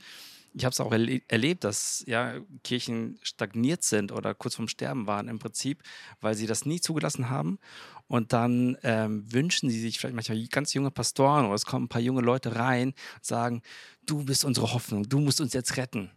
ich 0.54 0.64
habe 0.64 0.72
es 0.72 0.80
auch 0.80 0.92
erle 0.92 1.20
erlebt, 1.28 1.64
dass 1.64 2.04
ja 2.06 2.34
Kirchen 2.64 3.18
stagniert 3.22 3.82
sind 3.82 4.12
oder 4.12 4.34
kurz 4.34 4.56
vorm 4.56 4.68
Sterben 4.68 5.06
waren 5.06 5.28
im 5.28 5.38
Prinzip, 5.38 5.82
weil 6.20 6.34
sie 6.34 6.46
das 6.46 6.66
nie 6.66 6.80
zugelassen 6.80 7.30
haben. 7.30 7.58
Und 8.06 8.32
dann 8.32 8.76
ähm, 8.82 9.30
wünschen 9.32 9.68
sie 9.68 9.80
sich 9.80 9.98
vielleicht 9.98 10.14
manchmal 10.14 10.46
ganz 10.48 10.72
junge 10.74 10.90
Pastoren 10.90 11.46
oder 11.46 11.54
es 11.54 11.66
kommen 11.66 11.84
ein 11.86 11.88
paar 11.88 12.00
junge 12.00 12.22
Leute 12.22 12.56
rein 12.56 12.88
und 12.88 13.24
sagen, 13.24 13.62
du 14.06 14.24
bist 14.24 14.44
unsere 14.44 14.72
Hoffnung, 14.72 15.08
du 15.08 15.18
musst 15.18 15.40
uns 15.40 15.52
jetzt 15.52 15.76
retten. 15.76 16.10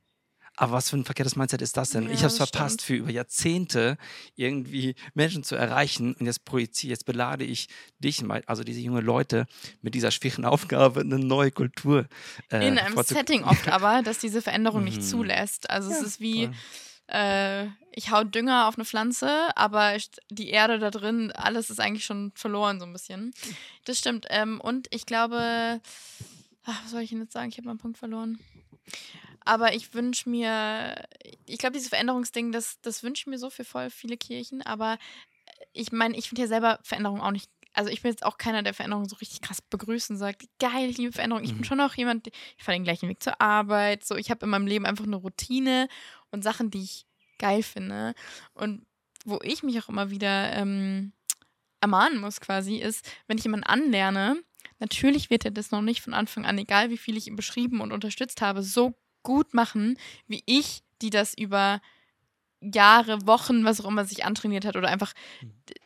Aber 0.61 0.73
was 0.73 0.91
für 0.91 0.97
ein 0.97 1.05
verkehrtes 1.05 1.35
Mindset 1.35 1.61
ist 1.63 1.75
das 1.75 1.89
denn? 1.89 2.03
Ja, 2.03 2.11
ich 2.11 2.19
habe 2.19 2.27
es 2.27 2.37
verpasst, 2.37 2.81
stimmt. 2.81 2.85
für 2.85 2.95
über 3.03 3.09
Jahrzehnte 3.09 3.97
irgendwie 4.35 4.93
Menschen 5.15 5.43
zu 5.43 5.55
erreichen 5.55 6.13
und 6.13 6.27
jetzt 6.27 6.45
projiziere, 6.45 6.91
jetzt 6.91 7.05
belade 7.05 7.43
ich 7.43 7.67
dich, 7.97 8.23
also 8.45 8.63
diese 8.63 8.79
junge 8.79 9.01
Leute, 9.01 9.47
mit 9.81 9.95
dieser 9.95 10.11
schweren 10.11 10.45
Aufgabe, 10.53 10.99
eine 10.99 11.17
neue 11.17 11.49
Kultur 11.51 12.07
äh, 12.51 12.67
In 12.67 12.77
einem 12.77 12.95
Setting 13.01 13.43
oft 13.43 13.67
aber, 13.69 14.03
dass 14.03 14.19
diese 14.19 14.43
Veränderung 14.43 14.83
nicht 14.83 14.97
Mhm. 14.97 15.05
zulässt. 15.05 15.67
Also 15.69 15.89
es 15.89 15.99
Ja, 15.99 16.05
ist 16.05 16.19
wie, 16.19 16.45
voll. 16.45 16.53
äh, 17.07 17.65
ich 17.93 18.11
hau 18.11 18.23
Dünger 18.23 18.67
auf 18.67 18.75
eine 18.75 18.85
Pflanze, 18.85 19.49
aber 19.57 19.97
die 20.29 20.49
Erde 20.49 20.77
da 20.77 20.91
drin, 20.91 21.31
alles 21.31 21.71
ist 21.71 21.79
eigentlich 21.79 22.05
schon 22.05 22.33
verloren, 22.35 22.79
so 22.79 22.85
ein 22.85 22.93
bisschen. 22.93 23.33
Das 23.85 23.97
stimmt. 23.97 24.27
Ähm, 24.29 24.61
und 24.61 24.87
ich 24.91 25.07
glaube, 25.07 25.81
ach, 26.65 26.83
was 26.83 26.91
soll 26.91 27.01
ich 27.01 27.09
denn 27.09 27.21
jetzt 27.21 27.33
sagen? 27.33 27.49
Ich 27.49 27.57
habe 27.57 27.67
meinen 27.67 27.79
Punkt 27.79 27.97
verloren. 27.97 28.37
Aber 29.43 29.73
ich 29.73 29.93
wünsche 29.93 30.29
mir, 30.29 31.07
ich 31.45 31.57
glaube, 31.57 31.73
dieses 31.73 31.89
Veränderungsding, 31.89 32.51
das, 32.51 32.79
das 32.81 33.03
wünsche 33.03 33.21
ich 33.21 33.27
mir 33.27 33.37
so 33.37 33.49
für 33.49 33.63
voll 33.65 33.89
viele 33.89 34.17
Kirchen. 34.17 34.61
Aber 34.61 34.97
ich 35.73 35.91
meine, 35.91 36.17
ich 36.17 36.29
finde 36.29 36.43
ja 36.43 36.47
selber 36.47 36.79
Veränderung 36.83 37.21
auch 37.21 37.31
nicht. 37.31 37.49
Also 37.73 37.89
ich 37.89 38.01
bin 38.01 38.11
jetzt 38.11 38.25
auch 38.25 38.37
keiner, 38.37 38.63
der 38.63 38.73
Veränderung 38.73 39.07
so 39.07 39.15
richtig 39.15 39.41
krass 39.41 39.61
begrüßen 39.61 40.17
sagt, 40.17 40.43
geil, 40.59 40.89
ich 40.89 40.97
liebe 40.97 41.13
Veränderung. 41.13 41.43
Ich 41.43 41.51
bin 41.51 41.59
Mhm. 41.61 41.65
schon 41.65 41.79
auch 41.81 41.93
jemand, 41.95 42.27
ich 42.27 42.63
fahre 42.63 42.77
den 42.77 42.83
gleichen 42.83 43.07
Weg 43.07 43.23
zur 43.23 43.39
Arbeit. 43.39 44.05
So, 44.05 44.15
ich 44.15 44.29
habe 44.29 44.45
in 44.45 44.49
meinem 44.49 44.67
Leben 44.67 44.85
einfach 44.85 45.05
eine 45.05 45.15
Routine 45.15 45.87
und 46.31 46.43
Sachen, 46.43 46.69
die 46.69 46.83
ich 46.83 47.05
geil 47.39 47.63
finde. 47.63 48.13
Und 48.53 48.85
wo 49.25 49.39
ich 49.41 49.63
mich 49.63 49.79
auch 49.81 49.89
immer 49.89 50.09
wieder 50.11 50.51
ähm, 50.53 51.13
ermahnen 51.79 52.19
muss, 52.19 52.41
quasi, 52.41 52.77
ist, 52.77 53.09
wenn 53.27 53.37
ich 53.37 53.43
jemanden 53.45 53.65
anlerne, 53.65 54.43
natürlich 54.79 55.29
wird 55.29 55.45
er 55.45 55.51
das 55.51 55.71
noch 55.71 55.81
nicht 55.81 56.01
von 56.01 56.13
Anfang 56.13 56.45
an, 56.45 56.57
egal 56.57 56.89
wie 56.89 56.97
viel 56.97 57.17
ich 57.17 57.27
ihm 57.27 57.35
beschrieben 57.35 57.81
und 57.81 57.91
unterstützt 57.91 58.41
habe, 58.41 58.63
so 58.63 58.93
gut 59.23 59.53
machen, 59.53 59.97
wie 60.27 60.43
ich, 60.45 60.83
die 61.01 61.09
das 61.09 61.33
über 61.33 61.81
Jahre, 62.61 63.25
Wochen, 63.25 63.65
was 63.65 63.81
auch 63.81 63.89
immer 63.89 64.05
sich 64.05 64.23
antrainiert 64.23 64.65
hat 64.65 64.75
oder 64.75 64.87
einfach 64.87 65.13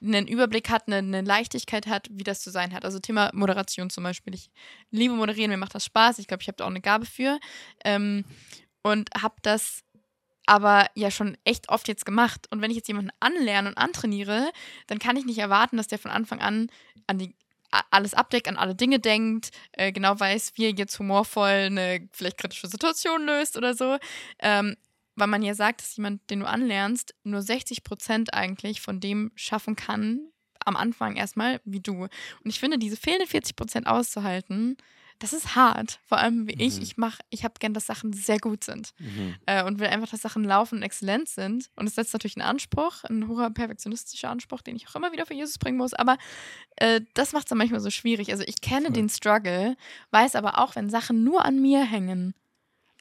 einen 0.01 0.27
Überblick 0.27 0.69
hat, 0.69 0.87
eine, 0.87 0.97
eine 0.97 1.21
Leichtigkeit 1.21 1.87
hat, 1.87 2.09
wie 2.11 2.23
das 2.23 2.41
zu 2.41 2.51
sein 2.51 2.73
hat. 2.73 2.83
Also 2.83 2.99
Thema 2.99 3.31
Moderation 3.33 3.89
zum 3.89 4.03
Beispiel. 4.03 4.35
Ich 4.35 4.49
liebe 4.91 5.13
moderieren, 5.13 5.51
mir 5.51 5.57
macht 5.57 5.73
das 5.73 5.85
Spaß. 5.85 6.19
Ich 6.19 6.27
glaube, 6.27 6.41
ich 6.41 6.47
habe 6.47 6.57
da 6.57 6.65
auch 6.65 6.69
eine 6.69 6.81
Gabe 6.81 7.05
für. 7.05 7.39
Ähm, 7.85 8.25
und 8.83 9.09
habe 9.19 9.35
das 9.41 9.83
aber 10.45 10.87
ja 10.95 11.09
schon 11.09 11.37
echt 11.43 11.69
oft 11.69 11.87
jetzt 11.87 12.05
gemacht. 12.05 12.47
Und 12.51 12.61
wenn 12.61 12.69
ich 12.69 12.77
jetzt 12.77 12.87
jemanden 12.87 13.11
anlerne 13.19 13.69
und 13.69 13.77
antrainiere, 13.77 14.51
dann 14.87 14.99
kann 14.99 15.17
ich 15.17 15.25
nicht 15.25 15.39
erwarten, 15.39 15.77
dass 15.77 15.87
der 15.87 15.97
von 15.97 16.11
Anfang 16.11 16.39
an 16.41 16.69
an 17.07 17.17
die 17.17 17.35
alles 17.91 18.13
abdeckt, 18.13 18.47
an 18.47 18.57
alle 18.57 18.75
Dinge 18.75 18.99
denkt, 18.99 19.51
äh, 19.73 19.91
genau 19.91 20.19
weiß, 20.19 20.53
wie 20.55 20.65
er 20.65 20.75
jetzt 20.75 20.97
humorvoll 20.99 21.49
eine 21.49 22.07
vielleicht 22.11 22.37
kritische 22.37 22.67
Situation 22.67 23.25
löst 23.25 23.57
oder 23.57 23.73
so. 23.73 23.97
Ähm, 24.39 24.75
weil 25.15 25.27
man 25.27 25.43
ja 25.43 25.53
sagt, 25.53 25.81
dass 25.81 25.95
jemand, 25.95 26.29
den 26.29 26.41
du 26.41 26.47
anlernst, 26.47 27.15
nur 27.23 27.41
60 27.41 27.83
Prozent 27.83 28.33
eigentlich 28.33 28.81
von 28.81 28.99
dem 28.99 29.31
schaffen 29.35 29.75
kann, 29.75 30.27
am 30.65 30.75
Anfang 30.75 31.15
erstmal, 31.15 31.61
wie 31.63 31.79
du. 31.79 32.03
Und 32.03 32.09
ich 32.45 32.59
finde, 32.59 32.77
diese 32.77 32.97
fehlenden 32.97 33.27
40 33.27 33.55
Prozent 33.55 33.87
auszuhalten, 33.87 34.77
das 35.19 35.33
ist 35.33 35.55
hart. 35.55 35.99
Vor 36.05 36.17
allem 36.17 36.47
wie 36.47 36.53
ich. 36.53 36.77
Mhm. 36.77 36.81
Ich 36.81 36.97
mach, 36.97 37.19
ich 37.29 37.43
habe 37.43 37.55
gern, 37.59 37.73
dass 37.73 37.85
Sachen 37.85 38.13
sehr 38.13 38.39
gut 38.39 38.63
sind. 38.63 38.93
Mhm. 38.99 39.35
Äh, 39.45 39.63
und 39.63 39.79
will 39.79 39.87
einfach, 39.87 40.09
dass 40.09 40.21
Sachen 40.21 40.43
laufen 40.43 40.77
und 40.77 40.83
exzellent 40.83 41.29
sind. 41.29 41.69
Und 41.75 41.87
es 41.87 41.95
setzt 41.95 42.13
natürlich 42.13 42.37
einen 42.37 42.47
Anspruch, 42.47 43.03
ein 43.05 43.27
hoher 43.27 43.49
perfektionistischer 43.49 44.29
Anspruch, 44.29 44.61
den 44.61 44.75
ich 44.75 44.87
auch 44.87 44.95
immer 44.95 45.11
wieder 45.11 45.25
für 45.25 45.33
Jesus 45.33 45.57
bringen 45.57 45.77
muss. 45.77 45.93
Aber 45.93 46.17
äh, 46.77 47.01
das 47.13 47.33
macht 47.33 47.45
es 47.45 47.49
dann 47.49 47.57
manchmal 47.57 47.79
so 47.79 47.89
schwierig. 47.89 48.31
Also 48.31 48.43
ich 48.45 48.61
kenne 48.61 48.87
Voll. 48.87 48.93
den 48.93 49.09
Struggle, 49.09 49.77
weiß 50.11 50.35
aber 50.35 50.59
auch, 50.59 50.75
wenn 50.75 50.89
Sachen 50.89 51.23
nur 51.23 51.45
an 51.45 51.61
mir 51.61 51.83
hängen, 51.83 52.33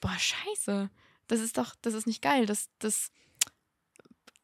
boah, 0.01 0.17
scheiße. 0.17 0.91
Das 1.27 1.41
ist 1.41 1.59
doch, 1.59 1.75
das 1.83 1.95
ist 1.95 2.07
nicht 2.07 2.23
geil. 2.23 2.47
Das, 2.47 2.69
das, 2.79 3.11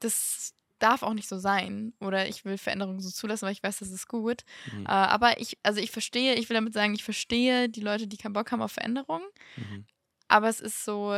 das 0.00 0.54
darf 0.80 1.02
auch 1.02 1.14
nicht 1.14 1.28
so 1.28 1.38
sein. 1.38 1.92
Oder 2.00 2.28
ich 2.28 2.44
will 2.44 2.58
Veränderungen 2.58 3.00
so 3.00 3.10
zulassen, 3.10 3.46
weil 3.46 3.52
ich 3.52 3.62
weiß, 3.62 3.78
das 3.78 3.90
ist 3.90 4.08
gut. 4.08 4.42
Mhm. 4.72 4.86
Äh, 4.86 4.88
aber 4.88 5.40
ich, 5.40 5.58
also 5.62 5.80
ich 5.80 5.90
verstehe, 5.90 6.34
ich 6.34 6.48
will 6.48 6.54
damit 6.54 6.74
sagen, 6.74 6.94
ich 6.94 7.04
verstehe 7.04 7.68
die 7.68 7.80
Leute, 7.80 8.06
die 8.06 8.16
keinen 8.16 8.32
Bock 8.32 8.50
haben 8.50 8.62
auf 8.62 8.72
Veränderungen. 8.72 9.26
Mhm. 9.56 9.84
Aber 10.28 10.48
es 10.48 10.60
ist 10.60 10.84
so, 10.84 11.14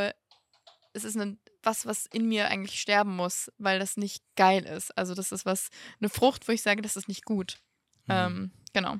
es 0.93 1.03
ist 1.03 1.17
ein, 1.17 1.39
was, 1.63 1.85
was 1.85 2.05
in 2.05 2.27
mir 2.27 2.49
eigentlich 2.49 2.79
sterben 2.79 3.15
muss, 3.15 3.51
weil 3.57 3.79
das 3.79 3.97
nicht 3.97 4.23
geil 4.35 4.63
ist. 4.63 4.95
Also 4.97 5.15
das 5.15 5.31
ist 5.31 5.45
was, 5.45 5.69
eine 5.99 6.09
Frucht, 6.09 6.47
wo 6.47 6.51
ich 6.51 6.61
sage, 6.61 6.81
das 6.81 6.95
ist 6.95 7.07
nicht 7.07 7.25
gut. 7.25 7.57
Mhm. 8.05 8.13
Ähm, 8.13 8.51
genau. 8.73 8.97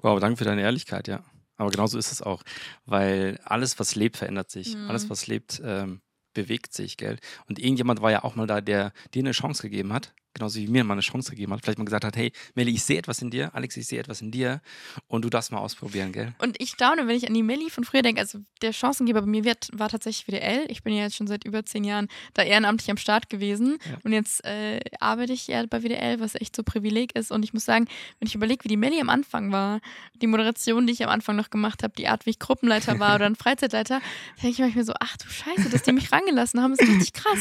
Wow, 0.00 0.20
danke 0.20 0.38
für 0.38 0.44
deine 0.44 0.62
Ehrlichkeit, 0.62 1.08
ja. 1.08 1.24
Aber 1.56 1.70
genauso 1.70 1.98
ist 1.98 2.12
es 2.12 2.22
auch, 2.22 2.44
weil 2.86 3.40
alles, 3.44 3.78
was 3.80 3.96
lebt, 3.96 4.16
verändert 4.16 4.50
sich. 4.50 4.76
Mhm. 4.76 4.88
Alles, 4.88 5.10
was 5.10 5.26
lebt, 5.26 5.60
ähm, 5.64 6.00
bewegt 6.38 6.72
sich, 6.72 6.96
gell? 6.96 7.18
Und 7.48 7.58
irgendjemand 7.58 8.00
war 8.00 8.10
ja 8.10 8.22
auch 8.22 8.36
mal 8.36 8.46
da, 8.46 8.60
der 8.60 8.92
dir 9.12 9.20
eine 9.20 9.32
Chance 9.32 9.62
gegeben 9.62 9.92
hat, 9.92 10.12
genauso 10.38 10.58
wie 10.58 10.68
mir 10.68 10.84
mal 10.84 10.94
eine 10.94 11.02
Chance 11.02 11.30
gegeben 11.30 11.52
hat. 11.52 11.60
Vielleicht 11.62 11.78
mal 11.78 11.84
gesagt 11.84 12.04
hat, 12.04 12.16
hey, 12.16 12.32
Melli, 12.54 12.72
ich 12.72 12.82
sehe 12.82 12.98
etwas 12.98 13.20
in 13.22 13.30
dir, 13.30 13.54
Alex, 13.54 13.76
ich 13.76 13.86
sehe 13.86 13.98
etwas 13.98 14.20
in 14.20 14.30
dir 14.30 14.60
und 15.06 15.24
du 15.24 15.30
darfst 15.30 15.52
mal 15.52 15.58
ausprobieren, 15.58 16.12
gell? 16.12 16.34
Und 16.38 16.56
ich 16.60 16.70
staune, 16.70 17.06
wenn 17.06 17.16
ich 17.16 17.26
an 17.26 17.34
die 17.34 17.42
Millie 17.42 17.70
von 17.70 17.84
früher 17.84 18.02
denke, 18.02 18.20
also 18.20 18.38
der 18.62 18.72
Chancengeber 18.72 19.20
bei 19.20 19.26
mir 19.26 19.44
wird, 19.44 19.68
war 19.72 19.88
tatsächlich 19.88 20.26
WDL. 20.28 20.66
Ich 20.68 20.82
bin 20.82 20.94
ja 20.94 21.02
jetzt 21.02 21.16
schon 21.16 21.26
seit 21.26 21.44
über 21.44 21.64
zehn 21.64 21.84
Jahren 21.84 22.08
da 22.34 22.42
ehrenamtlich 22.42 22.90
am 22.90 22.96
Start 22.96 23.28
gewesen. 23.28 23.78
Ja. 23.84 23.98
Und 24.04 24.12
jetzt 24.12 24.44
äh, 24.44 24.80
arbeite 25.00 25.32
ich 25.32 25.48
ja 25.48 25.64
bei 25.66 25.82
WDL, 25.82 26.20
was 26.20 26.34
echt 26.34 26.54
so 26.54 26.62
Privileg 26.62 27.14
ist. 27.14 27.30
Und 27.30 27.44
ich 27.44 27.52
muss 27.52 27.64
sagen, 27.64 27.86
wenn 28.18 28.28
ich 28.28 28.34
überlege, 28.34 28.64
wie 28.64 28.68
die 28.68 28.76
Millie 28.76 29.00
am 29.00 29.10
Anfang 29.10 29.52
war, 29.52 29.80
die 30.20 30.26
Moderation, 30.26 30.86
die 30.86 30.92
ich 30.92 31.04
am 31.04 31.10
Anfang 31.10 31.36
noch 31.36 31.50
gemacht 31.50 31.82
habe, 31.82 31.94
die 31.96 32.08
Art, 32.08 32.26
wie 32.26 32.30
ich 32.30 32.38
Gruppenleiter 32.38 32.98
war 32.98 33.14
oder 33.16 33.26
ein 33.26 33.36
Freizeitleiter, 33.36 34.00
denke 34.42 34.48
ich 34.48 34.58
manchmal 34.58 34.84
so, 34.84 34.94
ach 35.00 35.16
du 35.16 35.28
Scheiße, 35.28 35.70
dass 35.70 35.82
die 35.82 35.92
mich 35.92 36.12
rangelassen 36.12 36.62
haben, 36.62 36.72
ist 36.72 36.82
richtig 36.82 37.12
krass. 37.12 37.38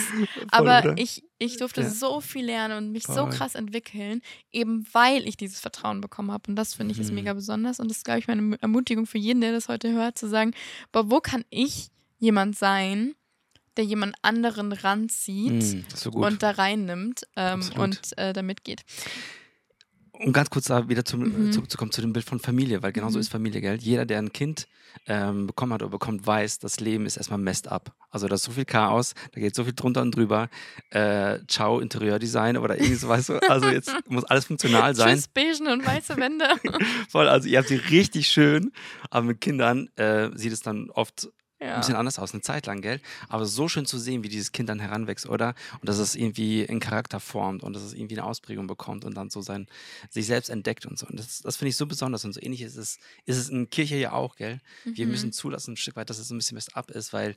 Aber 0.49 0.79
oder? 0.79 0.97
ich, 0.97 1.23
ich 1.39 1.57
durfte 1.57 1.81
Ja. 1.81 1.89
so 1.89 2.19
viel 2.21 2.45
lernen 2.45 2.77
und 2.77 2.91
mich 2.91 3.05
so 3.05 3.13
Voll. 3.13 3.29
krass 3.29 3.55
entwickeln, 3.55 4.21
eben 4.51 4.85
weil 4.91 5.27
ich 5.27 5.37
dieses 5.37 5.59
Vertrauen 5.59 6.01
bekommen 6.01 6.31
habe. 6.31 6.49
Und 6.49 6.55
das 6.55 6.73
finde 6.73 6.93
ich 6.93 6.99
ist 6.99 7.09
Mhm. 7.09 7.15
mega 7.15 7.33
besonders. 7.33 7.79
Und 7.79 7.89
das 7.89 7.97
ist, 7.97 8.03
glaube 8.05 8.19
ich, 8.19 8.27
meine 8.27 8.57
Ermutigung 8.61 9.05
für 9.05 9.17
jeden, 9.19 9.41
der 9.41 9.51
das 9.51 9.67
heute 9.67 9.91
hört, 9.93 10.17
zu 10.17 10.27
sagen, 10.27 10.53
boah, 10.91 11.09
wo 11.11 11.19
kann 11.19 11.43
ich 11.49 11.89
jemand 12.19 12.57
sein, 12.57 13.13
der 13.77 13.85
jemand 13.85 14.15
anderen 14.23 14.71
ranzieht 14.73 15.51
Mm, 15.75 15.83
so 15.93 16.09
und 16.09 16.41
da 16.41 16.49
reinnimmt 16.51 17.27
ähm, 17.35 17.61
und 17.77 18.17
äh, 18.17 18.33
da 18.33 18.41
mitgeht. 18.41 18.81
Um 20.19 20.33
ganz 20.33 20.49
kurz 20.49 20.65
da 20.65 20.87
wieder 20.89 21.05
zum, 21.05 21.21
Mhm. 21.21 21.47
äh, 21.47 21.49
zurückzukommen 21.51 21.91
zu 21.91 22.01
dem 22.01 22.13
Bild 22.13 22.25
von 22.25 22.39
Familie, 22.39 22.81
weil 22.83 22.91
genauso 22.91 23.17
Mhm. 23.17 23.21
ist 23.21 23.29
Familie, 23.29 23.61
gell? 23.61 23.77
Jeder, 23.77 24.05
der 24.05 24.19
ein 24.19 24.31
Kind 24.33 24.67
ähm, 25.05 25.45
bekommen 25.47 25.73
hat 25.73 25.83
oder 25.83 25.91
bekommt, 25.91 26.25
weiß, 26.25 26.57
das 26.59 26.79
Leben 26.79 27.05
ist 27.05 27.17
erstmal 27.17 27.37
messed 27.39 27.67
up. 27.67 27.93
Also 28.09 28.27
da 28.27 28.35
ist 28.35 28.43
so 28.43 28.51
viel 28.51 28.65
Chaos, 28.65 29.13
da 29.33 29.39
geht 29.41 29.53
so 29.53 29.63
viel 29.63 29.73
drunter 29.73 30.01
und 30.01 30.15
drüber. 30.15 30.49
Äh, 30.89 31.39
ciao, 31.47 31.79
Interieurdesign 31.79 32.57
oder 32.57 32.75
irgendwie 32.77 32.95
so, 32.95 33.07
weißt 33.07 33.29
du? 33.29 33.39
Also 33.49 33.67
jetzt 33.69 33.93
muss 34.09 34.23
alles 34.23 34.45
funktional 34.45 34.95
sein. 34.95 35.15
Tschüss, 35.15 35.27
beige 35.27 35.71
und 35.71 35.85
weiße 35.85 36.17
Wände. 36.17 36.45
Voll, 37.09 37.27
also 37.27 37.47
ihr 37.47 37.59
habt 37.59 37.67
sie 37.67 37.75
richtig 37.75 38.27
schön, 38.29 38.71
aber 39.11 39.27
mit 39.27 39.41
Kindern 39.41 39.89
äh, 39.97 40.29
sieht 40.35 40.51
es 40.53 40.61
dann 40.61 40.89
oft 40.89 41.29
ein 41.59 41.67
ja. 41.69 41.77
bisschen 41.77 41.95
anders 41.95 42.19
aus, 42.19 42.33
eine 42.33 42.41
Zeit 42.41 42.65
lang, 42.67 42.81
gell? 42.81 43.01
Aber 43.29 43.45
so 43.45 43.67
schön 43.67 43.85
zu 43.85 43.97
sehen, 43.97 44.23
wie 44.23 44.29
dieses 44.29 44.51
Kind 44.51 44.69
dann 44.69 44.79
heranwächst, 44.79 45.27
oder? 45.27 45.55
Und 45.81 45.89
dass 45.89 45.97
es 45.97 46.15
irgendwie 46.15 46.67
einen 46.69 46.79
Charakter 46.79 47.19
formt 47.19 47.63
und 47.63 47.73
dass 47.73 47.83
es 47.83 47.93
irgendwie 47.93 48.15
eine 48.17 48.25
Ausprägung 48.25 48.67
bekommt 48.67 49.05
und 49.05 49.15
dann 49.15 49.29
so 49.29 49.41
sein, 49.41 49.67
sich 50.09 50.27
selbst 50.27 50.49
entdeckt 50.49 50.85
und 50.85 50.99
so. 50.99 51.07
Und 51.07 51.19
das, 51.19 51.41
das 51.41 51.57
finde 51.57 51.69
ich 51.69 51.77
so 51.77 51.85
besonders 51.87 52.23
und 52.25 52.33
so 52.33 52.41
ähnlich 52.41 52.61
ist 52.61 52.75
es, 52.77 52.99
ist 53.25 53.37
es 53.37 53.49
in 53.49 53.69
Kirche 53.69 53.97
ja 53.97 54.11
auch, 54.13 54.35
gell? 54.35 54.59
Wir 54.85 55.05
Mhm. 55.05 55.11
müssen 55.11 55.31
zulassen, 55.31 55.73
ein 55.73 55.77
Stück 55.77 55.95
weit, 55.95 56.09
dass 56.09 56.19
es 56.19 56.27
so 56.27 56.35
ein 56.35 56.37
bisschen 56.37 56.57
was 56.57 56.73
ab 56.75 56.91
ist, 56.91 57.11
weil 57.13 57.35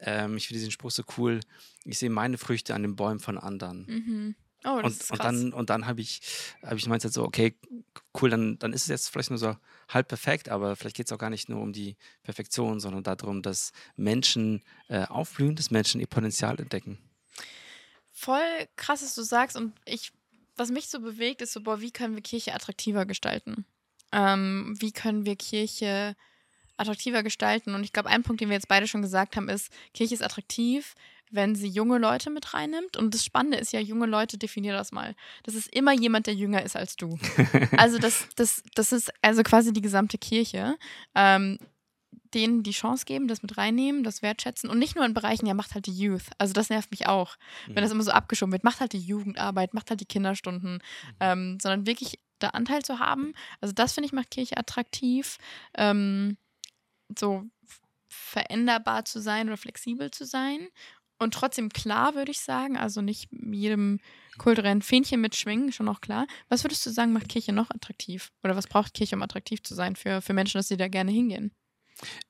ähm, 0.00 0.36
ich 0.36 0.48
finde 0.48 0.58
diesen 0.58 0.72
Spruch 0.72 0.90
so 0.90 1.02
cool. 1.16 1.40
Ich 1.84 1.98
sehe 1.98 2.10
meine 2.10 2.38
Früchte 2.38 2.74
an 2.74 2.82
den 2.82 2.96
Bäumen 2.96 3.20
von 3.20 3.38
anderen. 3.38 3.86
Mhm. 3.86 4.34
Oh, 4.64 4.80
das 4.82 4.84
Und, 4.84 4.90
ist 5.00 5.10
und 5.10 5.18
krass. 5.18 5.26
dann, 5.26 5.52
und 5.52 5.70
dann 5.70 5.86
habe 5.86 6.00
ich, 6.00 6.20
habe 6.62 6.76
ich 6.76 6.86
meint 6.86 7.02
so, 7.02 7.24
okay, 7.24 7.56
cool, 8.20 8.30
dann, 8.30 8.58
dann 8.58 8.72
ist 8.72 8.82
es 8.82 8.88
jetzt 8.88 9.08
vielleicht 9.08 9.30
nur 9.30 9.38
so 9.38 9.56
halb 9.88 10.08
perfekt, 10.08 10.48
aber 10.48 10.76
vielleicht 10.76 10.96
geht 10.96 11.06
es 11.06 11.12
auch 11.12 11.18
gar 11.18 11.30
nicht 11.30 11.48
nur 11.48 11.60
um 11.60 11.72
die 11.72 11.96
Perfektion, 12.22 12.78
sondern 12.80 13.02
darum, 13.02 13.42
dass 13.42 13.72
Menschen 13.96 14.62
äh, 14.88 15.04
aufblühen, 15.04 15.56
dass 15.56 15.70
Menschen 15.70 16.00
ihr 16.00 16.06
Potenzial 16.06 16.58
entdecken. 16.60 16.98
Voll 18.12 18.68
krass, 18.76 19.02
was 19.02 19.14
du 19.14 19.22
sagst. 19.22 19.56
Und 19.56 19.72
ich, 19.86 20.12
was 20.56 20.70
mich 20.70 20.88
so 20.88 21.00
bewegt, 21.00 21.40
ist 21.40 21.52
so, 21.54 21.62
boah, 21.62 21.80
wie 21.80 21.90
können 21.90 22.14
wir 22.14 22.22
Kirche 22.22 22.54
attraktiver 22.54 23.06
gestalten? 23.06 23.64
Ähm, 24.12 24.76
wie 24.78 24.92
können 24.92 25.24
wir 25.24 25.36
Kirche 25.36 26.16
attraktiver 26.76 27.22
gestalten? 27.22 27.74
Und 27.74 27.82
ich 27.84 27.92
glaube, 27.92 28.10
ein 28.10 28.22
Punkt, 28.22 28.40
den 28.40 28.48
wir 28.50 28.56
jetzt 28.56 28.68
beide 28.68 28.86
schon 28.86 29.02
gesagt 29.02 29.36
haben, 29.36 29.48
ist, 29.48 29.72
Kirche 29.94 30.14
ist 30.14 30.22
attraktiv, 30.22 30.94
wenn 31.30 31.54
sie 31.54 31.68
junge 31.68 31.98
Leute 31.98 32.30
mit 32.30 32.54
reinnimmt. 32.54 32.96
Und 32.96 33.14
das 33.14 33.24
Spannende 33.24 33.58
ist 33.58 33.72
ja, 33.72 33.80
junge 33.80 34.06
Leute, 34.06 34.38
definier 34.38 34.72
das 34.72 34.92
mal. 34.92 35.14
Das 35.44 35.54
ist 35.54 35.74
immer 35.74 35.92
jemand, 35.92 36.26
der 36.26 36.34
jünger 36.34 36.62
ist 36.62 36.76
als 36.76 36.96
du. 36.96 37.18
Also 37.76 37.98
das, 37.98 38.26
das, 38.36 38.62
das 38.74 38.92
ist 38.92 39.10
also 39.22 39.42
quasi 39.42 39.72
die 39.72 39.80
gesamte 39.80 40.18
Kirche. 40.18 40.76
Ähm, 41.14 41.58
denen 42.34 42.62
die 42.62 42.70
Chance 42.70 43.04
geben, 43.06 43.28
das 43.28 43.42
mit 43.42 43.56
reinnehmen, 43.56 44.04
das 44.04 44.22
wertschätzen 44.22 44.70
und 44.70 44.78
nicht 44.78 44.94
nur 44.94 45.04
in 45.04 45.14
Bereichen, 45.14 45.46
ja, 45.46 45.54
macht 45.54 45.74
halt 45.74 45.86
die 45.86 45.96
Youth. 45.96 46.30
Also 46.38 46.52
das 46.52 46.70
nervt 46.70 46.90
mich 46.90 47.06
auch, 47.06 47.36
wenn 47.66 47.82
das 47.82 47.90
immer 47.90 48.04
so 48.04 48.12
abgeschoben 48.12 48.52
wird. 48.52 48.64
Macht 48.64 48.80
halt 48.80 48.92
die 48.92 49.00
Jugendarbeit, 49.00 49.74
macht 49.74 49.90
halt 49.90 50.00
die 50.00 50.06
Kinderstunden, 50.06 50.80
ähm, 51.18 51.58
sondern 51.60 51.86
wirklich 51.86 52.20
da 52.38 52.48
Anteil 52.50 52.82
zu 52.82 52.98
haben. 52.98 53.34
Also 53.60 53.74
das 53.74 53.92
finde 53.92 54.06
ich 54.06 54.12
macht 54.12 54.30
Kirche 54.30 54.56
attraktiv, 54.56 55.38
ähm, 55.74 56.36
so 57.18 57.44
veränderbar 58.08 59.04
zu 59.04 59.20
sein 59.20 59.48
oder 59.48 59.56
flexibel 59.56 60.10
zu 60.10 60.24
sein 60.24 60.68
und 61.20 61.34
trotzdem 61.34 61.68
klar, 61.68 62.14
würde 62.14 62.30
ich 62.30 62.40
sagen. 62.40 62.76
Also 62.76 63.02
nicht 63.02 63.28
jedem 63.30 64.00
kulturellen 64.38 64.82
Fähnchen 64.82 65.20
mitschwingen, 65.20 65.72
schon 65.72 65.88
auch 65.88 66.00
klar. 66.00 66.26
Was 66.48 66.64
würdest 66.64 66.84
du 66.86 66.90
sagen, 66.90 67.12
macht 67.12 67.28
Kirche 67.28 67.52
noch 67.52 67.70
attraktiv? 67.70 68.32
Oder 68.42 68.56
was 68.56 68.66
braucht 68.66 68.94
Kirche, 68.94 69.16
um 69.16 69.22
attraktiv 69.22 69.62
zu 69.62 69.74
sein 69.74 69.96
für, 69.96 70.22
für 70.22 70.32
Menschen, 70.32 70.58
dass 70.58 70.68
sie 70.68 70.76
da 70.76 70.88
gerne 70.88 71.10
hingehen? 71.10 71.52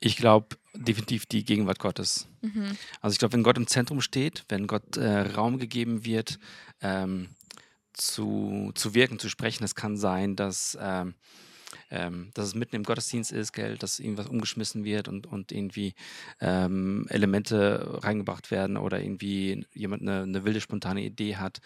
Ich 0.00 0.16
glaube, 0.16 0.57
definitiv 0.74 1.26
die 1.26 1.44
Gegenwart 1.44 1.79
Gottes. 1.79 2.26
Mhm. 2.40 2.76
Also 3.00 3.14
ich 3.14 3.18
glaube, 3.20 3.35
wenn 3.35 3.44
Gott 3.44 3.57
im 3.57 3.68
Zentrum 3.68 4.00
steht, 4.00 4.44
wenn 4.48 4.66
Gott 4.66 4.96
äh, 4.96 5.20
Raum 5.20 5.59
gegeben 5.59 6.05
wird, 6.05 6.40
ähm, 6.81 7.29
zu, 7.92 8.72
zu 8.74 8.94
wirken, 8.94 9.20
zu 9.20 9.29
sprechen, 9.29 9.62
es 9.62 9.76
kann 9.76 9.96
sein, 9.96 10.35
dass 10.35 10.76
ähm, 10.81 11.14
ähm, 11.90 12.31
dass 12.35 12.46
es 12.46 12.55
mitten 12.55 12.76
im 12.76 12.85
Gottesdienst 12.85 13.33
ist, 13.33 13.53
gell, 13.53 13.76
dass 13.76 13.98
irgendwas 13.98 14.29
umgeschmissen 14.29 14.85
wird 14.85 15.09
und, 15.09 15.26
und 15.26 15.53
irgendwie 15.53 15.94
ähm, 16.40 17.07
Elemente 17.09 17.98
reingebracht 18.03 18.50
werden 18.50 18.76
oder 18.76 19.00
irgendwie 19.00 19.66
jemand 19.74 20.03
eine, 20.03 20.22
eine 20.22 20.44
wilde, 20.44 20.61
spontane 20.61 21.03
Idee 21.03 21.37
hat. 21.37 21.61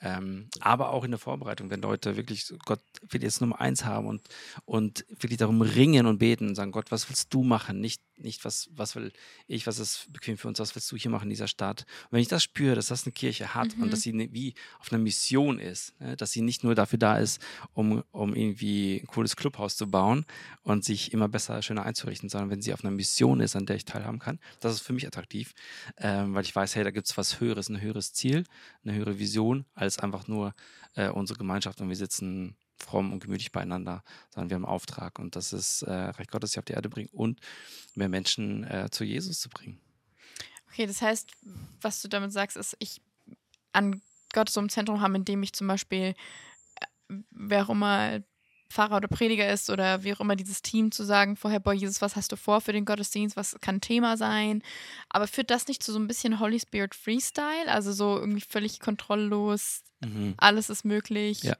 Ähm, 0.00 0.48
aber 0.60 0.90
auch 0.90 1.04
in 1.04 1.10
der 1.10 1.18
Vorbereitung, 1.18 1.70
wenn 1.70 1.82
Leute 1.82 2.16
wirklich 2.16 2.52
Gott 2.64 2.80
will 3.08 3.22
jetzt 3.22 3.40
Nummer 3.40 3.60
eins 3.60 3.84
haben 3.84 4.06
und, 4.06 4.22
und 4.64 5.04
wirklich 5.08 5.38
darum 5.38 5.62
ringen 5.62 6.06
und 6.06 6.18
beten 6.18 6.48
und 6.48 6.54
sagen, 6.54 6.72
Gott, 6.72 6.90
was 6.90 7.08
willst 7.08 7.32
du 7.32 7.42
machen? 7.42 7.80
Nicht, 7.80 8.02
nicht 8.20 8.44
was, 8.44 8.70
was 8.72 8.94
will 8.96 9.12
ich, 9.46 9.66
was 9.66 9.78
ist 9.78 10.12
bequem 10.12 10.36
für 10.38 10.48
uns, 10.48 10.58
was 10.60 10.74
willst 10.74 10.90
du 10.92 10.96
hier 10.96 11.10
machen 11.10 11.24
in 11.24 11.30
dieser 11.30 11.48
Stadt? 11.48 11.86
Und 12.04 12.12
wenn 12.12 12.20
ich 12.20 12.28
das 12.28 12.42
spüre, 12.42 12.74
dass 12.74 12.88
das 12.88 13.04
eine 13.04 13.12
Kirche 13.12 13.54
hat 13.54 13.76
Mhm. 13.76 13.82
und 13.84 13.92
dass 13.92 14.02
sie 14.02 14.12
ne, 14.12 14.28
wie 14.32 14.54
auf 14.78 14.92
einer 14.92 15.02
Mission 15.02 15.58
ist, 15.58 15.98
ne, 16.00 16.16
dass 16.16 16.32
sie 16.32 16.42
nicht 16.42 16.64
nur 16.64 16.74
dafür 16.74 16.98
da 16.98 17.18
ist, 17.18 17.40
um, 17.72 18.02
um 18.12 18.34
irgendwie 18.34 19.00
ein 19.02 19.06
cooles 19.06 19.36
Clubhaus 19.36 19.76
zu 19.76 19.90
bauen 19.90 20.24
und 20.62 20.84
sich 20.84 21.12
immer 21.12 21.28
besser, 21.28 21.62
schöner 21.62 21.84
einzurichten, 21.84 22.28
sondern 22.28 22.50
wenn 22.50 22.62
sie 22.62 22.72
auf 22.74 22.84
einer 22.84 22.90
Mission 22.90 23.40
ist, 23.40 23.56
an 23.56 23.66
der 23.66 23.76
ich 23.76 23.84
teilhaben 23.84 24.18
kann, 24.18 24.38
das 24.60 24.74
ist 24.74 24.80
für 24.80 24.92
mich 24.92 25.06
attraktiv, 25.06 25.52
ähm, 25.96 26.34
weil 26.34 26.44
ich 26.44 26.54
weiß, 26.54 26.74
hey, 26.76 26.84
da 26.84 26.90
gibt 26.90 27.06
es 27.08 27.16
was 27.16 27.40
Höheres, 27.40 27.68
ein 27.68 27.80
höheres 27.80 28.12
Ziel, 28.12 28.44
eine 28.84 28.94
höhere 28.94 29.18
Vision, 29.18 29.64
als 29.74 29.98
einfach 29.98 30.28
nur 30.28 30.54
äh, 30.94 31.08
unsere 31.08 31.38
Gemeinschaft 31.38 31.80
und 31.80 31.88
wir 31.88 31.96
sitzen 31.96 32.56
fromm 32.82 33.12
und 33.12 33.22
gemütlich 33.22 33.52
beieinander, 33.52 34.02
sondern 34.30 34.50
wir 34.50 34.54
haben 34.56 34.64
einen 34.64 34.74
Auftrag 34.74 35.18
und 35.18 35.36
das 35.36 35.52
ist 35.52 35.82
äh, 35.82 35.92
Reich 35.92 36.28
Gottes 36.28 36.54
hier 36.54 36.60
auf 36.60 36.64
die 36.64 36.72
Erde 36.72 36.88
bringen 36.88 37.10
und 37.12 37.40
mehr 37.94 38.08
Menschen 38.08 38.64
äh, 38.64 38.88
zu 38.90 39.04
Jesus 39.04 39.40
zu 39.40 39.48
bringen. 39.48 39.80
Okay, 40.72 40.86
das 40.86 41.02
heißt, 41.02 41.30
was 41.80 42.00
du 42.00 42.08
damit 42.08 42.32
sagst, 42.32 42.56
ist, 42.56 42.76
ich 42.78 43.00
an 43.72 44.00
Gott 44.32 44.48
so 44.48 44.60
im 44.60 44.68
Zentrum 44.68 45.00
haben, 45.00 45.14
indem 45.16 45.42
ich 45.42 45.52
zum 45.52 45.66
Beispiel, 45.66 46.14
äh, 47.08 47.14
wer 47.30 47.64
auch 47.64 47.70
immer 47.70 48.20
Pfarrer 48.70 48.98
oder 48.98 49.08
Prediger 49.08 49.52
ist 49.52 49.68
oder 49.68 50.04
wie 50.04 50.14
auch 50.14 50.20
immer 50.20 50.36
dieses 50.36 50.62
Team 50.62 50.92
zu 50.92 51.02
sagen 51.02 51.36
vorher, 51.36 51.58
boah, 51.58 51.72
Jesus, 51.72 52.00
was 52.00 52.14
hast 52.14 52.30
du 52.30 52.36
vor 52.36 52.60
für 52.60 52.72
den 52.72 52.84
Gottesdienst, 52.84 53.36
was 53.36 53.56
kann 53.60 53.80
Thema 53.80 54.16
sein? 54.16 54.62
Aber 55.08 55.26
führt 55.26 55.50
das 55.50 55.66
nicht 55.66 55.82
zu 55.82 55.92
so 55.92 55.98
ein 55.98 56.06
bisschen 56.06 56.38
Holy 56.38 56.60
Spirit 56.60 56.94
Freestyle? 56.94 57.66
Also 57.66 57.92
so 57.92 58.16
irgendwie 58.16 58.40
völlig 58.42 58.78
kontrolllos, 58.78 59.82
Mhm. 60.02 60.34
alles 60.38 60.70
ist 60.70 60.84
möglich. 60.84 61.42
Ja. 61.42 61.56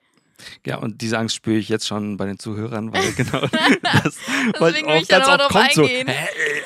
Ja, 0.66 0.78
und 0.78 1.00
diese 1.00 1.18
Angst 1.18 1.34
spüre 1.34 1.56
ich 1.56 1.68
jetzt 1.68 1.86
schon 1.86 2.16
bei 2.16 2.26
den 2.26 2.38
Zuhörern, 2.38 2.92
weil 2.92 3.12
genau 3.16 3.40
das 3.82 4.16
weil 4.58 4.72
Deswegen 4.72 4.90
auch 4.90 5.08
ganz 5.08 5.28
oft 5.28 5.48
kommt 5.48 5.72
so, 5.72 5.88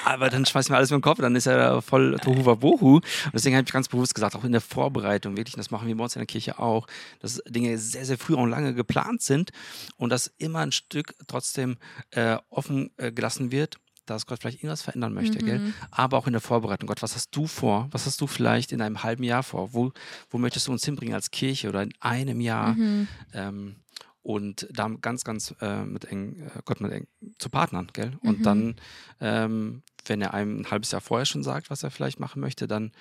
aber 0.04 0.30
dann 0.30 0.46
schmeißt 0.46 0.70
mir 0.70 0.76
alles 0.76 0.90
mit 0.90 1.00
dem 1.00 1.02
Kopf, 1.02 1.20
dann 1.20 1.36
ist 1.36 1.46
er 1.46 1.82
voll 1.82 2.16
Tohuwabohu. 2.22 2.96
Und 2.96 3.04
deswegen 3.32 3.56
habe 3.56 3.64
ich 3.66 3.72
ganz 3.72 3.88
bewusst 3.88 4.14
gesagt, 4.14 4.36
auch 4.36 4.44
in 4.44 4.52
der 4.52 4.60
Vorbereitung, 4.60 5.36
wirklich, 5.36 5.56
das 5.56 5.70
machen 5.70 5.88
wir 5.88 5.96
bei 5.96 6.04
uns 6.04 6.16
in 6.16 6.20
der 6.20 6.26
Kirche 6.26 6.58
auch, 6.58 6.86
dass 7.20 7.42
Dinge 7.46 7.78
sehr, 7.78 8.04
sehr 8.04 8.18
früh 8.18 8.34
und 8.34 8.50
lange 8.50 8.74
geplant 8.74 9.22
sind 9.22 9.50
und 9.96 10.10
dass 10.10 10.32
immer 10.38 10.60
ein 10.60 10.72
Stück 10.72 11.14
trotzdem 11.26 11.76
äh, 12.10 12.36
offen 12.50 12.90
äh, 12.96 13.12
gelassen 13.12 13.50
wird, 13.52 13.78
dass 14.06 14.26
Gott 14.26 14.40
vielleicht 14.40 14.58
irgendwas 14.58 14.82
verändern 14.82 15.12
möchte, 15.14 15.38
gell? 15.38 15.58
Mhm. 15.60 15.74
aber 15.90 16.18
auch 16.18 16.26
in 16.26 16.32
der 16.32 16.40
Vorbereitung. 16.40 16.86
Gott, 16.86 17.02
was 17.02 17.14
hast 17.14 17.34
du 17.36 17.46
vor? 17.46 17.88
Was 17.90 18.06
hast 18.06 18.20
du 18.20 18.26
vielleicht 18.26 18.72
in 18.72 18.80
einem 18.82 19.02
halben 19.02 19.22
Jahr 19.24 19.42
vor? 19.42 19.72
Wo, 19.72 19.92
wo 20.30 20.38
möchtest 20.38 20.66
du 20.68 20.72
uns 20.72 20.84
hinbringen 20.84 21.14
als 21.14 21.30
Kirche 21.30 21.68
oder 21.68 21.82
in 21.82 21.92
einem 22.00 22.40
Jahr? 22.40 22.74
Mhm. 22.74 23.08
Ähm, 23.32 23.76
und 24.22 24.66
da 24.72 24.88
ganz, 24.88 25.22
ganz 25.24 25.54
äh, 25.60 25.84
mit 25.84 26.06
eng, 26.06 26.40
äh, 26.54 26.60
Gott 26.64 26.80
mit 26.80 26.92
eng 26.92 27.06
zu 27.38 27.50
partnern, 27.50 27.88
gell? 27.92 28.16
Und 28.22 28.38
Mhm. 28.38 28.42
dann, 28.42 28.76
ähm, 29.20 29.82
wenn 30.06 30.22
er 30.22 30.32
einem 30.32 30.60
ein 30.62 30.70
halbes 30.70 30.92
Jahr 30.92 31.02
vorher 31.02 31.26
schon 31.26 31.42
sagt, 31.42 31.68
was 31.70 31.82
er 31.82 31.90
vielleicht 31.90 32.20
machen 32.20 32.40
möchte, 32.40 32.66
dann 32.66 32.92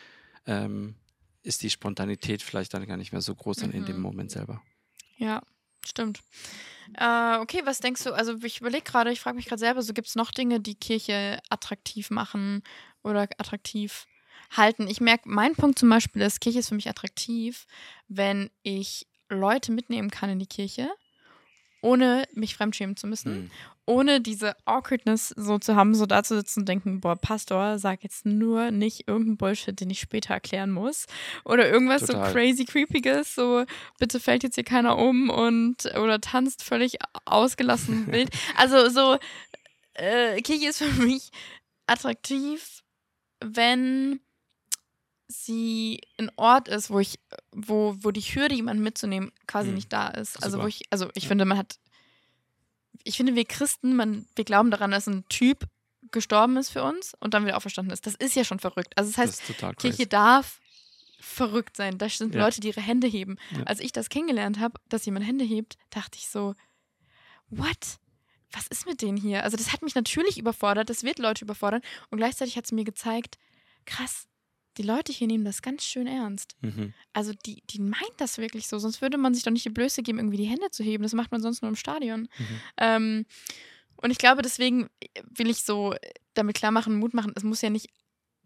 ähm, 0.45 0.95
ist 1.41 1.61
die 1.63 1.69
Spontanität 1.69 2.41
vielleicht 2.41 2.73
dann 2.73 2.85
gar 2.85 2.97
nicht 2.97 3.11
mehr 3.13 3.21
so 3.21 3.35
groß 3.35 3.57
dann 3.57 3.71
in 3.71 3.85
dem 3.85 3.97
Mhm. 3.97 4.01
Moment 4.01 4.31
selber. 4.31 4.61
Ja, 5.17 5.41
stimmt. 5.85 6.21
Äh, 6.95 7.37
okay, 7.37 7.61
was 7.65 7.79
denkst 7.79 8.03
du? 8.03 8.13
Also 8.13 8.35
ich 8.43 8.61
überlege 8.61 8.83
gerade, 8.83 9.11
ich 9.11 9.19
frage 9.19 9.35
mich 9.35 9.45
gerade 9.45 9.59
selber, 9.59 9.81
so 9.81 9.93
gibt 9.93 10.07
es 10.07 10.15
noch 10.15 10.31
Dinge, 10.31 10.59
die 10.59 10.75
Kirche 10.75 11.39
attraktiv 11.49 12.09
machen 12.09 12.63
oder 13.03 13.21
attraktiv 13.37 14.05
halten? 14.55 14.87
Ich 14.87 15.01
merke, 15.01 15.29
mein 15.29 15.55
Punkt 15.55 15.79
zum 15.79 15.89
Beispiel 15.89 16.21
ist, 16.21 16.41
Kirche 16.41 16.59
ist 16.59 16.69
für 16.69 16.75
mich 16.75 16.89
attraktiv, 16.89 17.65
wenn 18.07 18.49
ich 18.61 19.07
Leute 19.29 19.71
mitnehmen 19.71 20.11
kann 20.11 20.29
in 20.29 20.39
die 20.39 20.47
Kirche, 20.47 20.89
ohne 21.81 22.27
mich 22.33 22.55
fremdschämen 22.55 22.95
zu 22.95 23.07
müssen 23.07 23.43
Mhm. 23.43 23.51
Ohne 23.85 24.21
diese 24.21 24.55
Awkwardness 24.65 25.29
so 25.35 25.59
zu 25.59 25.75
haben, 25.75 25.93
so 25.93 26.05
da 26.05 26.23
zu 26.23 26.35
sitzen 26.35 26.61
und 26.61 26.69
denken, 26.69 27.01
boah, 27.01 27.15
Pastor, 27.17 27.77
sag 27.79 28.03
jetzt 28.03 28.25
nur 28.25 28.71
nicht 28.71 29.07
irgendeinen 29.07 29.37
Bullshit, 29.37 29.77
den 29.79 29.89
ich 29.89 29.99
später 29.99 30.33
erklären 30.33 30.71
muss. 30.71 31.05
Oder 31.43 31.69
irgendwas 31.69 32.05
Total. 32.05 32.27
so 32.29 32.33
crazy 32.33 32.63
creepiges, 32.65 33.35
so 33.35 33.65
bitte 33.99 34.19
fällt 34.21 34.43
jetzt 34.43 34.55
hier 34.55 34.63
keiner 34.63 34.97
um 34.97 35.29
und 35.29 35.85
oder 35.97 36.21
tanzt 36.21 36.63
völlig 36.63 36.97
ausgelassen 37.25 38.07
wild. 38.11 38.29
Also 38.55 38.89
so, 38.89 39.17
äh, 39.95 40.41
Kirche 40.41 40.69
ist 40.69 40.77
für 40.81 41.01
mich 41.03 41.29
attraktiv, 41.85 42.83
wenn 43.41 44.21
sie 45.27 45.99
ein 46.17 46.31
Ort 46.35 46.67
ist, 46.67 46.89
wo 46.89 46.99
ich, 46.99 47.19
wo, 47.51 47.95
wo 47.99 48.11
die 48.11 48.21
Hürde, 48.21 48.55
jemanden 48.55 48.83
mitzunehmen, 48.83 49.31
quasi 49.47 49.69
Hm. 49.69 49.75
nicht 49.75 49.91
da 49.91 50.07
ist. 50.09 50.37
Also 50.43 50.51
Super. 50.57 50.63
wo 50.63 50.67
ich, 50.67 50.83
also 50.89 51.09
ich 51.15 51.23
Ja. 51.23 51.27
finde, 51.29 51.45
man 51.45 51.57
hat 51.57 51.79
ich 53.03 53.17
finde, 53.17 53.35
wir 53.35 53.45
Christen, 53.45 53.95
man, 53.95 54.25
wir 54.35 54.45
glauben 54.45 54.71
daran, 54.71 54.91
dass 54.91 55.07
ein 55.07 55.27
Typ 55.29 55.65
gestorben 56.11 56.57
ist 56.57 56.69
für 56.69 56.83
uns 56.83 57.13
und 57.19 57.33
dann 57.33 57.45
wieder 57.45 57.57
auferstanden 57.57 57.91
ist. 57.91 58.05
Das 58.05 58.15
ist 58.15 58.35
ja 58.35 58.43
schon 58.43 58.59
verrückt. 58.59 58.93
Also 58.95 59.11
das 59.11 59.17
heißt, 59.17 59.41
das 59.59 59.75
Kirche 59.77 60.07
darf 60.07 60.59
verrückt 61.19 61.75
sein. 61.75 61.97
Da 61.97 62.09
sind 62.09 62.35
Ja. 62.35 62.41
Leute, 62.45 62.61
die 62.61 62.67
ihre 62.67 62.81
Hände 62.81 63.07
heben. 63.07 63.37
Ja. 63.51 63.63
Als 63.63 63.79
ich 63.79 63.91
das 63.91 64.09
kennengelernt 64.09 64.59
habe, 64.59 64.79
dass 64.89 65.05
jemand 65.05 65.25
Hände 65.25 65.45
hebt, 65.45 65.77
dachte 65.89 66.17
ich 66.17 66.27
so, 66.29 66.53
what? 67.49 67.97
Was 68.51 68.67
ist 68.67 68.85
mit 68.85 69.01
denen 69.01 69.17
hier? 69.17 69.43
Also 69.43 69.57
das 69.57 69.73
hat 69.73 69.81
mich 69.81 69.95
natürlich 69.95 70.37
überfordert, 70.37 70.89
das 70.89 71.03
wird 71.03 71.17
Leute 71.17 71.43
überfordern 71.43 71.81
und 72.11 72.19
gleichzeitig 72.19 72.55
hat 72.55 72.65
es 72.65 72.71
mir 72.71 72.83
gezeigt, 72.83 73.39
krass, 73.85 74.27
die 74.77 74.83
Leute 74.83 75.11
hier 75.11 75.27
nehmen 75.27 75.45
das 75.45 75.61
ganz 75.61 75.83
schön 75.83 76.07
ernst. 76.07 76.55
Mhm. 76.61 76.93
Also 77.13 77.33
die, 77.45 77.61
die 77.69 77.79
meint 77.79 78.13
das 78.17 78.37
wirklich 78.37 78.67
so, 78.67 78.79
sonst 78.79 79.01
würde 79.01 79.17
man 79.17 79.33
sich 79.33 79.43
doch 79.43 79.51
nicht 79.51 79.65
die 79.65 79.69
Blöße 79.69 80.01
geben, 80.01 80.17
irgendwie 80.17 80.37
die 80.37 80.45
Hände 80.45 80.69
zu 80.71 80.83
heben. 80.83 81.03
Das 81.03 81.13
macht 81.13 81.31
man 81.31 81.41
sonst 81.41 81.61
nur 81.61 81.69
im 81.69 81.75
Stadion. 81.75 82.21
Mhm. 82.21 82.59
Ähm, 82.77 83.25
und 83.97 84.11
ich 84.11 84.17
glaube, 84.17 84.41
deswegen 84.41 84.89
will 85.29 85.49
ich 85.49 85.63
so 85.63 85.95
damit 86.33 86.55
klar 86.55 86.71
machen, 86.71 86.97
Mut 86.97 87.13
machen, 87.13 87.33
es 87.35 87.43
muss 87.43 87.61
ja 87.61 87.69
nicht, 87.69 87.89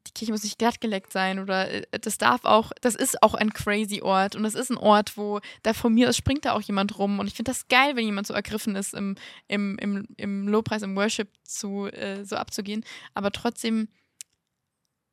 die 0.06 0.12
Kirche 0.12 0.32
muss 0.32 0.44
nicht 0.44 0.60
glattgeleckt 0.60 1.12
sein 1.12 1.40
oder 1.40 1.70
äh, 1.70 2.00
das 2.00 2.18
darf 2.18 2.46
auch, 2.46 2.72
das 2.82 2.96
ist 2.96 3.24
auch 3.24 3.34
ein 3.34 3.52
crazy 3.54 4.02
Ort 4.02 4.36
und 4.36 4.46
es 4.46 4.56
ist 4.56 4.70
ein 4.70 4.78
Ort, 4.78 5.18
wo 5.18 5.40
da 5.63 5.74
von 5.74 5.94
mir 5.94 6.10
aus 6.10 6.18
springt 6.18 6.46
da 6.46 6.54
auch 6.54 6.62
jemand 6.62 7.00
rum 7.00 7.20
und 7.20 7.28
ich 7.28 7.34
finde 7.34 7.52
das 7.52 7.68
geil, 7.70 7.96
wenn 7.96 8.06
jemand 8.06 8.28
so 8.28 8.34
ergriffen 8.34 8.76
ist, 8.76 8.94
im, 8.94 9.16
im, 9.48 9.78
im, 9.80 10.08
im 10.18 10.48
Lobpreis, 10.48 10.84
im 10.84 10.96
Worship 10.96 11.30
zu, 11.44 11.88
äh, 11.88 12.24
so 12.24 12.36
abzugehen, 12.36 12.84
aber 13.13 13.32
trotzdem 13.32 13.88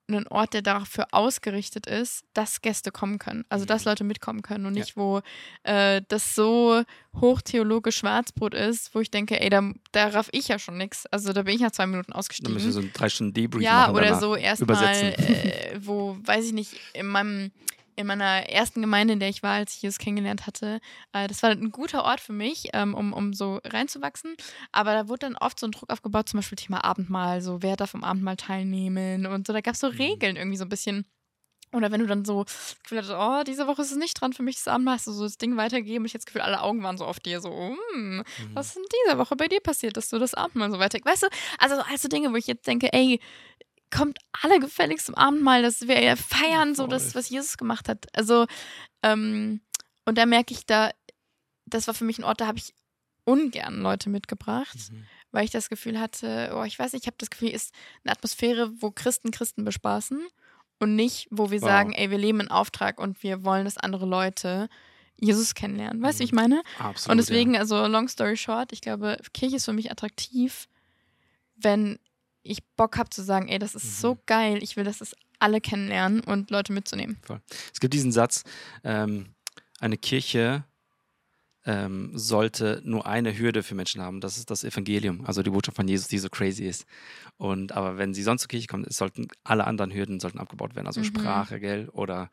ein 0.08 0.28
Ort, 0.28 0.52
der 0.52 0.60
dafür 0.62 1.06
ausgerichtet 1.12 1.86
ist, 1.86 2.24
dass 2.34 2.60
Gäste 2.60 2.90
kommen 2.92 3.18
können. 3.18 3.44
Also, 3.48 3.64
dass 3.64 3.84
Mhm. 3.84 3.90
Leute 3.90 4.04
mitkommen 4.04 4.42
können 4.42 4.66
und 4.66 4.74
Ja. 4.74 4.80
nicht, 4.80 4.96
wo 4.96 5.22
äh, 5.62 6.02
das 6.08 6.34
so 6.34 6.82
hochtheologisch 7.20 7.96
Schwarzbrot 7.98 8.52
ist, 8.54 8.94
wo 8.94 9.00
ich 9.00 9.10
denke, 9.10 9.40
ey, 9.40 9.48
da, 9.48 9.62
da 9.92 10.08
raff 10.08 10.28
ich 10.32 10.48
ja 10.48 10.58
schon 10.58 10.76
nix. 10.76 11.06
Also, 11.06 11.32
da 11.32 11.42
bin 11.42 11.54
ich 11.54 11.60
nach 11.62 11.70
zwei 11.72 11.86
Minuten 11.86 12.12
Dann 12.12 12.18
müssen 12.18 12.18
wir 12.18 12.18
ausgestiegen. 12.18 12.70
so 12.70 12.80
ein 12.80 12.92
drei 12.92 13.08
Stunden 13.08 13.32
Debrief 13.34 13.62
Ja, 13.62 13.86
machen. 13.86 13.96
oder 13.96 14.20
so 14.20 14.36
erstmal, 14.36 14.84
äh, 14.88 15.78
wo, 15.80 16.18
weiß 16.22 16.44
ich 16.46 16.52
nicht, 16.52 16.76
in 16.92 17.06
meinem 17.06 17.50
in 17.96 18.06
meiner 18.06 18.48
ersten 18.50 18.80
Gemeinde, 18.80 19.14
in 19.14 19.20
der 19.20 19.28
ich 19.28 19.42
war, 19.42 19.54
als 19.54 19.74
ich 19.76 19.82
Jesus 19.82 19.98
kennengelernt 19.98 20.46
hatte, 20.46 20.80
äh, 21.12 21.28
das 21.28 21.42
war 21.42 21.50
ein 21.50 21.70
guter 21.70 22.04
Ort 22.04 22.20
für 22.20 22.32
mich, 22.32 22.68
ähm, 22.72 22.94
um, 22.94 23.12
um 23.12 23.32
so 23.32 23.60
reinzuwachsen. 23.64 24.34
Aber 24.72 24.92
da 24.94 25.08
wurde 25.08 25.20
dann 25.26 25.36
oft 25.36 25.58
so 25.60 25.66
ein 25.66 25.72
Druck 25.72 25.90
aufgebaut, 25.92 26.28
zum 26.28 26.38
Beispiel 26.38 26.56
Thema 26.56 26.84
Abendmahl, 26.84 27.40
so 27.40 27.62
wer 27.62 27.76
darf 27.76 27.94
am 27.94 28.04
Abendmahl 28.04 28.36
teilnehmen 28.36 29.26
und 29.26 29.46
so. 29.46 29.52
Da 29.52 29.60
gab 29.60 29.74
es 29.74 29.80
so 29.80 29.88
Mhm. 29.88 29.94
Regeln 29.96 30.36
irgendwie 30.36 30.56
so 30.58 30.64
ein 30.64 30.68
bisschen. 30.68 31.06
Oder 31.72 31.90
wenn 31.90 32.00
du 32.00 32.06
dann 32.06 32.24
so 32.24 32.44
das 32.44 32.76
Gefühl 32.84 32.98
hattest, 32.98 33.14
oh, 33.16 33.42
diese 33.44 33.66
Woche 33.66 33.82
ist 33.82 33.90
es 33.90 33.96
nicht 33.96 34.20
dran 34.20 34.32
für 34.32 34.44
mich, 34.44 34.56
das 34.56 34.68
Abendmahl, 34.68 34.94
hast 34.94 35.08
du 35.08 35.12
so 35.12 35.24
das 35.24 35.38
Ding 35.38 35.56
weitergegeben 35.56 36.02
und 36.02 36.06
ich 36.06 36.12
hatte 36.14 36.18
das 36.20 36.26
Gefühl, 36.26 36.42
alle 36.42 36.62
Augen 36.62 36.84
waren 36.84 36.96
so 36.96 37.04
auf 37.04 37.18
dir, 37.18 37.40
so, 37.40 37.50
hm, 37.50 38.18
Mhm. 38.18 38.24
was 38.54 38.68
ist 38.68 38.76
in 38.76 38.84
dieser 39.06 39.18
Woche 39.18 39.34
bei 39.34 39.48
dir 39.48 39.60
passiert, 39.60 39.96
dass 39.96 40.08
du 40.08 40.20
das 40.20 40.34
Abendmahl 40.34 40.70
so 40.70 40.78
weiter. 40.78 40.98
Weißt 41.02 41.24
du, 41.24 41.26
also 41.58 41.76
also 41.90 42.06
Dinge, 42.08 42.30
wo 42.30 42.36
ich 42.36 42.46
jetzt 42.46 42.66
denke, 42.68 42.92
ey, 42.92 43.18
kommt 43.96 44.18
alle 44.42 44.58
gefälligst 44.60 45.06
zum 45.06 45.14
Abendmahl, 45.14 45.62
dass 45.62 45.86
wir 45.88 46.00
ja 46.02 46.16
feiern, 46.16 46.74
so 46.74 46.86
das, 46.86 47.14
was 47.14 47.28
Jesus 47.28 47.56
gemacht 47.56 47.88
hat. 47.88 48.06
Also, 48.16 48.46
ähm, 49.02 49.60
und 50.04 50.18
da 50.18 50.26
merke 50.26 50.52
ich, 50.54 50.66
da, 50.66 50.90
das 51.66 51.86
war 51.86 51.94
für 51.94 52.04
mich 52.04 52.18
ein 52.18 52.24
Ort, 52.24 52.40
da 52.40 52.46
habe 52.46 52.58
ich 52.58 52.74
ungern 53.24 53.80
Leute 53.80 54.10
mitgebracht, 54.10 54.76
Mhm. 54.90 55.06
weil 55.30 55.44
ich 55.44 55.50
das 55.50 55.68
Gefühl 55.68 55.98
hatte, 55.98 56.52
oh, 56.54 56.64
ich 56.64 56.78
weiß 56.78 56.92
nicht, 56.92 57.02
ich 57.04 57.06
habe 57.06 57.16
das 57.18 57.30
Gefühl, 57.30 57.48
ist 57.50 57.72
eine 58.04 58.12
Atmosphäre, 58.12 58.70
wo 58.80 58.90
Christen 58.90 59.30
Christen 59.30 59.64
bespaßen 59.64 60.20
und 60.80 60.94
nicht, 60.96 61.28
wo 61.30 61.50
wir 61.50 61.60
Wow. 61.62 61.68
sagen, 61.68 61.92
ey, 61.92 62.10
wir 62.10 62.18
leben 62.18 62.40
in 62.40 62.48
Auftrag 62.48 62.98
und 63.00 63.22
wir 63.22 63.44
wollen, 63.44 63.64
dass 63.64 63.78
andere 63.78 64.04
Leute 64.06 64.68
Jesus 65.18 65.54
kennenlernen. 65.54 66.02
Weißt 66.02 66.18
du, 66.18 66.20
wie 66.20 66.24
ich 66.26 66.32
Mhm. 66.32 66.36
meine? 66.36 66.62
Absolut, 66.78 67.12
Und 67.12 67.16
deswegen, 67.18 67.54
ja. 67.54 67.60
also 67.60 67.86
long 67.86 68.08
story 68.08 68.36
short, 68.36 68.72
ich 68.72 68.80
glaube, 68.80 69.16
Kirche 69.32 69.56
ist 69.56 69.64
für 69.64 69.72
mich 69.72 69.90
attraktiv, 69.90 70.68
wenn 71.56 71.98
ich 72.44 72.62
Bock 72.76 72.96
habe 72.98 73.10
zu 73.10 73.22
sagen, 73.22 73.48
ey, 73.48 73.58
das 73.58 73.74
ist 73.74 73.84
Mhm. 73.84 74.00
so 74.00 74.18
geil, 74.26 74.62
ich 74.62 74.76
will, 74.76 74.84
dass 74.84 74.98
das 74.98 75.16
alle 75.40 75.60
kennenlernen 75.60 76.20
und 76.20 76.50
Leute 76.50 76.72
mitzunehmen. 76.72 77.18
Es 77.72 77.80
gibt 77.80 77.92
diesen 77.94 78.12
Satz, 78.12 78.44
ähm, 78.84 79.34
eine 79.80 79.96
Kirche 79.98 80.64
ähm, 81.66 82.10
sollte 82.14 82.82
nur 82.84 83.06
eine 83.06 83.38
Hürde 83.38 83.62
für 83.62 83.74
Menschen 83.74 84.02
haben. 84.02 84.20
Das 84.20 84.36
ist 84.36 84.50
das 84.50 84.64
Evangelium, 84.64 85.24
also 85.24 85.42
die 85.42 85.48
Botschaft 85.48 85.76
von 85.76 85.88
Jesus, 85.88 86.08
die 86.08 86.18
so 86.18 86.28
crazy 86.28 86.66
ist. 86.66 86.84
Und 87.38 87.72
aber 87.72 87.96
wenn 87.96 88.12
sie 88.12 88.22
sonst 88.22 88.42
zur 88.42 88.48
Kirche 88.48 88.66
kommen, 88.66 88.84
es 88.86 88.98
sollten 88.98 89.28
alle 89.44 89.66
anderen 89.66 89.90
Hürden 89.90 90.20
sollten 90.20 90.38
abgebaut 90.38 90.74
werden, 90.74 90.86
also 90.86 91.00
Mhm. 91.00 91.04
Sprache, 91.04 91.60
gell, 91.60 91.88
oder 91.88 92.28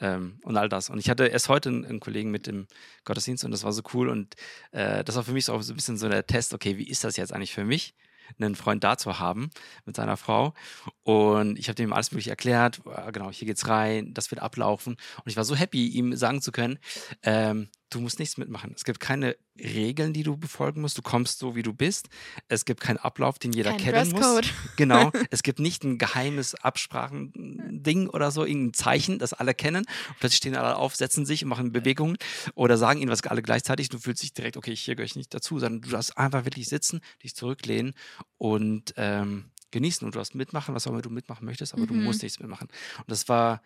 ähm, 0.00 0.38
und 0.44 0.56
all 0.56 0.70
das. 0.70 0.88
Und 0.88 0.98
ich 0.98 1.10
hatte 1.10 1.26
erst 1.26 1.50
heute 1.50 1.68
einen, 1.68 1.84
einen 1.84 2.00
Kollegen 2.00 2.30
mit 2.30 2.46
dem 2.46 2.66
Gottesdienst 3.04 3.44
und 3.44 3.50
das 3.50 3.64
war 3.64 3.72
so 3.72 3.82
cool 3.92 4.08
und 4.08 4.34
äh, 4.72 5.04
das 5.04 5.14
war 5.14 5.24
für 5.24 5.32
mich 5.32 5.44
so, 5.44 5.52
auch 5.52 5.62
so 5.62 5.74
ein 5.74 5.76
bisschen 5.76 5.98
so 5.98 6.08
der 6.08 6.26
Test, 6.26 6.54
okay, 6.54 6.78
wie 6.78 6.88
ist 6.88 7.04
das 7.04 7.18
jetzt 7.18 7.34
eigentlich 7.34 7.52
für 7.52 7.64
mich? 7.66 7.94
Einen 8.38 8.54
Freund 8.54 8.84
da 8.84 8.96
zu 8.96 9.18
haben 9.18 9.50
mit 9.84 9.96
seiner 9.96 10.16
Frau. 10.16 10.54
Und 11.02 11.58
ich 11.58 11.68
habe 11.68 11.76
dem 11.76 11.92
alles 11.92 12.12
mögliche 12.12 12.30
erklärt. 12.30 12.80
äh, 12.86 13.12
Genau, 13.12 13.30
hier 13.30 13.46
geht's 13.46 13.68
rein, 13.68 14.14
das 14.14 14.30
wird 14.30 14.40
ablaufen. 14.40 14.94
Und 15.16 15.26
ich 15.26 15.36
war 15.36 15.44
so 15.44 15.54
happy, 15.56 15.88
ihm 15.88 16.14
sagen 16.16 16.40
zu 16.42 16.52
können, 16.52 16.78
ähm, 17.22 17.68
du 17.90 18.00
musst 18.00 18.18
nichts 18.18 18.36
mitmachen. 18.38 18.72
Es 18.74 18.84
gibt 18.84 19.00
keine 19.00 19.36
Regeln, 19.58 20.12
die 20.12 20.22
du 20.22 20.36
befolgen 20.36 20.80
musst. 20.80 20.96
Du 20.96 21.02
kommst 21.02 21.38
so, 21.40 21.54
wie 21.56 21.62
du 21.62 21.72
bist. 21.72 22.08
Es 22.48 22.64
gibt 22.64 22.80
keinen 22.80 22.96
Ablauf, 22.98 23.38
den 23.38 23.52
jeder 23.52 23.70
Kein 23.72 23.80
kennen 23.80 24.10
muss. 24.12 24.20
Dresscode. 24.20 24.54
Genau. 24.76 25.10
Es 25.30 25.42
gibt 25.42 25.58
nicht 25.58 25.84
ein 25.84 25.98
geheimes 25.98 26.54
Absprachending 26.54 28.08
oder 28.08 28.30
so, 28.30 28.44
irgendein 28.44 28.74
Zeichen, 28.74 29.18
das 29.18 29.32
alle 29.32 29.54
kennen. 29.54 29.84
Und 30.08 30.18
plötzlich 30.20 30.38
stehen 30.38 30.56
alle 30.56 30.76
auf, 30.76 30.96
setzen 30.96 31.26
sich 31.26 31.42
und 31.44 31.48
machen 31.48 31.72
Bewegungen 31.72 32.16
oder 32.54 32.76
sagen 32.78 33.00
ihnen 33.00 33.10
was 33.10 33.22
alle 33.26 33.42
gleichzeitig. 33.42 33.88
Du 33.88 33.98
fühlst 33.98 34.22
dich 34.22 34.32
direkt, 34.32 34.56
okay, 34.56 34.74
hier 34.74 34.94
gehöre 34.94 35.06
ich 35.06 35.16
nicht 35.16 35.34
dazu, 35.34 35.58
sondern 35.58 35.82
du 35.82 35.90
darfst 35.90 36.16
einfach 36.16 36.44
wirklich 36.44 36.68
sitzen, 36.68 37.00
dich 37.22 37.34
zurücklehnen 37.34 37.94
und 38.38 38.94
ähm, 38.96 39.50
genießen. 39.70 40.04
Und 40.04 40.14
du 40.14 40.18
darfst 40.18 40.34
mitmachen, 40.34 40.74
was 40.74 40.86
auch 40.86 40.92
immer 40.92 41.02
du 41.02 41.10
mitmachen 41.10 41.44
möchtest, 41.44 41.74
aber 41.74 41.86
du 41.86 41.94
Mhm. 41.94 42.04
musst 42.04 42.22
nichts 42.22 42.40
mitmachen. 42.40 42.68
Und 42.98 43.10
das 43.10 43.28
war 43.28 43.62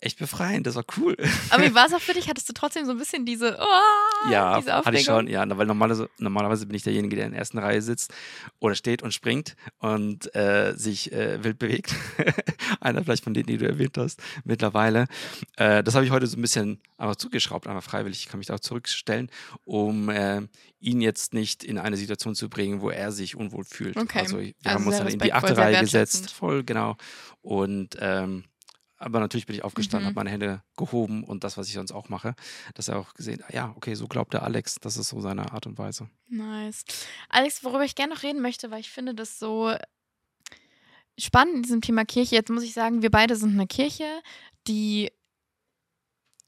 echt 0.00 0.18
befreiend, 0.18 0.66
das 0.66 0.74
war 0.76 0.84
cool. 0.96 1.16
Aber 1.50 1.64
wie 1.64 1.74
war 1.74 1.86
es 1.86 1.92
auch 1.92 2.00
für 2.00 2.14
dich? 2.14 2.28
Hattest 2.28 2.48
du 2.48 2.52
trotzdem 2.52 2.84
so 2.86 2.92
ein 2.92 2.98
bisschen 2.98 3.24
diese, 3.26 3.58
oh, 3.60 4.30
Ja, 4.30 4.58
diese 4.60 4.72
hatte 4.72 4.96
ich 4.96 5.08
Aufregung? 5.08 5.26
schon, 5.26 5.26
ja, 5.28 5.56
weil 5.58 5.66
normalerweise, 5.66 6.08
normalerweise 6.18 6.66
bin 6.66 6.76
ich 6.76 6.82
derjenige, 6.84 7.16
der 7.16 7.26
in 7.26 7.32
der 7.32 7.40
ersten 7.40 7.58
Reihe 7.58 7.82
sitzt 7.82 8.12
oder 8.60 8.74
steht 8.74 9.02
und 9.02 9.12
springt 9.12 9.56
und 9.78 10.34
äh, 10.36 10.74
sich 10.76 11.12
äh, 11.12 11.42
wild 11.42 11.58
bewegt. 11.58 11.94
Einer 12.80 13.02
vielleicht 13.02 13.24
von 13.24 13.34
denen, 13.34 13.46
die 13.46 13.58
du 13.58 13.66
erwähnt 13.66 13.98
hast, 13.98 14.20
mittlerweile. 14.44 15.06
Äh, 15.56 15.82
das 15.82 15.94
habe 15.94 16.04
ich 16.04 16.10
heute 16.10 16.26
so 16.26 16.36
ein 16.36 16.42
bisschen 16.42 16.80
einfach 16.96 17.16
zugeschraubt, 17.16 17.66
einfach 17.66 17.82
freiwillig. 17.82 18.20
Ich 18.20 18.28
kann 18.28 18.38
mich 18.38 18.46
da 18.46 18.54
auch 18.54 18.60
zurückstellen, 18.60 19.30
um 19.64 20.08
äh, 20.10 20.42
ihn 20.80 21.00
jetzt 21.00 21.34
nicht 21.34 21.64
in 21.64 21.76
eine 21.78 21.96
Situation 21.96 22.34
zu 22.36 22.48
bringen, 22.48 22.80
wo 22.80 22.90
er 22.90 23.10
sich 23.10 23.34
unwohl 23.34 23.64
fühlt. 23.64 23.96
Okay. 23.96 24.20
Also 24.20 24.38
wir 24.38 24.54
Also 24.64 24.78
haben 24.78 24.86
uns 24.86 24.98
dann 24.98 25.08
in 25.08 25.18
die 25.18 25.32
achte 25.32 25.56
Reihe 25.56 25.80
gesetzt, 25.80 26.30
voll 26.30 26.62
genau. 26.62 26.96
Und 27.42 27.96
ähm, 28.00 28.44
aber 28.98 29.20
natürlich 29.20 29.46
bin 29.46 29.56
ich 29.56 29.64
aufgestanden, 29.64 30.04
Mhm. 30.04 30.08
habe 30.08 30.14
meine 30.16 30.30
Hände 30.30 30.62
gehoben 30.76 31.24
und 31.24 31.44
das, 31.44 31.56
was 31.56 31.68
ich 31.68 31.74
sonst 31.74 31.92
auch 31.92 32.08
mache, 32.08 32.34
dass 32.74 32.88
er 32.88 32.98
auch 32.98 33.14
gesehen, 33.14 33.42
ja, 33.50 33.72
okay, 33.76 33.94
so 33.94 34.06
glaubt 34.08 34.32
der 34.34 34.42
Alex, 34.42 34.76
das 34.80 34.96
ist 34.96 35.08
so 35.08 35.20
seine 35.20 35.52
Art 35.52 35.66
und 35.66 35.78
Weise. 35.78 36.10
Nice. 36.28 36.84
Alex, 37.28 37.62
worüber 37.64 37.84
ich 37.84 37.94
gerne 37.94 38.14
noch 38.14 38.22
reden 38.22 38.42
möchte, 38.42 38.70
weil 38.70 38.80
ich 38.80 38.90
finde 38.90 39.14
das 39.14 39.38
so 39.38 39.72
spannend 41.18 41.56
in 41.56 41.62
diesem 41.62 41.80
Thema 41.80 42.04
Kirche. 42.04 42.34
Jetzt 42.36 42.50
muss 42.50 42.62
ich 42.62 42.72
sagen, 42.72 43.02
wir 43.02 43.10
beide 43.10 43.36
sind 43.36 43.52
eine 43.54 43.66
Kirche, 43.66 44.04
die. 44.66 45.10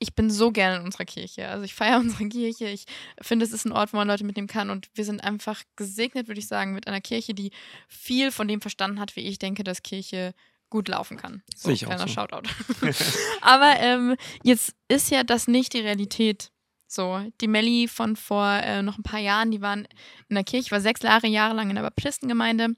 Ich 0.03 0.15
bin 0.15 0.31
so 0.31 0.51
gerne 0.51 0.77
in 0.77 0.83
unserer 0.85 1.05
Kirche. 1.05 1.49
Also 1.49 1.65
ich 1.65 1.75
feiere 1.75 1.99
unsere 2.01 2.27
Kirche. 2.29 2.69
Ich 2.69 2.87
finde, 3.21 3.45
es 3.45 3.53
ist 3.53 3.67
ein 3.67 3.73
Ort, 3.73 3.93
wo 3.93 3.99
man 3.99 4.09
Leute 4.09 4.25
mitnehmen 4.25 4.49
kann. 4.49 4.71
Und 4.71 4.89
wir 4.95 5.05
sind 5.05 5.23
einfach 5.23 5.63
gesegnet, 5.77 6.27
würde 6.27 6.41
ich 6.41 6.47
sagen, 6.49 6.73
mit 6.73 6.87
einer 6.87 7.03
Kirche, 7.03 7.35
die 7.35 7.51
viel 7.87 8.31
von 8.33 8.49
dem 8.49 8.63
verstanden 8.63 8.99
hat, 8.99 9.15
wie 9.17 9.21
ich 9.21 9.39
denke, 9.39 9.63
dass 9.63 9.83
Kirche 9.83 10.33
gut 10.71 10.89
laufen 10.89 11.17
kann. 11.17 11.43
So, 11.55 11.71
auch 11.71 11.77
kleiner 11.77 12.09
so. 12.09 12.15
Shoutout. 12.15 12.49
Aber 13.43 13.79
ähm, 13.79 14.17
jetzt 14.43 14.75
ist 14.89 15.11
ja 15.11 15.25
das 15.25 15.49
nicht 15.49 15.75
die 15.75 15.81
Realität. 15.81 16.51
So, 16.87 17.21
die 17.41 17.47
Melli 17.47 17.87
von 17.87 18.17
vor 18.17 18.49
äh, 18.49 18.83
noch 18.83 18.99
ein 18.99 19.05
paar 19.05 19.21
Jahren, 19.21 19.53
die 19.53 19.61
waren 19.61 19.87
in 20.29 20.35
der 20.35 20.43
Kirche, 20.43 20.67
ich 20.67 20.73
war 20.73 20.81
sechs 20.81 21.03
Jahre, 21.03 21.29
Jahre 21.29 21.55
lang 21.55 21.71
in 21.71 21.77
der 21.77 21.83
Baptistengemeinde. 21.83 22.75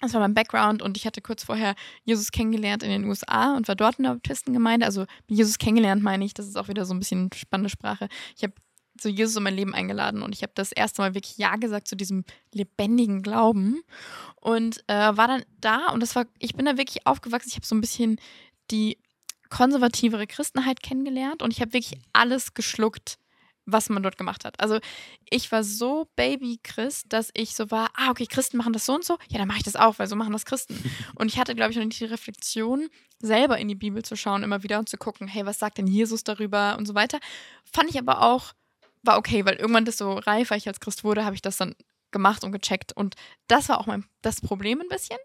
Das 0.00 0.12
war 0.12 0.20
mein 0.20 0.34
Background 0.34 0.82
und 0.82 0.96
ich 0.96 1.06
hatte 1.06 1.22
kurz 1.22 1.44
vorher 1.44 1.74
Jesus 2.04 2.30
kennengelernt 2.30 2.82
in 2.82 2.90
den 2.90 3.04
USA 3.04 3.56
und 3.56 3.68
war 3.68 3.76
dort 3.76 3.96
in 3.96 4.04
der 4.04 4.14
Baptistengemeinde. 4.14 4.84
Also 4.84 5.06
Jesus 5.28 5.58
kennengelernt 5.58 6.02
meine 6.02 6.24
ich, 6.24 6.34
das 6.34 6.46
ist 6.48 6.56
auch 6.56 6.68
wieder 6.68 6.84
so 6.84 6.92
ein 6.92 6.98
bisschen 6.98 7.30
spannende 7.32 7.70
Sprache. 7.70 8.08
Ich 8.36 8.42
habe 8.42 8.54
so 9.00 9.08
Jesus 9.08 9.36
in 9.36 9.42
mein 9.42 9.54
Leben 9.54 9.74
eingeladen 9.74 10.22
und 10.22 10.34
ich 10.34 10.42
habe 10.42 10.52
das 10.54 10.72
erste 10.72 11.02
Mal 11.02 11.14
wirklich 11.14 11.38
Ja 11.38 11.56
gesagt 11.56 11.88
zu 11.88 11.96
diesem 11.96 12.24
lebendigen 12.52 13.22
Glauben 13.22 13.82
und 14.36 14.82
äh, 14.88 15.16
war 15.16 15.28
dann 15.28 15.44
da 15.60 15.88
und 15.88 16.00
das 16.00 16.14
war, 16.14 16.26
ich 16.38 16.54
bin 16.54 16.66
da 16.66 16.76
wirklich 16.76 17.06
aufgewachsen. 17.06 17.48
Ich 17.48 17.56
habe 17.56 17.66
so 17.66 17.74
ein 17.74 17.80
bisschen 17.80 18.20
die 18.70 18.98
konservativere 19.50 20.26
Christenheit 20.26 20.82
kennengelernt 20.82 21.42
und 21.42 21.52
ich 21.52 21.60
habe 21.60 21.72
wirklich 21.72 22.00
alles 22.12 22.54
geschluckt, 22.54 23.18
was 23.66 23.88
man 23.88 24.02
dort 24.02 24.16
gemacht 24.16 24.44
hat. 24.44 24.58
Also 24.60 24.78
ich 25.28 25.50
war 25.50 25.64
so 25.64 26.08
Baby-Christ, 26.14 27.06
dass 27.08 27.30
ich 27.34 27.54
so 27.54 27.70
war, 27.70 27.90
ah, 27.94 28.10
okay, 28.10 28.26
Christen 28.26 28.56
machen 28.56 28.72
das 28.72 28.86
so 28.86 28.94
und 28.94 29.04
so, 29.04 29.18
ja, 29.28 29.38
dann 29.38 29.48
mache 29.48 29.58
ich 29.58 29.64
das 29.64 29.76
auch, 29.76 29.98
weil 29.98 30.06
so 30.06 30.16
machen 30.16 30.32
das 30.32 30.44
Christen. 30.44 30.78
Und 31.16 31.26
ich 31.26 31.38
hatte, 31.38 31.54
glaube 31.54 31.72
ich, 31.72 31.76
noch 31.76 31.84
nicht 31.84 31.98
die 31.98 32.04
Reflexion, 32.04 32.88
selber 33.18 33.58
in 33.58 33.68
die 33.68 33.74
Bibel 33.74 34.04
zu 34.04 34.16
schauen, 34.16 34.42
immer 34.42 34.62
wieder 34.62 34.78
und 34.78 34.88
zu 34.88 34.96
gucken, 34.98 35.26
hey, 35.26 35.46
was 35.46 35.58
sagt 35.58 35.78
denn 35.78 35.86
Jesus 35.86 36.22
darüber 36.22 36.76
und 36.78 36.86
so 36.86 36.94
weiter. 36.94 37.18
Fand 37.64 37.90
ich 37.90 37.98
aber 37.98 38.22
auch, 38.22 38.52
war 39.06 39.18
okay, 39.18 39.44
weil 39.44 39.56
irgendwann, 39.56 39.84
desto 39.84 40.14
reifer 40.14 40.56
ich 40.56 40.68
als 40.68 40.80
Christ 40.80 41.04
wurde, 41.04 41.24
habe 41.24 41.34
ich 41.34 41.42
das 41.42 41.56
dann 41.56 41.74
gemacht 42.10 42.44
und 42.44 42.52
gecheckt. 42.52 42.92
Und 42.92 43.14
das 43.46 43.68
war 43.68 43.78
auch 43.80 43.86
mein, 43.86 44.04
das 44.22 44.40
Problem 44.40 44.80
ein 44.80 44.88
bisschen, 44.88 45.18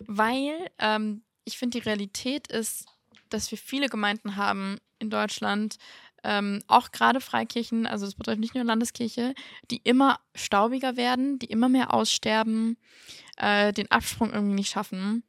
weil 0.00 0.52
ähm, 0.78 1.22
ich 1.44 1.58
finde, 1.58 1.78
die 1.78 1.84
Realität 1.84 2.48
ist, 2.48 2.86
dass 3.28 3.50
wir 3.50 3.58
viele 3.58 3.88
Gemeinden 3.88 4.36
haben 4.36 4.78
in 4.98 5.10
Deutschland, 5.10 5.76
ähm, 6.22 6.62
auch 6.66 6.90
gerade 6.90 7.20
Freikirchen, 7.20 7.86
also 7.86 8.04
das 8.04 8.14
betrifft 8.14 8.40
nicht 8.40 8.54
nur 8.54 8.64
Landeskirche, 8.64 9.34
die 9.70 9.78
immer 9.78 10.20
staubiger 10.34 10.96
werden, 10.96 11.38
die 11.38 11.46
immer 11.46 11.68
mehr 11.68 11.94
aussterben, 11.94 12.76
äh, 13.36 13.72
den 13.72 13.90
Absprung 13.90 14.32
irgendwie 14.32 14.56
nicht 14.56 14.70
schaffen. 14.70 15.22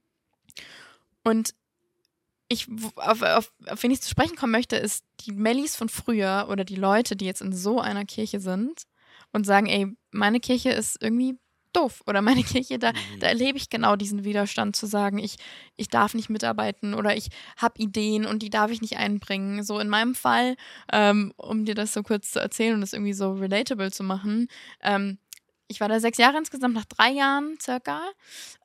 Und 1.24 1.54
ich, 2.52 2.68
auf, 2.95 3.22
auf, 3.22 3.54
auf 3.68 3.84
wen 3.84 3.91
ich 3.91 4.02
zu 4.02 4.10
sprechen 4.10 4.36
kommen 4.36 4.52
möchte, 4.52 4.76
ist 4.76 5.06
die 5.22 5.32
Mellis 5.32 5.76
von 5.76 5.89
früher 5.89 6.47
oder 6.49 6.66
die 6.66 6.76
Leute, 6.76 7.16
die 7.16 7.26
jetzt 7.26 7.41
in 7.41 7.54
so 7.54 7.80
einer 7.80 8.06
Kirche 8.06 8.39
sind 8.39 8.84
und 9.32 9.45
sagen, 9.45 9.68
ey, 9.68 9.88
meine 10.12 10.39
Kirche 10.39 10.72
ist 10.72 11.02
irgendwie 11.02 11.38
doof 11.74 12.02
oder 12.06 12.22
meine 12.22 12.43
Kirche, 12.43 12.78
da, 12.78 12.91
da 13.20 13.28
erlebe 13.28 13.58
ich 13.58 13.70
genau 13.70 13.95
diesen 13.95 14.26
Widerstand 14.26 14.76
zu 14.76 14.86
sagen, 14.86 15.18
ich, 15.18 15.38
ich 15.78 15.88
darf 15.88 16.14
nicht 16.14 16.30
mitarbeiten 16.30 16.93
oder 16.93 17.16
ich 17.16 17.30
habe 17.56 17.82
Ideen 17.82 18.26
und 18.26 18.43
die 18.43 18.49
darf 18.49 18.72
ich 18.72 18.82
nicht 18.82 18.97
einbringen. 18.97 19.64
So 19.64 19.80
in 19.80 19.88
meinem 19.88 20.14
Fall, 20.14 20.56
ähm, 20.91 21.34
um 21.38 21.64
dir 21.64 21.76
das 21.76 21.93
so 21.93 22.04
kurz 22.04 22.32
zu 22.32 22.39
erzählen 22.39 22.76
und 22.76 22.82
das 22.82 22.93
irgendwie 22.93 23.14
so 23.14 23.32
relatable 23.32 23.91
zu 23.91 24.04
machen, 24.04 24.47
ähm, 24.82 25.18
ich 25.70 25.80
war 25.80 25.88
da 25.88 26.02
sechs 26.02 26.18
Jahre 26.18 26.38
insgesamt, 26.38 26.76
nach 26.76 26.84
drei 26.84 27.12
Jahren 27.12 27.58
circa, 27.62 28.02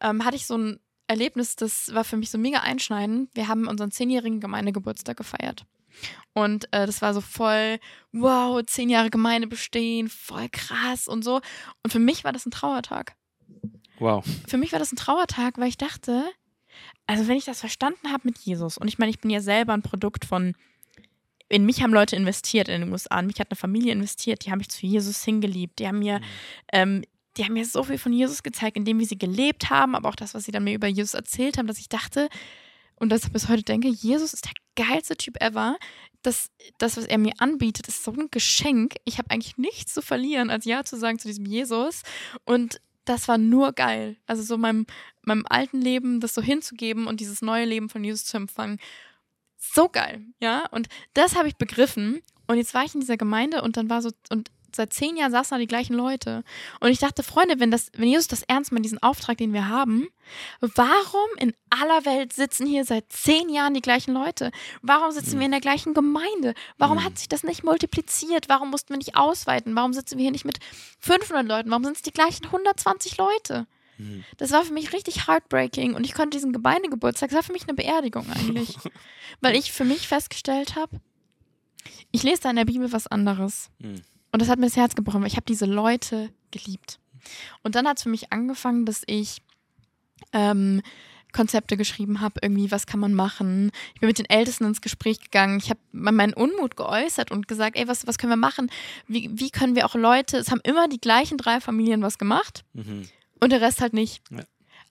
ähm, 0.00 0.24
hatte 0.24 0.34
ich 0.34 0.46
so 0.46 0.58
ein 0.58 0.80
Erlebnis, 1.06 1.56
das 1.56 1.94
war 1.94 2.04
für 2.04 2.16
mich 2.16 2.30
so 2.30 2.38
mega 2.38 2.60
einschneidend. 2.60 3.30
Wir 3.34 3.48
haben 3.48 3.68
unseren 3.68 3.90
zehnjährigen 3.90 4.40
Gemeindegeburtstag 4.40 5.16
gefeiert. 5.16 5.64
Und 6.34 6.72
äh, 6.72 6.86
das 6.86 7.00
war 7.00 7.14
so 7.14 7.20
voll, 7.20 7.78
wow, 8.12 8.62
zehn 8.66 8.90
Jahre 8.90 9.10
Gemeinde 9.10 9.46
bestehen, 9.46 10.08
voll 10.08 10.48
krass 10.50 11.08
und 11.08 11.22
so. 11.22 11.40
Und 11.82 11.90
für 11.90 11.98
mich 11.98 12.24
war 12.24 12.32
das 12.32 12.44
ein 12.46 12.50
Trauertag. 12.50 13.16
Wow. 13.98 14.24
Für 14.46 14.58
mich 14.58 14.72
war 14.72 14.78
das 14.78 14.92
ein 14.92 14.96
Trauertag, 14.96 15.58
weil 15.58 15.68
ich 15.68 15.78
dachte, 15.78 16.24
also 17.06 17.28
wenn 17.28 17.36
ich 17.36 17.44
das 17.44 17.60
verstanden 17.60 18.12
habe 18.12 18.22
mit 18.24 18.38
Jesus, 18.38 18.76
und 18.76 18.88
ich 18.88 18.98
meine, 18.98 19.10
ich 19.10 19.20
bin 19.20 19.30
ja 19.30 19.40
selber 19.40 19.72
ein 19.72 19.82
Produkt 19.82 20.24
von, 20.24 20.54
in 21.48 21.64
mich 21.64 21.82
haben 21.82 21.94
Leute 21.94 22.16
investiert 22.16 22.68
in 22.68 22.82
den 22.82 22.92
USA, 22.92 23.18
in 23.20 23.28
mich 23.28 23.40
hat 23.40 23.50
eine 23.50 23.56
Familie 23.56 23.92
investiert, 23.92 24.44
die 24.44 24.50
haben 24.50 24.58
mich 24.58 24.68
zu 24.68 24.84
Jesus 24.86 25.24
hingeliebt, 25.24 25.78
die 25.78 25.86
haben 25.86 26.00
mir, 26.00 26.20
ähm, 26.72 27.04
die 27.36 27.44
haben 27.44 27.52
mir 27.52 27.64
so 27.64 27.82
viel 27.82 27.98
von 27.98 28.12
Jesus 28.12 28.42
gezeigt, 28.42 28.76
indem 28.76 28.98
wie 28.98 29.04
sie 29.04 29.18
gelebt 29.18 29.70
haben, 29.70 29.94
aber 29.94 30.08
auch 30.08 30.16
das, 30.16 30.34
was 30.34 30.44
sie 30.44 30.52
dann 30.52 30.64
mir 30.64 30.74
über 30.74 30.86
Jesus 30.86 31.14
erzählt 31.14 31.58
haben, 31.58 31.66
dass 31.66 31.78
ich 31.78 31.88
dachte, 31.88 32.28
und 32.96 33.10
das 33.10 33.28
bis 33.28 33.48
heute 33.48 33.62
denke, 33.62 33.88
Jesus 33.88 34.32
ist 34.32 34.46
der 34.46 34.86
geilste 34.86 35.16
Typ 35.16 35.40
ever. 35.42 35.76
Das, 36.22 36.50
das, 36.78 36.96
was 36.96 37.04
er 37.04 37.18
mir 37.18 37.34
anbietet, 37.38 37.88
ist 37.88 38.02
so 38.02 38.12
ein 38.12 38.28
Geschenk. 38.30 38.94
Ich 39.04 39.18
habe 39.18 39.30
eigentlich 39.30 39.58
nichts 39.58 39.92
zu 39.92 40.00
verlieren, 40.00 40.50
als 40.50 40.64
Ja 40.64 40.82
zu 40.82 40.96
sagen 40.96 41.18
zu 41.18 41.28
diesem 41.28 41.44
Jesus. 41.44 42.02
Und 42.44 42.80
das 43.04 43.28
war 43.28 43.38
nur 43.38 43.72
geil. 43.72 44.16
Also 44.26 44.42
so 44.42 44.56
meinem, 44.56 44.86
meinem 45.22 45.44
alten 45.48 45.80
Leben 45.80 46.20
das 46.20 46.34
so 46.34 46.42
hinzugeben 46.42 47.06
und 47.06 47.20
dieses 47.20 47.42
neue 47.42 47.66
Leben 47.66 47.90
von 47.90 48.02
Jesus 48.02 48.24
zu 48.24 48.38
empfangen. 48.38 48.78
So 49.58 49.88
geil, 49.88 50.24
ja. 50.40 50.66
Und 50.70 50.88
das 51.12 51.36
habe 51.36 51.48
ich 51.48 51.56
begriffen. 51.56 52.22
Und 52.46 52.56
jetzt 52.56 52.74
war 52.74 52.84
ich 52.84 52.94
in 52.94 53.00
dieser 53.00 53.16
Gemeinde 53.16 53.62
und 53.62 53.76
dann 53.76 53.90
war 53.90 54.00
so, 54.00 54.10
und 54.30 54.50
seit 54.76 54.92
zehn 54.92 55.16
Jahren 55.16 55.32
saßen 55.32 55.56
da 55.56 55.58
die 55.58 55.66
gleichen 55.66 55.94
Leute. 55.94 56.44
Und 56.80 56.90
ich 56.90 56.98
dachte, 56.98 57.22
Freunde, 57.22 57.58
wenn, 57.58 57.70
das, 57.70 57.90
wenn 57.96 58.08
Jesus 58.08 58.28
das 58.28 58.42
ernst 58.44 58.72
meint, 58.72 58.84
diesen 58.84 59.02
Auftrag, 59.02 59.38
den 59.38 59.52
wir 59.52 59.68
haben, 59.68 60.08
warum 60.60 61.28
in 61.38 61.52
aller 61.70 62.04
Welt 62.04 62.32
sitzen 62.32 62.66
hier 62.66 62.84
seit 62.84 63.10
zehn 63.12 63.48
Jahren 63.48 63.74
die 63.74 63.82
gleichen 63.82 64.12
Leute? 64.14 64.50
Warum 64.82 65.10
sitzen 65.10 65.38
wir 65.38 65.46
in 65.46 65.52
der 65.52 65.60
gleichen 65.60 65.94
Gemeinde? 65.94 66.54
Warum 66.78 66.98
Mhm. 66.98 67.04
hat 67.04 67.18
sich 67.18 67.28
das 67.28 67.42
nicht 67.42 67.64
multipliziert? 67.64 68.48
Warum 68.48 68.70
mussten 68.70 68.90
wir 68.90 68.98
nicht 68.98 69.16
ausweiten? 69.16 69.74
Warum 69.76 69.92
sitzen 69.92 70.16
wir 70.18 70.22
hier 70.22 70.32
nicht 70.32 70.44
mit 70.44 70.58
500 71.00 71.46
Leuten? 71.46 71.70
Warum 71.70 71.84
sind 71.84 71.96
es 71.96 72.02
die 72.02 72.12
gleichen 72.12 72.46
120 72.46 73.16
Leute? 73.18 73.66
Mhm. 73.98 74.24
Das 74.36 74.50
war 74.52 74.62
für 74.64 74.72
mich 74.74 74.92
richtig 74.92 75.26
heartbreaking 75.26 75.94
und 75.94 76.04
ich 76.04 76.12
konnte 76.14 76.36
diesen 76.36 76.52
Gemeindegeburtstag, 76.52 77.30
das 77.30 77.36
war 77.36 77.42
für 77.42 77.52
mich 77.52 77.62
eine 77.62 77.74
Beerdigung 77.74 78.26
eigentlich. 78.30 78.76
weil 79.40 79.56
ich 79.56 79.72
für 79.72 79.84
mich 79.84 80.06
festgestellt 80.06 80.76
habe, 80.76 81.00
ich 82.10 82.22
lese 82.22 82.42
da 82.42 82.50
in 82.50 82.56
der 82.56 82.64
Bibel 82.64 82.92
was 82.92 83.06
anderes. 83.06 83.70
Mhm. 83.78 84.02
Und 84.36 84.42
das 84.42 84.50
hat 84.50 84.58
mir 84.58 84.66
das 84.66 84.76
Herz 84.76 84.94
gebrochen, 84.94 85.22
weil 85.22 85.28
ich 85.28 85.36
habe 85.36 85.46
diese 85.46 85.64
Leute 85.64 86.28
geliebt. 86.50 86.98
Und 87.62 87.74
dann 87.74 87.88
hat 87.88 87.96
es 87.96 88.02
für 88.02 88.10
mich 88.10 88.34
angefangen, 88.34 88.84
dass 88.84 89.00
ich 89.06 89.40
ähm, 90.34 90.82
Konzepte 91.32 91.78
geschrieben 91.78 92.20
habe, 92.20 92.40
irgendwie, 92.42 92.70
was 92.70 92.84
kann 92.86 93.00
man 93.00 93.14
machen. 93.14 93.70
Ich 93.94 94.00
bin 94.00 94.08
mit 94.08 94.18
den 94.18 94.28
Ältesten 94.28 94.66
ins 94.66 94.82
Gespräch 94.82 95.22
gegangen. 95.22 95.56
Ich 95.56 95.70
habe 95.70 95.80
meinen 95.90 96.34
Unmut 96.34 96.76
geäußert 96.76 97.30
und 97.30 97.48
gesagt, 97.48 97.78
ey, 97.78 97.88
was, 97.88 98.06
was 98.06 98.18
können 98.18 98.30
wir 98.30 98.36
machen? 98.36 98.70
Wie, 99.08 99.30
wie 99.32 99.48
können 99.48 99.74
wir 99.74 99.86
auch 99.86 99.94
Leute, 99.94 100.36
es 100.36 100.50
haben 100.50 100.60
immer 100.64 100.86
die 100.86 101.00
gleichen 101.00 101.38
drei 101.38 101.58
Familien 101.62 102.02
was 102.02 102.18
gemacht 102.18 102.62
Mhm. 102.74 103.08
und 103.40 103.52
der 103.52 103.62
Rest 103.62 103.80
halt 103.80 103.94
nicht. 103.94 104.22
Ja. 104.30 104.44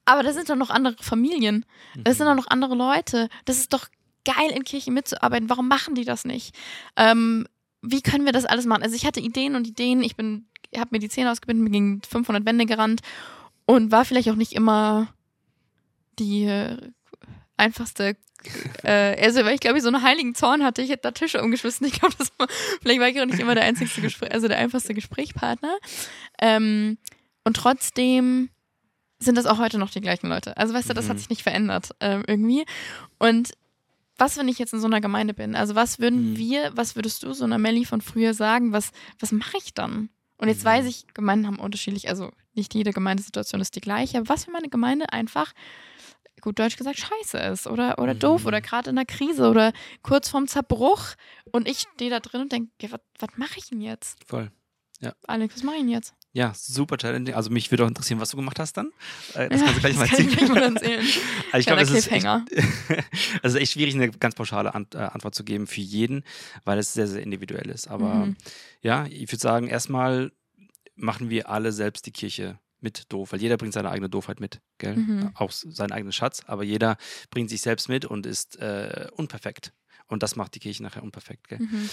Aber 0.06 0.24
da 0.24 0.34
sind 0.34 0.50
doch 0.50 0.56
noch 0.56 0.72
andere 0.72 0.96
Familien. 1.04 1.68
Das 1.96 2.18
sind 2.18 2.26
Mhm. 2.26 2.32
doch 2.32 2.38
noch 2.38 2.48
andere 2.50 2.74
Leute. 2.74 3.30
Das 3.46 3.58
ist 3.60 3.74
doch 3.74 3.89
geil, 4.26 4.50
in 4.56 4.64
Kirchen 4.64 4.96
mitzuarbeiten. 4.96 5.52
Warum 5.52 5.68
machen 5.68 5.93
die 5.93 6.04
das 6.04 6.26
nicht? 6.26 6.56
Ähm, 6.96 7.48
wie 7.86 8.02
können 8.02 8.26
wir 8.26 8.32
das 8.34 8.46
alles 8.46 8.66
machen? 8.66 8.84
Also 8.84 8.96
ich 8.96 9.06
hatte 9.06 9.20
Ideen 9.20 9.56
und 9.56 9.68
Ideen. 9.68 10.04
Ich 10.04 10.16
bin, 10.16 10.48
habe 10.76 10.90
mir 10.92 11.00
die 11.00 11.10
Zähne 11.10 11.32
ausgebinden, 11.32 11.64
bin 11.66 11.74
gegen 11.74 12.02
500 12.02 12.46
Wände 12.46 12.66
gerannt 12.66 13.02
und 13.66 13.92
war 13.92 14.06
vielleicht 14.06 14.30
auch 14.30 14.36
nicht 14.36 14.54
immer 14.54 15.14
die 16.20 16.46
äh, 16.46 16.78
einfachste. 17.58 18.16
Äh, 18.84 19.24
also 19.24 19.44
weil 19.44 19.56
ich 19.56 19.60
glaube, 19.60 19.78
ich 19.78 19.84
so 19.84 19.90
einen 19.90 20.04
heiligen 20.04 20.36
Zorn 20.36 20.64
hatte. 20.64 20.82
Ich 20.82 20.90
hätte 20.90 21.04
da 21.04 21.12
Tische 21.12 21.42
umgeschmissen. 21.42 21.88
Ich 21.88 21.94
glaube, 22.00 22.16
das 22.18 22.32
war, 22.38 22.48
vielleicht 22.82 23.00
war 23.00 23.08
ich 23.10 23.20
auch 23.20 23.26
nicht 23.26 23.40
immer 23.40 23.56
der 23.56 23.64
einzigste 23.64 24.02
Gespräch, 24.02 24.32
also 24.32 24.48
der 24.48 24.58
einfachste 24.60 24.94
Gesprächspartner. 24.94 25.76
Ähm, 26.40 26.98
und 27.44 27.58
trotzdem 27.58 28.50
sind 29.20 29.36
das 29.36 29.46
auch 29.46 29.58
heute 29.58 29.78
noch 29.80 29.90
die 29.92 30.02
gleichen 30.02 30.28
Leute. 30.28 30.58
Also 30.58 30.74
weißt 30.74 30.90
du, 30.90 30.94
das 30.94 31.08
hat 31.08 31.16
Mhm. 31.16 31.20
sich 31.20 31.30
nicht 31.30 31.42
verändert 31.44 31.92
ähm, 32.02 32.24
irgendwie. 32.28 32.66
Und 33.18 33.52
was, 34.18 34.38
wenn 34.38 34.47
ich 34.47 34.59
jetzt 34.59 34.74
in 34.74 34.80
so 34.80 34.88
einer 34.88 35.01
Gemeinde 35.01 35.34
bin? 35.34 35.55
Also 35.55 35.76
was 35.76 35.99
würden 35.99 36.32
Mhm. 36.32 36.38
wir, 36.38 36.72
was 36.76 36.95
würdest 36.95 37.24
du 37.24 37.34
so 37.34 37.43
einer 37.45 37.57
Melli 37.57 37.86
von 37.86 38.01
früher 38.01 38.34
sagen? 38.34 38.72
Was, 38.72 38.91
was 39.20 39.32
mache 39.32 39.57
ich 39.57 39.74
dann? 39.74 40.09
Und 40.38 40.47
jetzt 40.49 40.63
Mhm. 40.63 40.68
weiß 40.70 40.86
ich, 40.86 41.07
Gemeinden 41.13 41.47
haben 41.47 41.59
unterschiedlich, 41.59 42.09
also 42.09 42.32
nicht 42.53 42.74
jede 42.74 42.91
Gemeindesituation 42.91 43.61
ist 43.61 43.76
die 43.76 43.82
gleiche, 43.82 44.18
aber 44.18 44.30
was, 44.30 44.47
wenn 44.47 44.53
meine 44.53 44.70
Gemeinde 44.70 45.11
einfach, 45.11 45.53
gut 46.41 46.59
deutsch 46.59 46.78
gesagt, 46.78 46.99
scheiße 46.99 47.38
ist 47.39 47.66
oder, 47.68 47.99
oder 47.99 48.13
doof 48.13 48.41
Mhm. 48.41 48.47
oder 48.47 48.61
gerade 48.61 48.89
in 48.89 48.95
der 48.97 49.05
Krise 49.05 49.49
oder 49.49 49.72
kurz 50.03 50.30
vorm 50.30 50.47
Zerbruch 50.47 51.01
und 51.51 51.68
ich 51.68 51.80
stehe 51.80 52.11
da 52.11 52.20
drin 52.20 52.41
und 52.41 52.51
denke, 52.51 52.72
okay, 52.78 52.91
was, 52.91 52.99
was 53.20 53.38
mache 53.38 53.57
ich 53.57 53.70
denn 53.70 53.82
jetzt? 53.82 54.18
Voll. 54.28 54.51
Alex, 55.28 55.55
was 55.55 55.63
mache 55.63 55.76
ich 55.76 55.82
denn 55.82 55.89
jetzt? 55.89 56.13
Ja, 56.36 56.52
super 56.54 56.98
challenging. 56.98 57.34
Also 57.34 57.50
mich 57.50 57.72
würde 57.72 57.86
auch 57.86 57.88
interessieren, 57.88 58.20
was 58.20 58.30
du 58.32 58.36
gemacht 58.36 58.60
hast 58.60 58.76
dann. 58.76 58.92
Äh, 59.36 59.48
Das 59.50 59.62
Ja, 59.62 59.68
kannst 59.68 59.78
du 59.78 59.80
gleich 59.80 59.96
mal 59.96 60.02
das 60.08 60.18
kann 60.18 60.26
ich 60.26 60.32
erzählen. 60.38 60.54
mal 60.54 60.76
erzählen. 60.76 61.06
Also 61.54 61.58
ich 61.60 61.66
glaube, 61.66 61.82
es 61.82 61.90
ist, 61.92 62.12
echt, 62.12 62.26
es 63.42 63.54
ist 63.56 63.62
echt 63.62 63.72
schwierig, 63.72 63.96
eine 63.96 64.10
ganz 64.12 64.36
pauschale 64.36 64.70
äh, 64.70 64.98
Antwort 64.98 65.34
zu 65.34 65.46
geben 65.46 65.66
für 65.66 65.80
jeden, 65.80 66.26
weil 66.66 66.78
es 66.78 66.92
sehr, 66.92 67.08
sehr 67.08 67.22
individuell 67.24 67.70
ist. 67.70 67.88
Aber 67.88 68.26
Mhm. 68.26 68.36
ja, 68.82 69.06
ich 69.06 69.32
würde 69.32 69.42
sagen, 69.42 69.68
erstmal 69.68 70.34
machen 70.96 71.30
wir 71.30 71.50
alle 71.50 71.72
selbst 71.72 72.06
die 72.06 72.12
Kirche 72.12 72.60
mit 72.82 73.12
doof, 73.14 73.32
weil 73.32 73.42
jeder 73.42 73.56
bringt 73.56 73.74
seine 73.74 73.90
eigene 73.90 74.10
Doofheit 74.10 74.42
mit, 74.42 74.60
gell? 74.78 74.98
Mhm. 74.98 75.32
Auch 75.36 75.52
seinen 75.52 75.94
eigenen 75.94 76.12
Schatz, 76.12 76.42
aber 76.46 76.64
jeder 76.66 76.98
bringt 77.32 77.50
sich 77.50 77.62
selbst 77.62 77.88
mit 77.88 78.04
und 78.04 78.26
ist 78.26 78.58
äh, 78.60 79.08
unperfekt. 79.14 79.72
Und 80.08 80.24
das 80.24 80.36
macht 80.36 80.56
die 80.56 80.60
Kirche 80.60 80.84
nachher 80.84 81.03
unperfekt, 81.03 81.47
gell? 81.47 81.60
Mhm. 81.60 81.89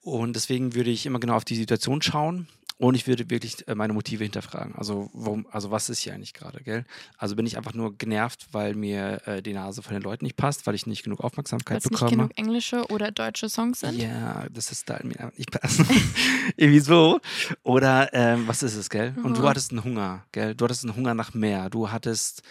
Und 0.00 0.36
deswegen 0.36 0.74
würde 0.74 0.90
ich 0.90 1.06
immer 1.06 1.18
genau 1.18 1.34
auf 1.34 1.44
die 1.44 1.56
Situation 1.56 2.02
schauen 2.02 2.48
und 2.78 2.94
ich 2.94 3.06
würde 3.06 3.30
wirklich 3.30 3.66
äh, 3.68 3.74
meine 3.74 3.94
Motive 3.94 4.22
hinterfragen. 4.22 4.74
Also, 4.74 5.10
warum, 5.14 5.46
also 5.50 5.70
was 5.70 5.88
ist 5.88 6.00
hier 6.00 6.12
eigentlich 6.12 6.34
gerade, 6.34 6.62
gell? 6.62 6.84
Also 7.16 7.34
bin 7.34 7.46
ich 7.46 7.56
einfach 7.56 7.72
nur 7.72 7.96
genervt, 7.96 8.48
weil 8.52 8.74
mir 8.74 9.26
äh, 9.26 9.40
die 9.40 9.54
Nase 9.54 9.82
von 9.82 9.94
den 9.94 10.02
Leuten 10.02 10.26
nicht 10.26 10.36
passt, 10.36 10.66
weil 10.66 10.74
ich 10.74 10.86
nicht 10.86 11.02
genug 11.02 11.20
Weil 11.20 11.26
Aufmerksamkeit 11.26 11.78
es 11.78 11.84
nicht 11.90 11.98
bekomme. 11.98 12.10
genug 12.10 12.32
englische 12.36 12.84
oder 12.88 13.10
deutsche 13.10 13.48
Songs 13.48 13.80
sind. 13.80 13.98
Ja, 13.98 14.46
das 14.50 14.72
ist 14.72 14.90
da 14.90 15.00
mir 15.02 15.32
nicht 15.36 15.50
passen. 15.50 15.86
Irgendwie 16.56 16.80
so. 16.80 17.20
Oder 17.62 18.12
ähm, 18.12 18.46
was 18.46 18.62
ist 18.62 18.76
es, 18.76 18.90
gell? 18.90 19.14
Und 19.22 19.38
du 19.38 19.42
Aha. 19.42 19.50
hattest 19.50 19.70
einen 19.70 19.82
Hunger, 19.82 20.26
gell? 20.32 20.54
Du 20.54 20.64
hattest 20.66 20.84
einen 20.84 20.94
Hunger 20.94 21.14
nach 21.14 21.32
mehr. 21.32 21.70
Du 21.70 21.90
hattest 21.90 22.42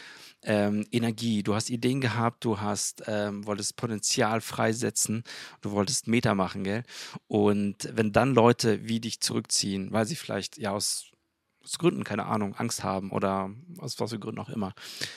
ähm, 0.46 0.86
Energie, 0.92 1.44
du 1.44 1.56
hast 1.56 1.70
Ideen 1.70 2.02
gehabt, 2.02 2.46
du 2.46 2.60
hast, 2.60 3.04
ähm, 3.08 3.46
wolltest 3.46 3.76
Potenzial 3.76 4.42
freisetzen, 4.42 5.24
du 5.62 5.72
wolltest 5.72 6.08
Meta 6.08 6.36
machen, 6.36 6.64
gell? 6.64 6.84
Und 7.28 7.90
wenn 7.92 8.12
dann 8.12 8.34
Leute 8.34 8.88
wie 8.88 9.00
dich 9.00 9.22
zurückziehen, 9.22 9.92
weil 9.92 10.06
sie 10.06 10.16
vielleicht 10.16 10.58
ja 10.58 10.72
aus, 10.72 11.12
aus 11.64 11.78
Gründen, 11.80 12.04
keine 12.04 12.28
Ahnung, 12.28 12.56
Angst 12.56 12.84
haben 12.84 13.12
oder 13.12 13.50
aus 13.80 14.00
was 14.00 14.12
für 14.12 14.20
Gründen 14.20 14.40
auch 14.40 14.50
immer, 14.50 14.74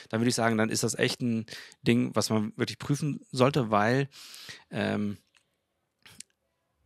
dann 0.09 0.19
würde 0.19 0.29
ich 0.29 0.35
sagen, 0.35 0.57
dann 0.57 0.69
ist 0.69 0.83
das 0.83 0.95
echt 0.95 1.21
ein 1.21 1.45
Ding, 1.83 2.11
was 2.15 2.29
man 2.29 2.51
wirklich 2.57 2.79
prüfen 2.79 3.21
sollte, 3.31 3.69
weil 3.69 4.09
ähm, 4.71 5.17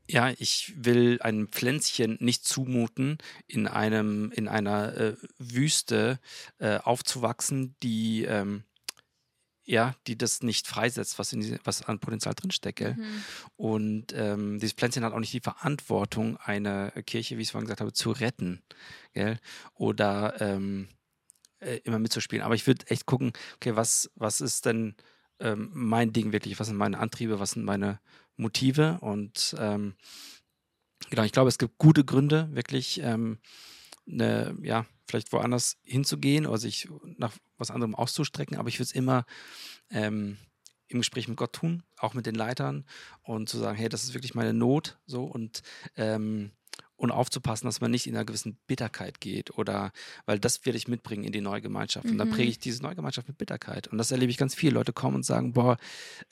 ja, 0.08 0.32
ich 0.38 0.74
will 0.76 1.20
einem 1.22 1.48
Pflänzchen 1.48 2.18
nicht 2.20 2.46
zumuten, 2.46 3.18
in 3.48 3.68
einem, 3.68 4.32
in 4.32 4.48
einer 4.48 4.98
äh, 4.98 5.16
Wüste 5.38 6.20
äh, 6.60 6.78
aufzuwachsen, 6.78 7.76
die 7.82 8.26
ähm, 8.26 8.64
ja, 9.66 9.96
die 10.08 10.18
das 10.18 10.44
nicht 10.44 10.68
freisetzt, 10.68 11.20
was, 11.20 11.32
in 11.32 11.40
diese, 11.40 11.60
was 11.64 11.84
an 11.84 12.00
Potenzial 12.00 12.34
drinsteckt. 12.36 12.80
Gell? 12.80 12.96
Mhm. 12.96 13.24
Und 13.56 14.14
ähm, 14.14 14.60
dieses 14.60 14.74
Pflänzchen 14.74 15.04
hat 15.04 15.14
auch 15.14 15.20
nicht 15.20 15.34
die 15.34 15.40
Verantwortung, 15.40 16.38
eine 16.38 16.92
Kirche, 17.06 17.38
wie 17.38 17.42
ich 17.42 17.48
es 17.48 17.52
vorhin 17.52 17.68
gesagt 17.68 17.82
habe, 17.82 17.94
zu 17.94 18.12
retten. 18.12 18.62
Gell? 19.14 19.40
Oder 19.74 20.42
ähm, 20.42 20.90
äh, 21.60 21.78
immer 21.86 22.00
mitzuspielen. 22.00 22.44
Aber 22.44 22.56
ich 22.56 22.68
würde 22.68 22.88
echt 22.88 23.06
gucken, 23.06 23.32
okay, 23.56 23.76
was, 23.76 24.12
was 24.16 24.42
ist 24.42 24.66
denn 24.66 24.96
ähm, 25.40 25.72
mein 25.74 26.12
Ding 26.12 26.34
wirklich? 26.34 26.60
Was 26.60 26.68
sind 26.68 26.78
meine 26.78 27.00
Antriebe? 27.00 27.40
Was 27.40 27.52
sind 27.52 27.64
meine 27.64 28.00
Motive? 28.38 29.00
Und 29.02 29.56
ähm, 29.60 29.96
genau, 31.10 31.24
ich 31.24 31.32
glaube, 31.32 31.50
es 31.50 31.58
gibt 31.58 31.78
gute 31.78 32.04
Gründe, 32.04 32.50
wirklich 32.52 33.00
ähm, 33.02 33.40
ne, 34.06 34.56
ja, 34.62 34.86
vielleicht 35.08 35.32
woanders 35.32 35.78
hinzugehen 35.84 36.46
oder 36.46 36.58
sich 36.58 36.88
nach 37.18 37.34
was 37.58 37.72
anderem 37.72 37.96
auszustrecken, 37.96 38.58
aber 38.58 38.70
ich 38.70 38.80
würde 38.80 38.86
es 38.86 38.94
immer 38.94 39.26
ähm, 39.90 40.38
im 40.88 41.00
Gespräch 41.00 41.28
mit 41.28 41.38
Gott 41.38 41.54
tun, 41.54 41.84
auch 41.98 42.14
mit 42.14 42.26
den 42.26 42.36
Leitern 42.36 42.86
und 43.24 43.50
zu 43.50 43.58
sagen, 43.58 43.78
hey, 43.78 43.90
das 43.90 44.04
ist 44.04 44.14
wirklich 44.14 44.36
meine 44.36 44.54
Not, 44.54 45.00
so 45.06 45.24
und 45.24 45.62
ähm, 45.96 46.52
und 47.04 47.12
aufzupassen, 47.12 47.66
dass 47.68 47.82
man 47.82 47.92
nicht 47.92 48.08
in 48.08 48.16
einer 48.16 48.24
gewissen 48.24 48.58
Bitterkeit 48.66 49.20
geht 49.20 49.58
oder, 49.58 49.92
weil 50.26 50.40
das 50.40 50.66
werde 50.66 50.78
ich 50.78 50.88
mitbringen 50.88 51.26
in 51.26 51.34
die 51.34 51.42
neue 51.42 51.62
Gemeinschaft. 51.62 52.10
Und 52.10 52.18
dann 52.18 52.30
Mhm. 52.30 52.32
präge 52.32 52.50
ich 52.50 52.60
diese 52.60 52.82
neue 52.82 52.96
Gemeinschaft 52.96 53.28
mit 53.28 53.38
Bitterkeit. 53.38 53.90
Und 53.90 53.98
das 53.98 54.12
erlebe 54.12 54.32
ich 54.32 54.38
ganz 54.38 54.56
viel. 54.56 54.74
Leute 54.74 54.94
kommen 54.94 55.16
und 55.18 55.26
sagen, 55.26 55.52
boah, 55.52 55.78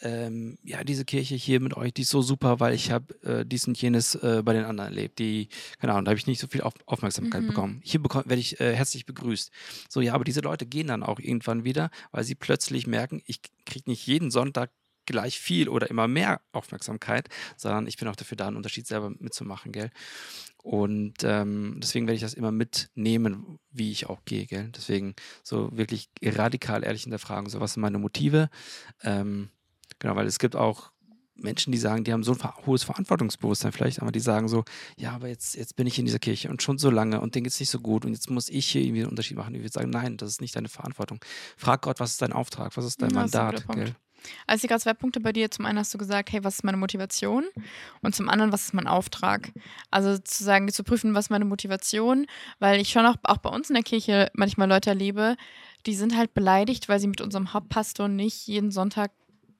ähm, 0.02 0.58
ja, 0.64 0.84
diese 0.86 1.04
Kirche 1.04 1.36
hier 1.36 1.60
mit 1.60 1.76
euch, 1.76 1.94
die 1.94 2.04
ist 2.04 2.10
so 2.10 2.22
super, 2.22 2.62
weil 2.62 2.74
ich 2.74 2.90
habe 2.90 3.22
äh, 3.24 3.46
dies 3.46 3.68
und 3.68 3.80
jenes 3.82 4.16
äh, 4.16 4.42
bei 4.46 4.54
den 4.54 4.64
anderen 4.64 4.90
erlebt. 4.92 5.20
Die, 5.20 5.50
genau, 5.80 5.98
und 5.98 6.06
da 6.06 6.12
habe 6.12 6.18
ich 6.20 6.28
nicht 6.28 6.40
so 6.40 6.48
viel 6.48 6.62
Auf 6.62 6.74
Aufmerksamkeit 6.86 7.44
Mhm. 7.44 7.48
bekommen. 7.48 7.82
Hier 7.84 8.02
bekomm, 8.02 8.24
werde 8.26 8.40
ich 8.40 8.60
äh, 8.62 8.74
herzlich 8.74 9.06
begrüßt. 9.06 9.52
So, 9.90 10.00
ja, 10.00 10.14
aber 10.14 10.24
diese 10.24 10.40
Leute 10.40 10.66
gehen 10.66 10.88
dann 10.88 11.04
auch 11.04 11.20
irgendwann 11.20 11.66
wieder, 11.66 11.92
weil 12.12 12.24
sie 12.24 12.36
plötzlich 12.36 12.88
merken, 12.88 13.22
ich 13.26 13.42
kriege 13.66 13.90
nicht 13.90 14.08
jeden 14.08 14.32
Sonntag 14.32 14.72
gleich 15.06 15.40
viel 15.40 15.70
oder 15.70 15.90
immer 15.90 16.08
mehr 16.08 16.42
Aufmerksamkeit, 16.52 17.30
sondern 17.58 17.88
ich 17.88 17.98
bin 17.98 18.08
auch 18.08 18.16
dafür 18.16 18.38
da, 18.38 18.48
einen 18.48 18.58
Unterschied 18.58 18.88
selber 18.88 19.10
mitzumachen, 19.20 19.72
gell? 19.72 19.92
Und 20.64 21.24
ähm, 21.24 21.78
deswegen 21.82 22.06
werde 22.06 22.16
ich 22.16 22.22
das 22.22 22.36
immer 22.36 22.52
mitnehmen, 22.52 23.60
wie 23.72 23.92
ich 23.92 24.08
auch 24.08 24.24
gehe, 24.26 24.46
gell? 24.46 24.70
Deswegen 24.76 25.16
so 25.44 25.76
wirklich 25.76 26.10
radikal 26.24 26.84
ehrlich 26.84 27.04
hinterfragen, 27.04 27.50
so 27.50 27.60
was 27.60 27.74
sind 27.74 27.82
meine 27.82 27.98
Motive? 27.98 28.50
Ähm, 29.02 29.50
genau, 30.00 30.16
weil 30.16 30.28
es 30.28 30.40
gibt 30.40 30.56
auch 30.56 30.92
Menschen, 31.36 31.72
die 31.72 31.78
sagen, 31.78 32.04
die 32.04 32.14
haben 32.14 32.24
so 32.24 32.34
ein 32.34 32.66
hohes 32.66 32.84
Verantwortungsbewusstsein 32.84 33.72
vielleicht, 33.72 34.02
aber 34.02 34.12
die 34.12 34.20
sagen 34.20 34.48
so, 34.48 34.64
ja, 34.98 35.14
aber 35.14 35.28
jetzt, 35.28 35.56
jetzt 35.56 35.76
bin 35.76 35.88
ich 35.88 35.98
in 36.00 36.06
dieser 36.06 36.20
Kirche 36.20 36.50
und 36.50 36.62
schon 36.62 36.78
so 36.78 36.90
lange 36.90 37.22
und 37.22 37.36
denen 37.36 37.46
geht 37.46 37.54
es 37.54 37.60
nicht 37.60 37.70
so 37.70 37.80
gut 37.80 38.06
und 38.06 38.14
jetzt 38.14 38.30
muss 38.30 38.50
ich 38.50 38.68
hier 38.68 38.82
irgendwie 38.82 39.02
einen 39.02 39.10
Unterschied 39.10 39.38
machen. 39.38 39.56
Ich 39.56 39.62
würde 39.62 39.72
sagen, 39.72 39.90
nein, 39.90 40.18
das 40.18 40.30
ist 40.30 40.42
nicht 40.42 40.56
deine 40.56 40.70
Verantwortung. 40.70 41.20
Frag 41.58 41.82
Gott, 41.82 42.00
was 42.00 42.12
ist 42.12 42.22
dein 42.22 42.34
Auftrag, 42.34 42.76
was 42.78 42.86
ist 42.86 43.02
dein 43.02 43.10
Ja, 43.10 43.82
das 43.82 43.92
ist 43.92 43.96
Also 44.48 44.68
ich 44.68 44.78
zwei 44.80 44.94
Punkte 44.94 45.20
bei 45.20 45.34
dir. 45.34 45.52
Zum 45.52 45.66
einen 45.66 45.80
hast 45.80 45.94
du 45.94 45.98
gesagt, 45.98 46.32
hey, 46.32 46.44
was 46.44 46.56
ist 46.56 46.64
meine 46.64 46.78
Motivation? 46.78 47.46
Und 48.02 48.16
zum 48.16 48.30
anderen, 48.30 48.52
was 48.52 48.66
ist 48.66 48.74
mein 48.74 48.88
Auftrag? 48.88 49.52
Also 49.90 50.18
zu 50.18 50.44
sagen, 50.44 50.68
zu 50.72 50.84
prüfen, 50.84 51.14
was 51.14 51.26
ist 51.26 51.30
meine 51.30 51.46
Motivation, 51.46 52.26
weil 52.60 52.80
ich 52.80 52.90
schon 52.90 53.06
auch, 53.06 53.16
auch 53.24 53.38
bei 53.38 53.50
uns 53.50 53.70
in 53.70 53.76
der 53.76 53.84
Kirche 53.84 54.30
manchmal 54.34 54.70
Leute 54.70 54.90
erlebe, 54.90 55.36
die 55.86 55.96
sind 55.96 56.16
halt 56.16 56.34
beleidigt, 56.34 56.90
weil 56.90 57.00
sie 57.00 57.08
mit 57.08 57.22
unserem 57.22 57.54
Hauptpastor 57.54 58.08
nicht 58.08 58.48
jeden 58.48 58.72
Sonntag 58.72 59.12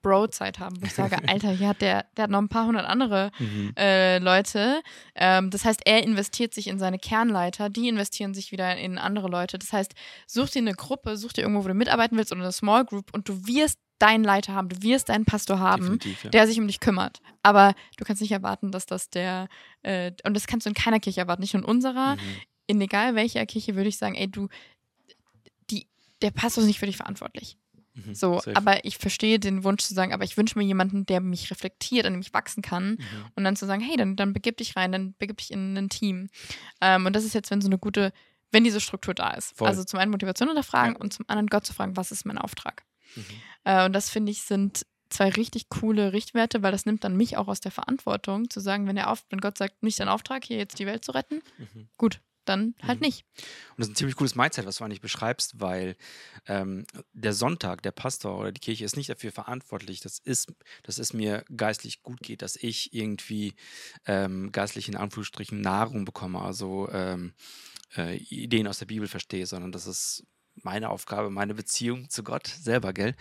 Bro-Zeit 0.02 0.60
haben. 0.60 0.82
Wo 0.82 0.86
ich 0.86 0.94
sage, 0.94 1.18
Alter, 1.28 1.52
hier 1.52 1.68
hat 1.70 1.82
der, 1.82 2.06
der 2.18 2.24
hat 2.24 2.32
noch 2.32 2.42
ein 2.42 2.50
paar 2.50 2.66
hundert 2.66 2.86
andere 2.86 3.32
Mhm. 3.40 3.74
äh, 3.78 4.18
Leute. 4.18 4.82
Ähm, 5.16 5.50
das 5.52 5.64
heißt, 5.66 5.82
er 5.86 6.04
investiert 6.04 6.54
sich 6.54 6.68
in 6.68 6.80
seine 6.80 6.98
Kernleiter, 6.98 7.70
die 7.70 7.88
investieren 7.88 8.34
sich 8.34 8.52
wieder 8.52 8.76
in 8.78 8.98
andere 8.98 9.28
Leute. 9.28 9.60
Das 9.60 9.72
heißt, 9.74 9.94
such 10.26 10.50
dir 10.50 10.60
eine 10.60 10.74
Gruppe, 10.74 11.18
such 11.18 11.34
dir 11.34 11.42
irgendwo, 11.42 11.64
wo 11.64 11.68
du 11.68 11.74
mitarbeiten 11.76 12.18
willst 12.18 12.32
oder 12.32 12.42
eine 12.42 12.52
Small 12.52 12.86
Group 12.86 13.14
und 13.14 13.30
du 13.30 13.46
wirst 13.46 13.80
deinen 14.02 14.24
Leiter 14.24 14.54
haben, 14.54 14.70
du 14.70 14.82
wirst 14.82 15.10
deinen 15.10 15.26
Pastor 15.26 15.60
haben, 15.60 16.00
ja. 16.24 16.30
der 16.32 16.48
sich 16.48 16.60
um 16.60 16.68
dich 16.68 16.80
kümmert. 16.80 17.22
Aber 17.44 17.74
du 17.98 18.04
kannst 18.06 18.22
nicht 18.22 18.32
erwarten, 18.32 18.72
dass 18.72 18.86
das 18.86 19.10
der, 19.10 19.48
äh, 19.84 20.12
und 20.24 20.34
das 20.36 20.48
kannst 20.48 20.66
du 20.66 20.70
in 20.70 20.74
keiner 20.76 21.00
Kirche 21.00 21.22
erwarten, 21.22 21.42
nicht 21.42 21.54
in 21.54 21.64
unserer, 21.64 22.16
Mhm. 22.16 22.20
in 22.68 22.82
egal 22.82 23.16
welcher 23.16 23.46
Kirche 23.46 23.76
würde 23.76 23.90
ich 23.90 23.98
sagen, 23.98 24.16
ey, 24.16 24.30
du, 24.30 24.48
die, 25.70 25.88
der 26.22 26.32
Pastor 26.32 26.62
ist 26.64 26.68
nicht 26.68 26.80
für 26.80 26.86
dich 26.86 26.98
verantwortlich. 26.98 27.58
Mhm. 27.94 28.16
So, 28.16 28.36
Safe. 28.40 28.56
aber 28.56 28.86
ich 28.86 28.98
verstehe 28.98 29.38
den 29.40 29.64
Wunsch 29.66 29.84
zu 29.84 29.94
sagen, 29.94 30.14
aber 30.14 30.24
ich 30.24 30.38
wünsche 30.38 30.58
mir 30.58 30.64
jemanden, 30.64 31.06
der 31.06 31.20
mich 31.20 31.52
reflektiert, 31.52 32.06
an 32.06 32.14
dem 32.14 32.22
ich 32.22 32.34
wachsen 32.34 32.62
kann 32.62 32.92
Mhm. 32.92 33.26
und 33.36 33.44
dann 33.44 33.56
zu 33.58 33.66
sagen, 33.66 33.82
hey, 33.82 33.98
dann, 33.98 34.16
dann 34.16 34.32
begib 34.34 34.58
dich 34.58 34.76
rein, 34.78 34.92
dann 34.94 35.14
begib 35.18 35.38
dich 35.38 35.52
in 35.52 35.76
ein 35.78 35.90
Team. 35.90 36.30
Ähm, 36.80 37.06
und 37.06 37.14
das 37.16 37.26
ist 37.26 37.34
jetzt, 37.34 37.52
wenn 37.52 37.62
so 37.62 37.68
eine 37.68 37.78
gute, 37.78 38.14
wenn 38.52 38.64
diese 38.64 38.80
Struktur 38.80 39.14
da 39.14 39.32
ist. 39.32 39.58
Voll. 39.58 39.68
Also 39.68 39.84
zum 39.84 40.00
einen 40.00 40.12
Motivation 40.12 40.48
hinterfragen 40.48 40.94
Ja. 40.94 41.00
und 41.00 41.12
zum 41.14 41.26
anderen 41.28 41.48
Gott 41.48 41.66
zu 41.66 41.74
fragen, 41.74 41.98
was 41.98 42.12
ist 42.12 42.26
mein 42.26 42.38
Auftrag? 42.38 42.84
Mhm. 43.16 43.24
Äh, 43.64 43.86
und 43.86 43.94
das 43.94 44.10
finde 44.10 44.32
ich 44.32 44.44
sind 44.44 44.86
zwei 45.10 45.30
richtig 45.30 45.70
coole 45.70 46.14
Richtwerte, 46.14 46.64
weil 46.64 46.72
das 46.72 46.86
nimmt 46.86 47.04
dann 47.04 47.18
mich 47.18 47.38
auch 47.38 47.48
aus 47.48 47.60
der 47.60 47.72
Verantwortung, 47.72 48.50
zu 48.50 48.60
sagen, 48.60 48.88
wenn, 48.88 48.96
der 48.96 49.10
auf, 49.10 49.26
wenn 49.30 49.42
Gott 49.42 49.58
sagt, 49.58 49.84
nicht 49.84 50.00
dein 50.00 50.08
Auftrag, 50.08 50.46
hier 50.46 50.58
jetzt 50.58 50.80
die 50.80 50.86
Welt 50.86 51.04
zu 51.04 51.12
retten, 51.12 51.42
Mhm. 51.58 51.90
gut, 51.98 52.22
dann 52.46 52.74
halt 52.82 53.02
Mhm. 53.02 53.06
nicht. 53.08 53.26
Und 53.36 53.46
das 53.78 53.88
ist 53.88 53.92
ein 53.92 53.96
ziemlich 53.98 54.16
cooles 54.16 54.36
Mindset, 54.36 54.66
was 54.66 54.78
du 54.78 54.84
eigentlich 54.84 55.02
beschreibst, 55.02 55.60
weil 55.60 55.96
ähm, 56.48 56.86
der 57.14 57.34
Sonntag, 57.34 57.84
der 57.84 57.92
Pastor 57.92 58.40
oder 58.40 58.52
die 58.52 58.62
Kirche 58.62 58.86
ist 58.86 58.96
nicht 58.98 59.10
dafür 59.10 59.32
verantwortlich, 59.32 60.00
dass, 60.00 60.18
ist, 60.18 60.52
dass 60.84 60.98
es 60.98 61.14
mir 61.14 61.44
geistlich 61.56 62.02
gut 62.02 62.22
geht, 62.22 62.42
dass 62.42 62.56
ich 62.56 62.94
irgendwie 62.94 63.54
ähm, 64.06 64.52
geistlich 64.52 64.88
in 64.88 64.96
Anführungsstrichen 64.96 65.60
Nahrung 65.62 66.06
bekomme, 66.06 66.40
also 66.42 66.90
ähm, 66.92 67.34
äh, 67.96 68.16
Ideen 68.18 68.68
aus 68.68 68.80
der 68.80 68.86
Bibel 68.88 69.08
verstehe, 69.08 69.46
sondern 69.46 69.72
das 69.72 69.86
ist 69.88 70.26
meine 70.64 70.90
Aufgabe, 70.90 71.30
meine 71.30 71.54
Beziehung 71.54 72.10
zu 72.10 72.24
Gott 72.24 72.48
selber, 72.48 72.94
gell? 72.94 73.16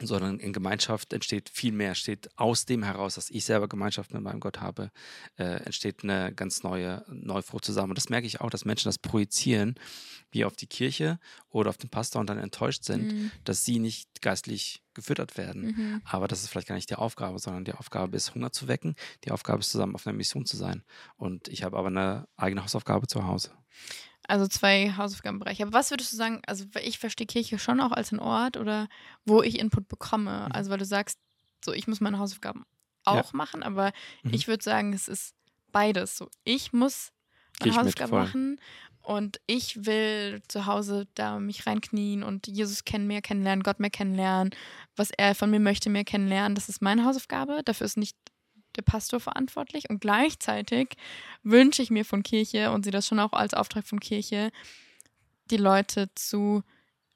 sondern 0.00 0.40
in 0.40 0.52
Gemeinschaft 0.52 1.12
entsteht 1.12 1.48
viel 1.48 1.72
mehr, 1.72 1.88
entsteht 1.90 2.28
aus 2.36 2.64
dem 2.64 2.82
heraus, 2.82 3.14
dass 3.14 3.30
ich 3.30 3.44
selber 3.44 3.68
Gemeinschaft 3.68 4.12
mit 4.12 4.22
meinem 4.22 4.40
Gott 4.40 4.60
habe, 4.60 4.90
äh, 5.36 5.62
entsteht 5.64 6.02
eine 6.02 6.34
ganz 6.34 6.64
neue 6.64 7.04
Neufrucht 7.08 7.64
zusammen. 7.64 7.90
Und 7.90 7.98
das 7.98 8.08
merke 8.08 8.26
ich 8.26 8.40
auch, 8.40 8.50
dass 8.50 8.64
Menschen 8.64 8.88
das 8.88 8.98
projizieren, 8.98 9.76
wie 10.32 10.44
auf 10.44 10.56
die 10.56 10.66
Kirche 10.66 11.20
oder 11.48 11.70
auf 11.70 11.76
den 11.76 11.90
Pastor 11.90 12.20
und 12.20 12.28
dann 12.28 12.38
enttäuscht 12.38 12.84
sind, 12.84 13.12
Mhm. 13.12 13.30
dass 13.44 13.64
sie 13.64 13.78
nicht 13.78 14.20
geistlich 14.20 14.82
gefüttert 14.94 15.36
werden. 15.36 15.66
Mhm. 15.66 16.02
Aber 16.04 16.26
das 16.26 16.42
ist 16.42 16.48
vielleicht 16.48 16.68
gar 16.68 16.74
nicht 16.74 16.90
die 16.90 16.96
Aufgabe, 16.96 17.38
sondern 17.38 17.64
die 17.64 17.74
Aufgabe 17.74 18.16
ist, 18.16 18.34
Hunger 18.34 18.50
zu 18.50 18.66
wecken. 18.66 18.96
Die 19.24 19.30
Aufgabe 19.30 19.60
ist, 19.60 19.70
zusammen 19.70 19.94
auf 19.94 20.06
einer 20.06 20.16
Mission 20.16 20.44
zu 20.44 20.56
sein. 20.56 20.82
Und 21.16 21.46
ich 21.46 21.62
habe 21.62 21.76
aber 21.76 21.88
eine 21.88 22.26
eigene 22.36 22.64
Hausaufgabe 22.64 23.06
zu 23.06 23.26
Hause. 23.26 23.52
Also 24.26 24.46
zwei 24.48 24.92
Hausaufgabenbereiche. 24.96 25.62
Aber 25.64 25.72
was 25.72 25.90
würdest 25.90 26.12
du 26.12 26.16
sagen, 26.16 26.40
also 26.46 26.64
ich 26.82 26.98
verstehe 26.98 27.26
Kirche 27.26 27.58
schon 27.58 27.80
auch 27.80 27.92
als 27.92 28.12
ein 28.12 28.18
Ort 28.20 28.56
oder 28.56 28.88
wo 29.24 29.42
ich 29.42 29.58
Input 29.58 29.88
bekomme. 29.88 30.46
Mhm. 30.48 30.52
Also 30.52 30.70
weil 30.70 30.78
du 30.78 30.84
sagst, 30.84 31.18
so 31.64 31.72
ich 31.72 31.86
muss 31.88 32.00
meine 32.00 32.18
Hausaufgaben 32.18 32.64
Ja. 33.06 33.12
auch 33.20 33.32
machen, 33.34 33.62
aber 33.62 33.92
Mhm. 34.22 34.32
ich 34.34 34.48
würde 34.48 34.64
sagen, 34.64 34.92
es 34.92 35.08
ist 35.08 35.34
beides. 35.72 36.16
So 36.16 36.28
ich 36.44 36.72
muss 36.72 37.12
meine 37.60 37.70
ich 37.72 37.76
Hausaufgaben 37.78 38.12
machen 38.16 38.60
und 39.02 39.40
ich 39.46 39.84
will 39.84 40.42
zu 40.48 40.64
Hause 40.66 41.06
da 41.14 41.38
mich 41.38 41.66
reinknien 41.66 42.22
und 42.22 42.46
Jesus 42.46 42.84
kennen 42.84 43.06
mehr 43.06 43.20
kennenlernen, 43.22 43.62
Gott 43.62 43.78
mehr 43.78 43.90
kennenlernen, 43.90 44.54
was 44.96 45.10
er 45.10 45.34
von 45.34 45.50
mir 45.50 45.60
möchte 45.60 45.90
mehr 45.90 46.04
kennenlernen. 46.04 46.54
Das 46.54 46.68
ist 46.70 46.80
meine 46.80 47.04
Hausaufgabe. 47.04 47.60
Dafür 47.64 47.84
ist 47.84 47.98
nicht 47.98 48.16
der 48.76 48.82
Pastor 48.82 49.20
verantwortlich 49.20 49.88
und 49.90 50.00
gleichzeitig 50.00 50.96
wünsche 51.42 51.82
ich 51.82 51.90
mir 51.90 52.04
von 52.04 52.22
Kirche 52.22 52.70
und 52.70 52.84
sehe 52.84 52.92
das 52.92 53.06
schon 53.06 53.20
auch 53.20 53.32
als 53.32 53.54
Auftrag 53.54 53.86
von 53.86 54.00
Kirche, 54.00 54.50
die 55.50 55.56
Leute 55.56 56.10
zu 56.14 56.62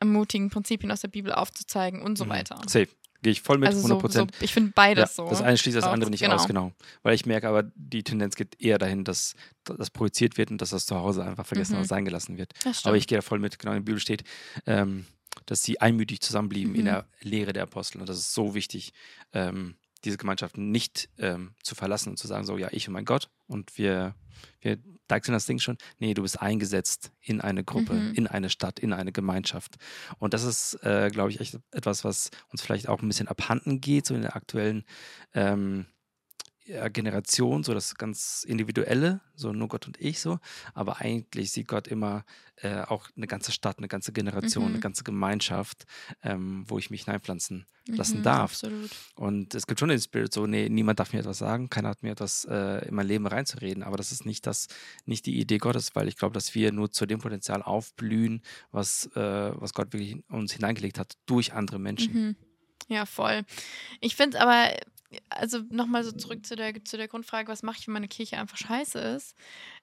ermutigen, 0.00 0.50
Prinzipien 0.50 0.92
aus 0.92 1.00
der 1.00 1.08
Bibel 1.08 1.32
aufzuzeigen 1.32 2.02
und 2.02 2.16
so 2.18 2.24
Mhm. 2.24 2.28
weiter. 2.30 2.60
Safe. 2.66 2.88
Gehe 3.20 3.32
ich 3.32 3.42
voll 3.42 3.58
mit, 3.58 3.66
also 3.66 3.78
100 3.80 3.96
so, 3.96 3.96
so, 3.96 4.00
Prozent. 4.26 4.32
ich 4.40 4.52
finde 4.54 4.70
beides 4.76 5.16
Ja, 5.16 5.24
so. 5.24 5.28
Das 5.28 5.42
eine 5.42 5.58
schließt 5.58 5.76
das 5.76 5.82
andere 5.86 6.08
nicht 6.08 6.20
genau. 6.20 6.36
aus, 6.36 6.46
genau. 6.46 6.70
Weil 7.02 7.16
ich 7.16 7.26
merke 7.26 7.48
aber, 7.48 7.64
die 7.74 8.04
Tendenz 8.04 8.36
geht 8.36 8.60
eher 8.60 8.78
dahin, 8.78 9.02
dass 9.02 9.34
das 9.64 9.90
projiziert 9.90 10.38
wird 10.38 10.52
und 10.52 10.62
dass 10.62 10.70
das 10.70 10.86
zu 10.86 10.94
Hause 10.94 11.24
einfach 11.24 11.44
vergessen 11.44 11.72
Mhm. 11.72 11.78
oder 11.80 11.88
sein 11.88 12.04
gelassen 12.04 12.38
wird. 12.38 12.52
Aber 12.84 12.96
ich 12.96 13.08
gehe 13.08 13.18
da 13.18 13.22
voll 13.22 13.40
mit, 13.40 13.58
genau 13.58 13.72
in 13.72 13.78
der 13.78 13.84
Bibel 13.86 13.98
steht, 14.00 14.22
ähm, 14.66 15.04
dass 15.46 15.64
sie 15.64 15.80
einmütig 15.80 16.20
zusammenblieben 16.20 16.76
in 16.76 16.82
Mhm. 16.82 16.84
der 16.84 17.06
Lehre 17.22 17.52
der 17.52 17.64
Apostel. 17.64 18.00
Und 18.00 18.08
das 18.08 18.18
ist 18.18 18.34
so 18.34 18.54
wichtig, 18.54 18.92
ähm, 19.32 19.74
diese 20.04 20.16
Gemeinschaft 20.16 20.56
nicht 20.56 21.08
ähm, 21.18 21.54
zu 21.62 21.74
verlassen 21.74 22.10
und 22.10 22.16
zu 22.18 22.26
sagen, 22.26 22.44
so, 22.44 22.56
ja, 22.58 22.68
ich 22.70 22.86
und 22.88 22.94
mein 22.94 23.04
Gott 23.04 23.30
und 23.46 23.76
wir, 23.78 24.14
wir 24.60 24.78
deichseln 25.08 25.32
das 25.32 25.46
Ding 25.46 25.58
schon. 25.58 25.78
Nee, 25.98 26.14
du 26.14 26.22
bist 26.22 26.40
eingesetzt 26.40 27.12
in 27.20 27.40
eine 27.40 27.64
Gruppe, 27.64 27.94
Mhm. 27.94 28.14
in 28.14 28.26
eine 28.26 28.50
Stadt, 28.50 28.78
in 28.78 28.92
eine 28.92 29.10
Gemeinschaft. 29.12 29.76
Und 30.18 30.34
das 30.34 30.44
ist, 30.44 30.74
äh, 30.84 31.10
glaube 31.10 31.30
ich, 31.30 31.40
echt 31.40 31.58
etwas, 31.72 32.04
was 32.04 32.30
uns 32.50 32.62
vielleicht 32.62 32.88
auch 32.88 33.02
ein 33.02 33.08
bisschen 33.08 33.28
abhanden 33.28 33.80
geht, 33.80 34.06
so 34.06 34.14
in 34.14 34.22
der 34.22 34.36
aktuellen 34.36 34.84
ähm, 35.34 35.86
ja, 36.68 36.88
Generation, 36.88 37.64
so 37.64 37.72
das 37.74 37.94
ganz 37.94 38.44
Individuelle, 38.46 39.20
so 39.34 39.52
nur 39.52 39.68
Gott 39.68 39.86
und 39.86 39.98
ich 40.00 40.20
so. 40.20 40.38
Aber 40.74 40.98
eigentlich 41.00 41.50
sieht 41.50 41.66
Gott 41.66 41.88
immer 41.88 42.24
äh, 42.56 42.82
auch 42.82 43.08
eine 43.16 43.26
ganze 43.26 43.52
Stadt, 43.52 43.78
eine 43.78 43.88
ganze 43.88 44.12
Generation, 44.12 44.64
Mhm. 44.64 44.70
eine 44.74 44.80
ganze 44.80 45.02
Gemeinschaft, 45.04 45.84
ähm, 46.22 46.64
wo 46.66 46.78
ich 46.78 46.90
mich 46.90 47.04
hineinpflanzen 47.04 47.66
lassen 47.86 48.18
Mhm, 48.18 48.22
darf. 48.22 48.50
Absolut. 48.52 48.90
Und 49.14 49.54
es 49.54 49.66
gibt 49.66 49.80
schon 49.80 49.88
den 49.88 50.00
Spirit 50.00 50.34
so, 50.34 50.46
nee, 50.46 50.68
niemand 50.68 51.00
darf 51.00 51.12
mir 51.12 51.20
etwas 51.20 51.38
sagen, 51.38 51.70
keiner 51.70 51.88
hat 51.88 52.02
mir 52.02 52.12
etwas 52.12 52.44
äh, 52.44 52.86
in 52.86 52.94
mein 52.94 53.06
Leben 53.06 53.26
reinzureden, 53.26 53.82
aber 53.82 53.96
das 53.96 54.12
ist 54.12 54.26
nicht 54.26 54.46
das, 54.46 54.66
nicht 55.06 55.24
die 55.24 55.38
Idee 55.38 55.58
Gottes, 55.58 55.94
weil 55.94 56.06
ich 56.08 56.16
glaube, 56.16 56.34
dass 56.34 56.54
wir 56.54 56.70
nur 56.72 56.90
zu 56.92 57.06
dem 57.06 57.20
Potenzial 57.20 57.62
aufblühen, 57.62 58.42
was, 58.72 59.06
äh, 59.14 59.52
was 59.54 59.72
Gott 59.72 59.92
wirklich 59.94 60.12
in 60.12 60.22
uns 60.28 60.52
hineingelegt 60.52 60.98
hat, 60.98 61.14
durch 61.26 61.54
andere 61.54 61.78
Menschen. 61.78 62.12
Mhm. 62.12 62.36
Ja, 62.88 63.06
voll. 63.06 63.44
Ich 64.00 64.16
finde 64.16 64.40
aber, 64.40 64.70
also 65.30 65.60
nochmal 65.70 66.04
so 66.04 66.12
zurück 66.12 66.44
zu 66.44 66.56
der, 66.56 66.84
zu 66.84 66.96
der 66.96 67.08
Grundfrage, 67.08 67.48
was 67.48 67.62
mache 67.62 67.78
ich, 67.80 67.86
wenn 67.86 67.94
meine 67.94 68.08
Kirche 68.08 68.38
einfach 68.38 68.56
scheiße 68.56 68.98
ist? 68.98 69.34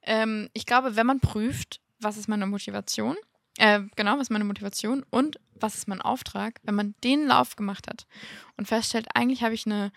Ähm, 0.02 0.50
ich 0.54 0.66
glaube, 0.66 0.96
wenn 0.96 1.08
man 1.08 1.20
prüft, 1.20 1.82
was 2.00 2.18
ist 2.18 2.28
meine 2.28 2.46
Motivation, 2.46 3.16
äh, 3.58 3.82
genau, 3.96 4.16
was 4.16 4.24
ist 4.24 4.32
meine 4.32 4.44
Motivation 4.44 5.04
und 5.10 5.40
was 5.54 5.76
ist 5.76 5.88
mein 5.88 6.02
Auftrag, 6.02 6.60
wenn 6.64 6.76
man 6.76 6.96
den 7.04 7.26
Lauf 7.28 7.56
gemacht 7.56 7.88
hat 7.88 8.06
und 8.58 8.68
feststellt, 8.68 9.08
eigentlich 9.14 9.44
habe 9.44 9.54
ich 9.54 9.66
eine, 9.66 9.92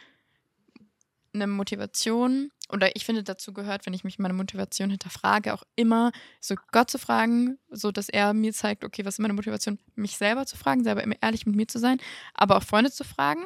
eine 1.34 1.46
Motivation 1.46 2.50
oder 2.70 2.94
ich 2.96 3.04
finde 3.04 3.22
dazu 3.22 3.52
gehört, 3.52 3.86
wenn 3.86 3.94
ich 3.94 4.04
mich 4.04 4.18
meine 4.18 4.34
Motivation 4.34 4.90
hinterfrage, 4.90 5.54
auch 5.54 5.64
immer 5.74 6.12
so 6.40 6.54
Gott 6.70 6.90
zu 6.90 6.98
fragen, 6.98 7.58
so 7.70 7.90
dass 7.90 8.08
er 8.08 8.34
mir 8.34 8.52
zeigt, 8.52 8.84
okay, 8.84 9.04
was 9.04 9.14
ist 9.14 9.20
meine 9.20 9.34
Motivation, 9.34 9.78
mich 9.94 10.16
selber 10.16 10.46
zu 10.46 10.56
fragen, 10.56 10.84
selber 10.84 11.04
ehrlich 11.20 11.46
mit 11.46 11.56
mir 11.56 11.66
zu 11.66 11.78
sein, 11.78 11.98
aber 12.34 12.56
auch 12.56 12.62
Freunde 12.62 12.92
zu 12.92 13.04
fragen, 13.04 13.44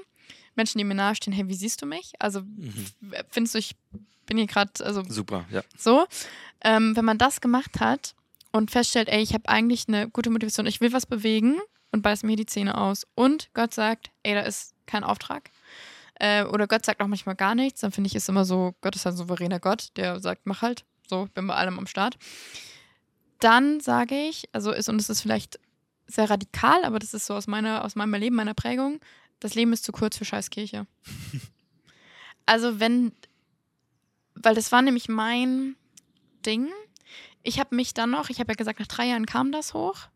Menschen, 0.54 0.78
die 0.78 0.84
mir 0.84 0.94
nahestehen, 0.94 1.32
hey, 1.34 1.48
wie 1.48 1.54
siehst 1.54 1.80
du 1.82 1.86
mich? 1.86 2.12
Also 2.18 2.40
Mhm. 2.42 2.86
findest 3.30 3.54
du, 3.54 3.58
ich 3.58 3.74
bin 4.26 4.36
hier 4.38 4.46
gerade, 4.46 4.72
also 4.84 5.02
Super, 5.08 5.44
ja. 5.50 5.62
so, 5.76 6.06
ähm, 6.62 6.94
wenn 6.96 7.04
man 7.04 7.18
das 7.18 7.40
gemacht 7.40 7.80
hat 7.80 8.14
und 8.52 8.70
feststellt, 8.70 9.08
ey, 9.08 9.22
ich 9.22 9.34
habe 9.34 9.48
eigentlich 9.48 9.88
eine 9.88 10.08
gute 10.08 10.30
Motivation, 10.30 10.66
ich 10.66 10.80
will 10.80 10.92
was 10.92 11.06
bewegen 11.06 11.58
und 11.90 12.02
beiß 12.02 12.22
mir 12.22 12.36
die 12.36 12.46
Zähne 12.46 12.78
aus 12.78 13.06
und 13.14 13.50
Gott 13.54 13.74
sagt, 13.74 14.10
ey, 14.22 14.34
da 14.34 14.40
ist 14.42 14.74
kein 14.86 15.04
Auftrag. 15.04 15.50
Äh, 16.14 16.44
oder 16.44 16.66
Gott 16.68 16.84
sagt 16.84 17.00
auch 17.02 17.06
manchmal 17.08 17.34
gar 17.34 17.54
nichts, 17.54 17.80
dann 17.80 17.90
finde 17.92 18.08
ich 18.08 18.14
es 18.14 18.28
immer 18.28 18.44
so, 18.44 18.74
Gott 18.80 18.94
ist 18.94 19.06
ein 19.06 19.16
souveräner 19.16 19.58
Gott, 19.60 19.88
der 19.96 20.20
sagt, 20.20 20.42
mach 20.44 20.62
halt, 20.62 20.84
so, 21.08 21.24
ich 21.26 21.32
bin 21.32 21.46
bei 21.46 21.54
allem 21.54 21.78
am 21.78 21.86
Start. 21.86 22.16
Dann 23.40 23.80
sage 23.80 24.14
ich, 24.14 24.48
also 24.52 24.70
ist, 24.72 24.88
und 24.88 25.00
es 25.00 25.10
ist 25.10 25.20
vielleicht 25.20 25.58
sehr 26.06 26.30
radikal, 26.30 26.84
aber 26.84 26.98
das 26.98 27.12
ist 27.14 27.26
so 27.26 27.34
aus 27.34 27.46
meiner, 27.46 27.84
aus 27.84 27.96
meinem 27.96 28.14
Leben, 28.14 28.36
meiner 28.36 28.54
Prägung, 28.54 29.00
das 29.44 29.54
Leben 29.54 29.72
ist 29.72 29.84
zu 29.84 29.92
kurz 29.92 30.16
für 30.16 30.24
Scheißkirche. 30.24 30.86
also 32.46 32.80
wenn, 32.80 33.12
weil 34.34 34.54
das 34.54 34.72
war 34.72 34.82
nämlich 34.82 35.08
mein 35.08 35.76
Ding. 36.46 36.68
Ich 37.42 37.58
habe 37.58 37.74
mich 37.74 37.94
dann 37.94 38.10
noch, 38.10 38.30
ich 38.30 38.38
habe 38.40 38.52
ja 38.52 38.56
gesagt, 38.56 38.78
nach 38.80 38.86
drei 38.86 39.06
Jahren 39.06 39.26
kam 39.26 39.52
das 39.52 39.74
hoch. 39.74 40.08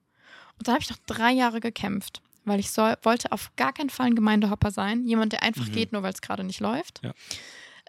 Und 0.58 0.66
dann 0.68 0.74
habe 0.74 0.82
ich 0.82 0.90
noch 0.90 0.98
drei 1.06 1.32
Jahre 1.32 1.60
gekämpft, 1.60 2.22
weil 2.44 2.60
ich 2.60 2.70
soll, 2.70 2.96
wollte 3.02 3.32
auf 3.32 3.54
gar 3.56 3.72
keinen 3.72 3.90
Fall 3.90 4.06
ein 4.06 4.14
Gemeindehopper 4.14 4.70
sein. 4.70 5.04
Jemand, 5.06 5.32
der 5.32 5.42
einfach 5.42 5.66
Mhm. 5.66 5.72
geht, 5.72 5.92
nur 5.92 6.02
weil 6.02 6.12
es 6.12 6.22
gerade 6.22 6.44
nicht 6.44 6.60
läuft. 6.60 7.02
Ja. 7.02 7.12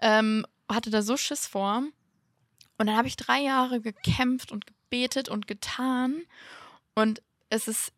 Ähm, 0.00 0.44
hatte 0.68 0.90
da 0.90 1.02
so 1.02 1.16
Schiss 1.16 1.46
vor. 1.46 1.82
Und 2.76 2.86
dann 2.86 2.96
habe 2.96 3.08
ich 3.08 3.16
drei 3.16 3.40
Jahre 3.40 3.80
gekämpft 3.80 4.52
und 4.52 4.66
gebetet 4.66 5.28
und 5.28 5.46
getan. 5.46 6.22
Und 6.94 7.22
es 7.48 7.68
ist 7.68 7.92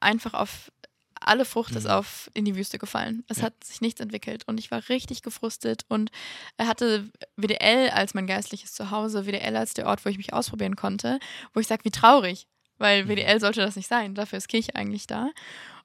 einfach 0.00 0.34
auf 0.34 0.72
alle 1.20 1.44
Frucht 1.44 1.76
ist 1.76 1.84
Mhm. 1.84 1.90
auf 1.90 2.30
in 2.34 2.44
die 2.44 2.56
Wüste 2.56 2.78
gefallen. 2.78 3.24
Es 3.28 3.38
Ja. 3.38 3.44
hat 3.44 3.64
sich 3.64 3.80
nichts 3.80 4.00
entwickelt 4.00 4.44
und 4.48 4.58
ich 4.58 4.70
war 4.70 4.88
richtig 4.88 5.22
gefrustet 5.22 5.84
und 5.88 6.10
er 6.56 6.66
hatte 6.66 7.08
WDL 7.36 7.90
als 7.90 8.14
mein 8.14 8.26
geistliches 8.26 8.72
Zuhause, 8.72 9.26
WDL 9.26 9.56
als 9.56 9.74
der 9.74 9.86
Ort, 9.86 10.04
wo 10.04 10.08
ich 10.08 10.16
mich 10.16 10.32
ausprobieren 10.32 10.76
konnte, 10.76 11.18
wo 11.54 11.60
ich 11.60 11.66
sage, 11.66 11.84
wie 11.84 11.90
traurig, 11.90 12.46
weil 12.78 13.04
Mhm. 13.04 13.08
WDL 13.10 13.40
sollte 13.40 13.60
das 13.60 13.76
nicht 13.76 13.88
sein. 13.88 14.14
Dafür 14.14 14.38
ist 14.38 14.48
Kirche 14.48 14.74
eigentlich 14.74 15.06
da. 15.06 15.30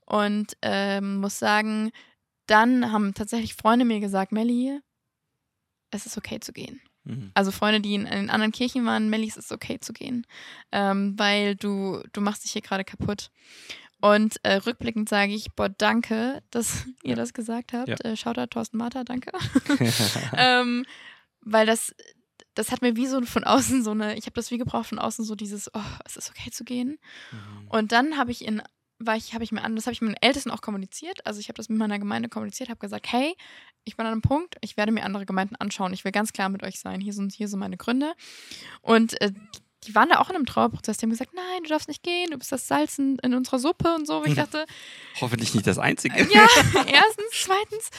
Und 0.05 0.55
ähm, 0.61 1.17
muss 1.17 1.39
sagen, 1.39 1.91
dann 2.47 2.91
haben 2.91 3.13
tatsächlich 3.13 3.55
Freunde 3.55 3.85
mir 3.85 3.99
gesagt, 3.99 4.31
Melli, 4.31 4.79
es 5.91 6.05
ist 6.05 6.17
okay 6.17 6.39
zu 6.39 6.53
gehen. 6.53 6.81
Mhm. 7.03 7.31
Also 7.33 7.51
Freunde, 7.51 7.81
die 7.81 7.95
in, 7.95 8.05
in 8.05 8.29
anderen 8.29 8.51
Kirchen 8.51 8.85
waren, 8.85 9.09
Melli, 9.09 9.27
es 9.27 9.37
ist 9.37 9.51
okay 9.51 9.79
zu 9.79 9.93
gehen, 9.93 10.25
ähm, 10.71 11.13
weil 11.17 11.55
du, 11.55 12.01
du 12.13 12.21
machst 12.21 12.43
dich 12.43 12.51
hier 12.51 12.61
gerade 12.61 12.83
kaputt. 12.83 13.29
Und 14.05 14.35
äh, 14.43 14.57
rückblickend 14.57 15.09
sage 15.09 15.33
ich, 15.33 15.53
boah, 15.53 15.67
danke, 15.67 16.43
dass 16.51 16.85
ihr 17.03 17.15
das 17.15 17.33
gesagt 17.33 17.73
habt. 17.73 17.89
Ja. 17.89 17.95
Äh, 18.03 18.15
Shoutout 18.15 18.47
Thorsten 18.47 18.77
Martha, 18.77 19.03
danke. 19.03 19.31
ähm, 20.37 20.85
weil 21.41 21.65
das, 21.65 21.95
das 22.53 22.71
hat 22.71 22.83
mir 22.83 22.95
wie 22.95 23.07
so 23.07 23.19
von 23.23 23.43
außen 23.43 23.83
so 23.83 23.91
eine, 23.91 24.15
ich 24.15 24.25
habe 24.25 24.35
das 24.35 24.51
wie 24.51 24.59
gebraucht 24.59 24.89
von 24.89 24.99
außen 24.99 25.25
so 25.25 25.33
dieses, 25.33 25.73
oh, 25.73 25.81
es 26.05 26.17
ist 26.17 26.29
okay 26.29 26.51
zu 26.51 26.63
gehen. 26.63 26.99
Mhm. 27.31 27.67
Und 27.69 27.91
dann 27.91 28.17
habe 28.17 28.29
ich 28.29 28.45
in 28.45 28.61
war 28.97 29.17
ich, 29.17 29.33
habe 29.33 29.43
ich 29.43 29.51
mir 29.51 29.61
an, 29.61 29.75
das 29.75 29.87
habe 29.87 29.93
ich 29.93 30.01
mit 30.01 30.11
den 30.11 30.21
Ältesten 30.21 30.51
auch 30.51 30.61
kommuniziert. 30.61 31.25
Also 31.25 31.41
ich 31.41 31.49
habe 31.49 31.57
das 31.57 31.67
mit 31.67 31.77
meiner 31.77 31.99
Gemeinde 31.99 32.29
kommuniziert, 32.29 32.69
habe 32.69 32.79
gesagt, 32.79 33.11
hey, 33.11 33.35
ich 33.83 33.97
bin 33.97 34.05
an 34.05 34.13
einem 34.13 34.21
Punkt, 34.21 34.55
ich 34.61 34.77
werde 34.77 34.93
mir 34.93 35.03
andere 35.03 35.25
Gemeinden 35.25 35.57
anschauen. 35.57 35.91
Ich 35.91 36.05
will 36.05 36.13
ganz 36.13 36.31
klar 36.31 36.47
mit 36.47 36.63
euch 36.63 36.79
sein. 36.79 37.01
Hier 37.01 37.11
sind, 37.11 37.33
hier 37.33 37.49
sind 37.49 37.59
meine 37.59 37.75
Gründe. 37.75 38.13
Und 38.81 39.19
äh, 39.21 39.33
die 39.85 39.95
waren 39.95 40.09
da 40.09 40.19
auch 40.19 40.29
in 40.29 40.35
einem 40.35 40.45
Trauerprozess. 40.45 40.97
Die 40.97 41.03
haben 41.05 41.11
gesagt, 41.11 41.33
nein, 41.33 41.63
du 41.63 41.69
darfst 41.69 41.87
nicht 41.87 42.03
gehen, 42.03 42.31
du 42.31 42.37
bist 42.37 42.51
das 42.51 42.67
Salz 42.67 42.97
in, 42.99 43.17
in 43.19 43.33
unserer 43.33 43.59
Suppe 43.59 43.93
und 43.95 44.05
so. 44.07 44.17
Und 44.19 44.27
ich 44.27 44.35
dachte, 44.43 44.65
Hoffentlich 45.21 45.53
nicht 45.53 45.67
das 45.67 45.77
Einzige. 45.79 46.17
ja, 46.31 46.45
erstens, 46.87 47.31
zweitens, 47.31 47.89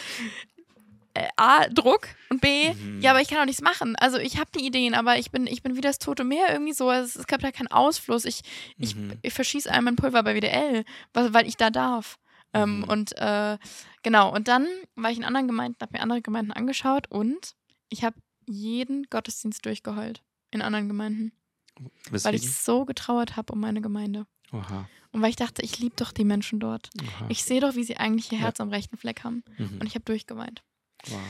äh, 1.14 1.28
A, 1.36 1.66
Druck 1.68 2.08
und 2.28 2.40
B, 2.40 2.72
Mhm. 2.74 3.00
ja, 3.00 3.10
aber 3.12 3.20
ich 3.22 3.28
kann 3.28 3.38
auch 3.38 3.44
nichts 3.46 3.62
machen. 3.62 3.96
Also 3.96 4.18
ich 4.18 4.38
habe 4.38 4.50
die 4.54 4.66
Ideen, 4.66 4.94
aber 4.94 5.18
ich 5.18 5.30
bin, 5.30 5.46
ich 5.46 5.62
bin 5.62 5.76
wie 5.76 5.80
das 5.80 5.98
tote 5.98 6.24
Meer 6.24 6.52
irgendwie 6.52 6.72
so. 6.74 6.90
Es, 6.90 7.16
es 7.16 7.26
gab 7.26 7.40
da 7.40 7.50
keinen 7.52 7.68
Ausfluss. 7.68 8.24
Ich, 8.24 8.42
ich, 8.78 8.94
Mhm. 8.96 9.12
ich 9.22 9.32
verschieße 9.32 9.70
all 9.72 9.82
mein 9.82 9.96
Pulver 9.96 10.22
bei 10.22 10.34
WDL, 10.34 10.84
weil, 11.14 11.32
weil 11.32 11.46
ich 11.46 11.56
da 11.56 11.70
darf. 11.70 12.18
Ähm, 12.52 12.78
Mhm. 12.80 12.84
und 12.84 13.16
äh, 13.18 13.58
genau, 14.02 14.32
und 14.34 14.46
dann 14.48 14.66
war 14.94 15.10
ich 15.10 15.18
in 15.18 15.24
anderen 15.24 15.46
Gemeinden, 15.46 15.78
habe 15.80 15.92
mir 15.94 16.02
andere 16.02 16.22
Gemeinden 16.22 16.52
angeschaut 16.52 17.10
und 17.10 17.54
ich 17.88 18.04
habe 18.04 18.16
jeden 18.46 19.04
Gottesdienst 19.10 19.64
durchgeheult 19.66 20.22
in 20.52 20.62
anderen 20.62 20.86
Gemeinden, 20.88 21.32
weil 21.78 21.90
Weswegen? 22.12 22.36
ich 22.40 22.54
so 22.54 22.84
getrauert 22.84 23.36
habe 23.36 23.52
um 23.52 23.60
meine 23.60 23.80
Gemeinde. 23.80 24.26
Oha. 24.52 24.88
Und 25.12 25.22
weil 25.22 25.30
ich 25.30 25.36
dachte, 25.36 25.62
ich 25.62 25.78
liebe 25.78 25.96
doch 25.96 26.12
die 26.12 26.24
Menschen 26.24 26.60
dort. 26.60 26.90
Oha. 27.02 27.26
Ich 27.28 27.44
sehe 27.44 27.60
doch, 27.60 27.74
wie 27.74 27.84
sie 27.84 27.96
eigentlich 27.96 28.30
ihr 28.32 28.38
Ja. 28.38 28.44
Herz 28.44 28.60
am 28.60 28.68
rechten 28.70 28.96
Fleck 28.96 29.24
haben. 29.24 29.42
Mhm. 29.58 29.78
Und 29.80 29.86
ich 29.86 29.94
habe 29.94 30.04
durchgeweint. 30.04 30.62
wow. 31.08 31.20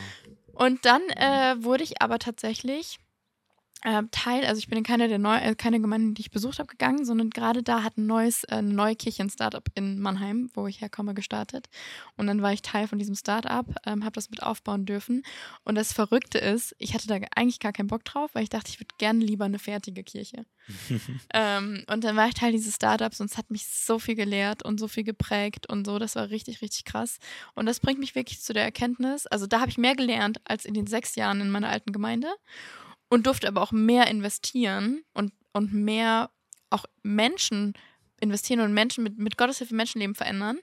Und 0.53 0.85
dann 0.85 1.03
äh, 1.11 1.63
wurde 1.63 1.85
ich 1.85 2.01
aber 2.03 2.19
tatsächlich 2.19 2.99
äh, 3.83 4.03
Teil, 4.11 4.45
also 4.47 4.59
ich 4.59 4.69
bin 4.69 4.79
in 4.79 4.85
keine 4.85 5.09
der 5.09 5.19
neu, 5.19 5.37
äh, 5.37 5.55
keine 5.55 5.81
Gemeinden, 5.81 6.15
die 6.15 6.23
ich 6.23 6.31
besucht 6.31 6.59
habe, 6.59 6.69
gegangen, 6.69 7.05
sondern 7.05 7.31
gerade 7.31 7.63
da 7.63 7.83
hat 7.83 7.99
ein 7.99 8.07
neues, 8.07 8.45
äh, 8.45 8.57
eine 8.57 8.73
neue 8.73 8.97
Kirche, 8.97 9.23
ein 9.23 9.31
Startup 9.31 9.67
in 9.75 10.01
Mannheim, 10.01 10.51
wo 10.55 10.67
ich 10.67 10.81
herkomme, 10.81 11.15
gestartet. 11.15 11.69
Und 12.17 12.27
dann 12.27 12.43
war 12.43 12.53
ich 12.53 12.63
Teil 12.63 12.89
von 12.89 12.99
diesem 12.99 13.15
Startup, 13.15 13.67
ähm, 13.85 14.05
habe 14.05 14.13
das 14.13 14.31
mit 14.31 14.43
aufbauen 14.43 14.87
dürfen. 14.87 15.23
Und 15.65 15.75
das 15.75 15.93
Verrückte 15.93 16.39
ist, 16.39 16.75
ich 16.79 16.95
hatte 16.95 17.07
da 17.07 17.17
eigentlich 17.35 17.61
gar 17.61 17.73
keinen 17.73 17.89
Bock 17.89 18.05
drauf, 18.05 18.31
weil 18.35 18.45
ich 18.45 18.49
dachte, 18.49 18.71
ich 18.71 18.81
würde 18.81 18.95
gerne 18.99 19.25
lieber 19.25 19.45
eine 19.45 19.59
fertige 19.59 20.03
Kirche. 20.03 20.47
ähm, 21.35 21.85
und 21.89 22.03
dann 22.03 22.17
war 22.17 22.29
ich 22.29 22.35
Teil 22.35 22.53
dieses 22.53 22.75
Startups 22.75 23.21
und 23.21 23.31
es 23.31 23.37
hat 23.37 23.51
mich 23.51 23.67
so 23.67 23.99
viel 23.99 24.15
gelehrt 24.15 24.63
und 24.65 24.81
so 24.81 24.89
viel 24.89 25.05
geprägt 25.05 25.69
und 25.69 25.87
so. 25.87 25.99
Das 25.99 26.17
war 26.17 26.31
richtig, 26.31 26.63
richtig 26.63 26.87
krass. 26.87 27.19
Und 27.55 27.67
das 27.67 27.81
bringt 27.81 28.01
mich 28.01 28.15
wirklich 28.15 28.41
zu 28.41 28.53
der 28.53 28.65
Erkenntnis. 28.65 29.27
Also 29.27 29.47
da 29.47 29.61
habe 29.61 29.71
ich 29.71 29.79
mehr 29.79 29.95
gelernt 29.95 30.41
als 30.45 30.65
in 30.65 30.75
den 30.75 30.87
sechs 30.87 31.15
Jahren 31.15 31.41
in 31.41 31.51
meiner 31.51 31.69
alten 31.69 31.93
Gemeinde 31.93 32.29
und 33.17 33.27
durfte 33.27 33.49
aber 33.49 33.63
auch 33.63 33.73
mehr 33.73 34.09
investieren 34.09 35.03
und, 35.15 35.33
und 35.55 35.73
mehr 35.73 36.29
auch 36.69 36.85
Menschen 37.03 37.73
investieren 38.21 38.61
und 38.61 38.75
Menschen 38.75 39.03
mit, 39.05 39.17
mit 39.17 39.39
Gottes 39.39 39.57
Hilfe 39.57 39.75
Menschenleben 39.75 40.15
verändern, 40.15 40.59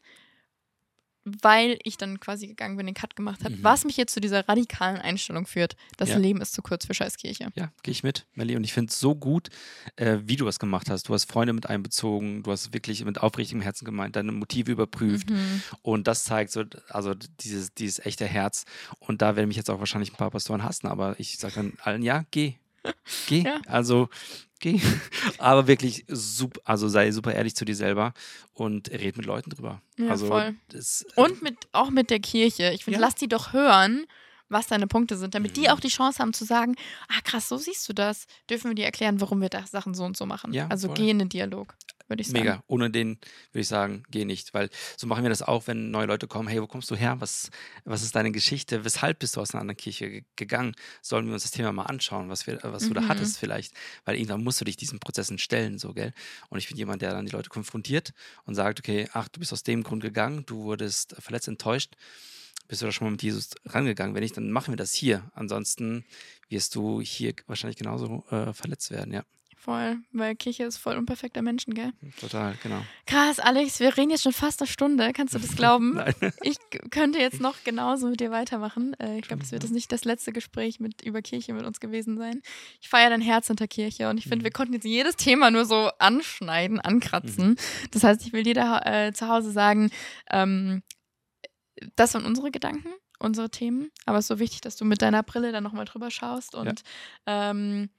weil 1.26 1.80
ich 1.84 1.98
dann 1.98 2.20
quasi 2.20 2.48
gegangen 2.48 2.76
bin, 2.78 2.86
den 2.86 2.96
Cut 2.96 3.16
gemacht 3.16 3.44
habe. 3.44 3.56
Mhm. 3.56 3.64
Was 3.64 3.86
mich 3.86 3.98
jetzt 3.98 4.14
zu 4.14 4.20
dieser 4.20 4.48
radikalen 4.48 4.98
Einstellung 4.98 5.46
führt, 5.46 5.76
das 5.98 6.10
Ja. 6.10 6.18
Leben 6.18 6.42
ist 6.42 6.54
zu 6.54 6.62
kurz 6.62 6.86
für 6.86 6.94
Scheißkirche. 6.94 7.50
Ja, 7.56 7.72
gehe 7.82 7.92
ich 7.92 8.04
mit, 8.04 8.26
Melli. 8.36 8.56
Und 8.56 8.64
ich 8.64 8.74
finde 8.74 8.92
es 8.92 9.00
so 9.00 9.16
gut, 9.16 9.50
äh, 9.96 10.20
wie 10.24 10.36
du 10.36 10.48
es 10.48 10.60
gemacht 10.60 10.90
hast. 10.90 11.08
Du 11.08 11.14
hast 11.14 11.32
Freunde 11.32 11.54
mit 11.54 11.68
einbezogen, 11.70 12.44
du 12.44 12.52
hast 12.52 12.74
wirklich 12.74 13.04
mit 13.06 13.22
aufrichtigem 13.22 13.62
Herzen 13.62 13.86
gemeint, 13.86 14.16
deine 14.16 14.32
Motive 14.32 14.72
überprüft. 14.72 15.30
Mhm. 15.30 15.64
Und 15.82 16.08
das 16.08 16.26
zeigt 16.26 16.52
so, 16.52 16.64
also 16.90 17.14
dieses, 17.14 17.74
dieses 17.74 18.00
echte 18.06 18.26
Herz. 18.26 18.66
Und 19.00 19.22
da 19.22 19.36
werden 19.36 19.48
mich 19.48 19.58
jetzt 19.58 19.70
auch 19.70 19.80
wahrscheinlich 19.80 20.12
ein 20.12 20.18
paar 20.18 20.32
Pastoren 20.32 20.64
hassen, 20.64 20.88
aber 20.88 21.20
ich 21.20 21.38
sage 21.38 21.56
dann 21.56 21.74
allen, 21.82 22.02
ja, 22.02 22.26
geh. 22.32 22.56
Geh. 23.28 23.44
Ja. 23.44 23.62
Also 23.66 24.10
geh. 24.64 24.80
aber 25.38 25.68
wirklich 25.68 26.06
super, 26.08 26.60
also 26.64 26.88
sei 26.88 27.12
super 27.12 27.34
ehrlich 27.34 27.56
zu 27.56 27.66
dir 27.66 27.76
selber 27.76 28.14
und 28.54 28.90
red 28.92 29.18
mit 29.18 29.26
Leuten 29.26 29.50
drüber. 29.52 29.82
Ja, 30.00 30.08
also 30.08 30.28
voll. 30.28 30.56
Das, 30.70 31.06
Und 31.16 31.42
mit, 31.42 31.56
auch 31.74 31.90
mit 31.90 32.10
der 32.10 32.20
Kirche. 32.20 32.72
Ich 32.74 32.86
finde, 32.86 33.00
Ja. 33.00 33.06
lass 33.06 33.16
die 33.16 33.28
doch 33.28 33.54
hören, 33.54 34.06
was 34.50 34.68
deine 34.68 34.88
Punkte 34.88 35.18
sind, 35.18 35.36
damit 35.36 35.56
die 35.58 35.62
Mhm. 35.62 35.68
auch 35.68 35.80
die 35.80 35.88
Chance 35.90 36.20
haben 36.20 36.34
zu 36.34 36.46
sagen, 36.46 36.76
ah 37.10 37.22
krass, 37.24 37.50
so 37.50 37.58
siehst 37.58 37.88
du 37.90 37.94
das. 37.94 38.26
Dürfen 38.50 38.70
wir 38.72 38.76
dir 38.76 38.86
erklären, 38.86 39.20
warum 39.22 39.42
wir 39.42 39.50
da 39.50 39.66
Sachen 39.68 39.94
so 39.94 40.04
und 40.04 40.16
so 40.18 40.26
machen. 40.26 40.54
Ja, 40.54 40.68
also 40.68 40.88
voll. 40.88 40.96
geh 40.98 41.10
in 41.10 41.20
den 41.20 41.30
Dialog, 41.30 41.76
würde 42.14 42.22
ich 42.22 42.28
sagen. 42.30 42.40
Mega. 42.40 42.64
Ohne 42.68 42.90
den 42.90 43.18
würde 43.52 43.62
ich 43.62 43.68
sagen, 43.68 44.04
geh 44.10 44.26
nicht. 44.26 44.54
Weil 44.54 44.70
so 44.98 45.06
machen 45.08 45.24
wir 45.24 45.30
das 45.30 45.42
auch, 45.42 45.68
wenn 45.68 45.92
neue 45.92 46.06
Leute 46.06 46.28
kommen. 46.28 46.48
Hey, 46.48 46.62
wo 46.62 46.68
kommst 46.68 46.90
du 46.90 46.96
her? 46.96 47.16
Was, 47.20 47.50
was 47.86 48.02
ist 48.04 48.16
deine 48.16 48.32
Geschichte? 48.32 48.86
Weshalb 48.86 49.20
bist 49.20 49.36
du 49.36 49.42
aus 49.42 49.54
einer 49.54 49.62
anderen 49.62 49.78
Kirche 49.78 50.10
ge- 50.10 50.24
gegangen? 50.36 50.76
Sollen 51.02 51.28
wir 51.28 51.34
uns 51.34 51.44
das 51.44 51.52
Thema 51.52 51.72
mal 51.72 51.84
anschauen, 51.84 52.30
was, 52.30 52.48
wir, 52.48 52.60
was 52.64 52.88
du 52.88 52.94
da 52.94 53.02
Mhm. 53.02 53.10
hattest 53.10 53.38
vielleicht? 53.38 53.74
Weil 54.06 54.16
irgendwann 54.16 54.44
musst 54.44 54.62
du 54.62 54.66
dich 54.66 54.78
diesen 54.78 55.00
Prozessen 55.00 55.38
stellen, 55.38 55.78
so, 55.80 55.94
gell? 55.94 56.14
Und 56.50 56.58
ich 56.60 56.68
bin 56.68 56.78
jemand, 56.78 57.02
der 57.02 57.12
dann 57.12 57.26
die 57.26 57.32
Leute 57.32 57.50
konfrontiert 57.50 58.14
und 58.46 58.56
sagt, 58.56 58.80
okay, 58.80 59.08
ach, 59.14 59.28
du 59.28 59.40
bist 59.40 59.54
aus 59.54 59.64
dem 59.64 59.84
Grund 59.84 60.02
gegangen, 60.04 60.46
du 60.46 60.64
wurdest 60.64 61.16
verletzt, 61.20 61.48
enttäuscht. 61.48 61.96
Bist 62.70 62.82
du 62.82 62.86
da 62.86 62.92
schon 62.94 63.06
mal 63.08 63.12
mit 63.12 63.22
Jesus 63.24 63.50
rangegangen? 63.66 64.16
Wenn 64.16 64.24
nicht, 64.24 64.38
dann 64.38 64.50
machen 64.50 64.72
wir 64.72 64.78
das 64.78 64.94
hier. 64.94 65.30
Ansonsten 65.36 66.06
wirst 66.48 66.76
du 66.76 67.02
hier 67.02 67.34
wahrscheinlich 67.48 67.78
genauso 67.78 68.24
äh, 68.32 68.54
verletzt 68.54 68.90
werden, 68.90 69.14
ja. 69.14 69.24
Voll, 69.64 70.00
weil 70.12 70.36
Kirche 70.36 70.66
ist 70.66 70.76
voll 70.76 70.98
unperfekter 70.98 71.42
Menschen, 71.42 71.74
gell? 71.74 71.94
Total, 72.20 72.54
genau. 72.62 72.82
Krass, 73.06 73.40
Alex, 73.40 73.80
wir 73.80 73.96
reden 73.96 74.10
jetzt 74.10 74.24
schon 74.24 74.34
fast 74.34 74.60
eine 74.62 74.68
Stunde. 74.68 75.14
Kannst 75.14 75.34
du 75.36 75.40
das 75.40 75.56
glauben? 75.56 75.98
Ich 76.42 76.58
könnte 76.92 77.20
jetzt 77.20 77.40
noch 77.40 77.56
genauso 77.64 78.10
mit 78.10 78.20
dir 78.20 78.30
weitermachen. 78.30 78.94
Äh, 79.00 79.20
ich 79.20 79.28
glaube, 79.28 79.42
das 79.42 79.54
wird 79.54 79.64
das 79.64 79.70
nicht 79.72 79.90
das 79.94 80.04
letzte 80.04 80.34
Gespräch 80.34 80.82
mit, 80.82 81.02
über 81.04 81.22
Kirche 81.22 81.54
mit 81.54 81.66
uns 81.66 81.80
gewesen 81.80 82.18
sein. 82.18 82.42
Ich 82.82 82.90
feiere 82.90 83.12
dein 83.12 83.22
Herz 83.22 83.48
hinter 83.48 83.68
Kirche 83.68 84.10
und 84.10 84.18
ich 84.18 84.26
finde, 84.26 84.40
Mhm. 84.40 84.44
wir 84.44 84.52
konnten 84.52 84.74
jetzt 84.74 84.84
jedes 84.84 85.16
Thema 85.16 85.50
nur 85.50 85.64
so 85.64 85.90
anschneiden, 85.98 86.82
ankratzen. 86.82 87.56
Das 87.92 88.04
heißt, 88.04 88.26
ich 88.26 88.34
will 88.34 88.44
dir 88.44 88.56
da 88.56 88.80
äh, 88.82 89.14
zu 89.14 89.30
Hause 89.30 89.52
sagen, 89.52 89.92
ähm, 90.30 90.84
das 91.96 92.14
waren 92.16 92.26
unsere 92.26 92.52
Gedanken, 92.52 92.90
unsere 93.20 93.50
Themen. 93.50 93.92
Aber 94.06 94.18
es 94.18 94.26
ist 94.26 94.30
so 94.30 94.40
wichtig, 94.40 94.60
dass 94.60 94.76
du 94.76 94.84
mit 94.84 95.02
deiner 95.02 95.24
Brille 95.24 95.54
dann 95.54 95.64
nochmal 95.64 95.86
drüber 95.86 96.12
schaust 96.12 96.54
und 96.56 96.84
ähm, 97.28 97.90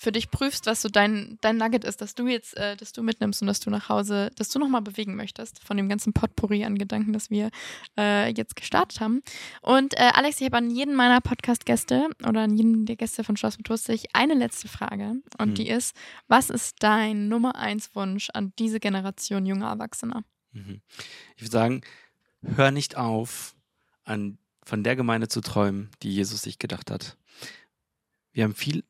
für 0.00 0.12
dich 0.12 0.30
prüfst, 0.30 0.64
was 0.64 0.80
so 0.80 0.88
dein, 0.88 1.36
dein 1.42 1.58
Nugget 1.58 1.84
ist, 1.84 2.00
dass 2.00 2.14
du 2.14 2.26
jetzt, 2.26 2.56
äh, 2.56 2.74
dass 2.74 2.92
du 2.92 3.02
mitnimmst 3.02 3.42
und 3.42 3.48
dass 3.48 3.60
du 3.60 3.68
nach 3.68 3.90
Hause, 3.90 4.30
dass 4.36 4.48
du 4.48 4.58
nochmal 4.58 4.80
bewegen 4.80 5.14
möchtest 5.14 5.62
von 5.62 5.76
dem 5.76 5.90
ganzen 5.90 6.14
Potpourri 6.14 6.64
an 6.64 6.78
Gedanken, 6.78 7.12
das 7.12 7.28
wir 7.28 7.50
äh, 7.98 8.32
jetzt 8.32 8.56
gestartet 8.56 9.00
haben. 9.00 9.22
Und 9.60 9.92
äh, 9.98 10.10
Alex, 10.14 10.40
ich 10.40 10.46
habe 10.46 10.56
an 10.56 10.70
jeden 10.70 10.94
meiner 10.94 11.20
Podcast-Gäste 11.20 12.08
oder 12.26 12.40
an 12.40 12.56
jeden 12.56 12.86
der 12.86 12.96
Gäste 12.96 13.24
von 13.24 13.36
Schloss 13.36 13.58
mit 13.58 13.68
Lustig 13.68 14.06
eine 14.14 14.32
letzte 14.32 14.68
Frage. 14.68 15.16
Und 15.36 15.48
Hm. 15.48 15.54
die 15.54 15.68
ist, 15.68 15.94
was 16.28 16.48
ist 16.48 16.76
dein 16.78 17.28
Nummer 17.28 17.56
eins 17.56 17.94
Wunsch 17.94 18.30
an 18.32 18.54
diese 18.58 18.80
Generation 18.80 19.44
junger 19.44 19.68
Erwachsener? 19.68 20.24
Mhm. 20.52 20.80
Ich 21.36 21.42
würde 21.42 21.52
sagen, 21.52 21.80
hör 22.42 22.70
nicht 22.70 22.96
auf, 22.96 23.54
an, 24.04 24.38
von 24.64 24.82
der 24.82 24.96
Gemeinde 24.96 25.28
zu 25.28 25.42
träumen, 25.42 25.90
die 26.02 26.14
Jesus 26.14 26.40
sich 26.40 26.58
gedacht 26.58 26.90
hat. 26.90 27.18
Wir 28.32 28.44
haben 28.44 28.54
viel, 28.54 28.82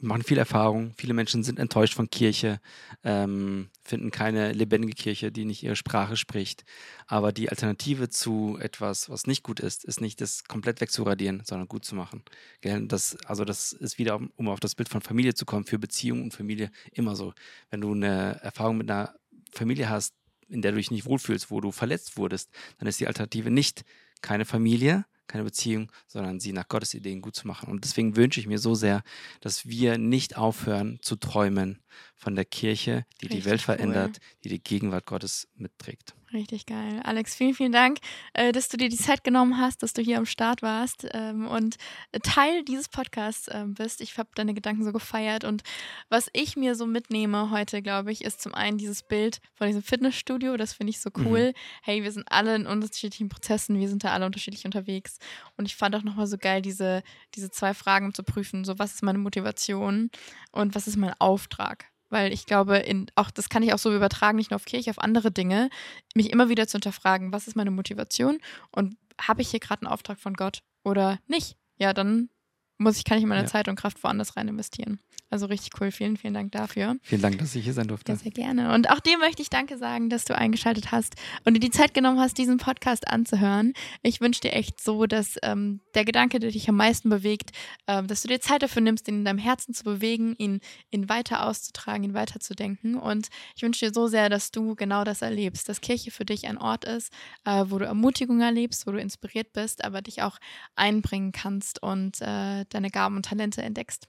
machen 0.00 0.22
viel 0.22 0.38
Erfahrung. 0.38 0.92
Viele 0.96 1.14
Menschen 1.14 1.42
sind 1.42 1.58
enttäuscht 1.58 1.94
von 1.94 2.10
Kirche, 2.10 2.60
ähm, 3.02 3.70
finden 3.82 4.10
keine 4.10 4.52
lebendige 4.52 4.94
Kirche, 4.94 5.32
die 5.32 5.44
nicht 5.44 5.62
ihre 5.62 5.76
Sprache 5.76 6.16
spricht. 6.16 6.64
Aber 7.06 7.32
die 7.32 7.48
Alternative 7.48 8.08
zu 8.10 8.58
etwas, 8.60 9.08
was 9.08 9.26
nicht 9.26 9.42
gut 9.42 9.60
ist, 9.60 9.84
ist 9.84 10.00
nicht 10.00 10.20
das 10.20 10.44
komplett 10.44 10.80
wegzuradieren, 10.80 11.42
sondern 11.44 11.68
gut 11.68 11.84
zu 11.84 11.94
machen. 11.94 12.22
Das, 12.62 13.16
also 13.24 13.44
das 13.44 13.72
ist 13.72 13.98
wieder, 13.98 14.16
um- 14.16 14.30
um 14.36 14.48
auf 14.48 14.60
das 14.60 14.74
Bild 14.74 14.88
von 14.88 15.00
Familie 15.00 15.34
zu 15.34 15.46
kommen, 15.46 15.64
für 15.64 15.78
Beziehung 15.78 16.22
und 16.22 16.34
Familie 16.34 16.70
immer 16.92 17.16
so. 17.16 17.32
Wenn 17.70 17.80
du 17.80 17.92
eine 17.92 18.38
Erfahrung 18.42 18.78
mit 18.78 18.90
einer 18.90 19.14
Familie 19.52 19.88
hast, 19.88 20.14
in 20.48 20.62
der 20.62 20.72
du 20.72 20.76
dich 20.78 20.90
nicht 20.90 21.06
wohlfühlst, 21.06 21.50
wo 21.50 21.60
du 21.60 21.72
verletzt 21.72 22.16
wurdest, 22.16 22.50
dann 22.78 22.86
ist 22.88 23.00
die 23.00 23.06
Alternative 23.06 23.50
nicht 23.50 23.84
keine 24.20 24.44
Familie, 24.44 25.04
keine 25.26 25.44
Beziehung, 25.44 25.90
sondern 26.06 26.40
sie 26.40 26.52
nach 26.52 26.68
Gottes 26.68 26.94
Ideen 26.94 27.20
gut 27.20 27.36
zu 27.36 27.46
machen. 27.46 27.70
Und 27.70 27.84
deswegen 27.84 28.16
wünsche 28.16 28.40
ich 28.40 28.46
mir 28.46 28.58
so 28.58 28.74
sehr, 28.74 29.02
dass 29.40 29.66
wir 29.66 29.98
nicht 29.98 30.36
aufhören 30.36 30.98
zu 31.02 31.16
träumen 31.16 31.80
von 32.14 32.34
der 32.34 32.44
Kirche, 32.44 33.04
die 33.20 33.28
die 33.28 33.34
Richtig 33.34 33.50
Welt 33.50 33.60
cool. 33.60 33.76
verändert, 33.76 34.18
die 34.44 34.48
die 34.48 34.62
Gegenwart 34.62 35.06
Gottes 35.06 35.48
mitträgt. 35.54 36.14
Richtig 36.32 36.66
geil. 36.66 37.00
Alex, 37.04 37.36
vielen, 37.36 37.54
vielen 37.54 37.70
Dank, 37.70 37.98
äh, 38.34 38.50
dass 38.50 38.68
du 38.68 38.76
dir 38.76 38.88
die 38.88 38.96
Zeit 38.96 39.22
genommen 39.22 39.58
hast, 39.58 39.82
dass 39.82 39.92
du 39.92 40.02
hier 40.02 40.18
am 40.18 40.26
Start 40.26 40.60
warst 40.60 41.06
ähm, 41.12 41.46
und 41.46 41.76
Teil 42.24 42.64
dieses 42.64 42.88
Podcasts 42.88 43.48
ähm, 43.52 43.74
bist. 43.74 44.00
Ich 44.00 44.18
habe 44.18 44.28
deine 44.34 44.52
Gedanken 44.52 44.84
so 44.84 44.92
gefeiert 44.92 45.44
und 45.44 45.62
was 46.08 46.28
ich 46.32 46.56
mir 46.56 46.74
so 46.74 46.84
mitnehme 46.84 47.50
heute, 47.52 47.80
glaube 47.80 48.10
ich, 48.10 48.24
ist 48.24 48.42
zum 48.42 48.54
einen 48.54 48.76
dieses 48.76 49.04
Bild 49.04 49.38
von 49.54 49.68
diesem 49.68 49.82
Fitnessstudio. 49.82 50.56
Das 50.56 50.72
finde 50.72 50.90
ich 50.90 51.00
so 51.00 51.10
cool. 51.24 51.52
Hey, 51.82 52.02
wir 52.02 52.10
sind 52.10 52.26
alle 52.28 52.56
in 52.56 52.66
unterschiedlichen 52.66 53.28
Prozessen, 53.28 53.78
wir 53.78 53.88
sind 53.88 54.02
da 54.02 54.12
alle 54.12 54.26
unterschiedlich 54.26 54.64
unterwegs. 54.64 55.18
Und 55.56 55.66
ich 55.66 55.76
fand 55.76 55.94
auch 55.94 56.02
nochmal 56.02 56.26
so 56.26 56.38
geil, 56.38 56.60
diese, 56.60 57.04
diese 57.34 57.50
zwei 57.50 57.72
Fragen 57.72 58.06
um 58.06 58.14
zu 58.14 58.24
prüfen. 58.24 58.64
So, 58.64 58.78
was 58.78 58.94
ist 58.94 59.02
meine 59.02 59.18
Motivation 59.18 60.10
und 60.50 60.74
was 60.74 60.88
ist 60.88 60.96
mein 60.96 61.14
Auftrag? 61.18 61.85
Weil 62.16 62.32
ich 62.32 62.46
glaube, 62.46 62.78
in, 62.78 63.10
auch 63.14 63.30
das 63.30 63.50
kann 63.50 63.62
ich 63.62 63.74
auch 63.74 63.78
so 63.78 63.94
übertragen, 63.94 64.38
nicht 64.38 64.50
nur 64.50 64.56
auf 64.56 64.64
Kirche, 64.64 64.88
auf 64.88 64.98
andere 64.98 65.30
Dinge, 65.30 65.68
mich 66.14 66.30
immer 66.30 66.48
wieder 66.48 66.66
zu 66.66 66.76
hinterfragen, 66.76 67.30
was 67.30 67.46
ist 67.46 67.56
meine 67.56 67.70
Motivation 67.70 68.38
und 68.70 68.96
habe 69.20 69.42
ich 69.42 69.50
hier 69.50 69.60
gerade 69.60 69.82
einen 69.82 69.92
Auftrag 69.92 70.18
von 70.18 70.32
Gott 70.32 70.60
oder 70.82 71.18
nicht? 71.26 71.58
Ja, 71.76 71.92
dann 71.92 72.30
muss 72.78 72.98
ich, 72.98 73.04
kann 73.04 73.18
ich 73.18 73.24
meine 73.24 73.42
Ja. 73.42 73.46
Zeit 73.46 73.68
und 73.68 73.76
Kraft 73.76 74.02
woanders 74.04 74.36
rein 74.36 74.48
investieren. 74.48 75.00
Also 75.28 75.46
richtig 75.46 75.80
cool. 75.80 75.90
Vielen, 75.90 76.16
vielen 76.16 76.34
Dank 76.34 76.52
dafür. 76.52 76.96
Vielen 77.02 77.20
Dank, 77.22 77.38
dass 77.38 77.54
ich 77.56 77.64
hier 77.64 77.72
sein 77.72 77.88
durfte. 77.88 78.12
Ja, 78.12 78.16
sehr 78.18 78.30
gerne. 78.30 78.72
Und 78.74 78.90
auch 78.90 79.00
dir 79.00 79.18
möchte 79.18 79.42
ich 79.42 79.50
Danke 79.50 79.76
sagen, 79.76 80.08
dass 80.08 80.24
du 80.24 80.36
eingeschaltet 80.36 80.92
hast 80.92 81.16
und 81.44 81.54
dir 81.54 81.60
die 81.60 81.70
Zeit 81.70 81.94
genommen 81.94 82.20
hast, 82.20 82.38
diesen 82.38 82.58
Podcast 82.58 83.08
anzuhören. 83.08 83.72
Ich 84.02 84.20
wünsche 84.20 84.40
dir 84.42 84.52
echt 84.52 84.80
so, 84.80 85.06
dass 85.06 85.36
ähm, 85.42 85.80
der 85.94 86.04
Gedanke, 86.04 86.38
der 86.38 86.52
dich 86.52 86.68
am 86.68 86.76
meisten 86.76 87.08
bewegt, 87.08 87.50
ähm, 87.88 88.06
dass 88.06 88.22
du 88.22 88.28
dir 88.28 88.40
Zeit 88.40 88.62
dafür 88.62 88.82
nimmst, 88.82 89.08
ihn 89.08 89.16
in 89.18 89.24
deinem 89.24 89.38
Herzen 89.38 89.74
zu 89.74 89.82
bewegen, 89.82 90.36
ihn, 90.36 90.60
ihn 90.90 91.08
weiter 91.08 91.44
auszutragen, 91.46 92.04
ihn 92.04 92.14
weiterzudenken. 92.14 92.94
Und 92.94 93.28
ich 93.56 93.62
wünsche 93.62 93.86
dir 93.86 93.92
so 93.92 94.06
sehr, 94.06 94.28
dass 94.28 94.52
du 94.52 94.76
genau 94.76 95.02
das 95.02 95.22
erlebst, 95.22 95.68
dass 95.68 95.80
Kirche 95.80 96.12
für 96.12 96.24
dich 96.24 96.46
ein 96.46 96.58
Ort 96.58 96.84
ist, 96.84 97.12
äh, 97.44 97.64
wo 97.66 97.78
du 97.78 97.84
Ermutigung 97.86 98.40
erlebst, 98.42 98.86
wo 98.86 98.92
du 98.92 98.98
inspiriert 99.00 99.52
bist, 99.52 99.82
aber 99.84 100.02
dich 100.02 100.22
auch 100.22 100.38
einbringen 100.76 101.32
kannst 101.32 101.82
und 101.82 102.20
äh, 102.20 102.64
deine 102.74 102.90
Gaben 102.90 103.16
und 103.16 103.24
Talente 103.24 103.62
entdeckst. 103.62 104.08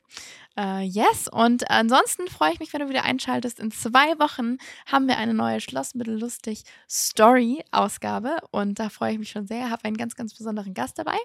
Äh, 0.57 0.83
yes, 0.83 1.27
und 1.27 1.69
ansonsten 1.69 2.27
freue 2.27 2.53
ich 2.53 2.59
mich, 2.59 2.73
wenn 2.73 2.81
du 2.81 2.89
wieder 2.89 3.03
einschaltest. 3.03 3.59
In 3.59 3.71
zwei 3.71 4.17
Wochen 4.19 4.57
haben 4.85 5.07
wir 5.07 5.17
eine 5.17 5.33
neue 5.33 5.61
Schlossmittellustig 5.61 6.63
Story-Ausgabe 6.89 8.37
und 8.51 8.79
da 8.79 8.89
freue 8.89 9.13
ich 9.13 9.19
mich 9.19 9.29
schon 9.29 9.45
sehr. 9.45 9.69
Habe 9.69 9.85
einen 9.85 9.97
ganz, 9.97 10.15
ganz 10.15 10.33
besonderen 10.33 10.73
Gast 10.73 10.97
dabei. 10.97 11.17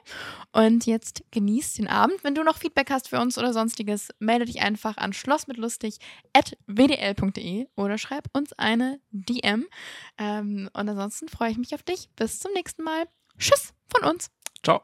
Und 0.52 0.84
jetzt 0.86 1.24
genießt 1.30 1.78
den 1.78 1.88
Abend. 1.88 2.24
Wenn 2.24 2.34
du 2.34 2.44
noch 2.44 2.58
Feedback 2.58 2.90
hast 2.90 3.08
für 3.08 3.20
uns 3.20 3.38
oder 3.38 3.52
sonstiges, 3.52 4.08
melde 4.18 4.44
dich 4.44 4.60
einfach 4.60 4.96
an 4.98 5.12
schlossmittellustig.wdl.de 5.12 7.68
oder 7.76 7.98
schreib 7.98 8.28
uns 8.32 8.52
eine 8.54 8.98
DM. 9.10 9.66
Ähm, 10.18 10.68
und 10.72 10.88
ansonsten 10.88 11.28
freue 11.28 11.50
ich 11.50 11.58
mich 11.58 11.74
auf 11.74 11.82
dich. 11.82 12.08
Bis 12.16 12.40
zum 12.40 12.52
nächsten 12.52 12.82
Mal. 12.82 13.04
Tschüss 13.38 13.72
von 13.88 14.10
uns. 14.10 14.30
Ciao. 14.62 14.80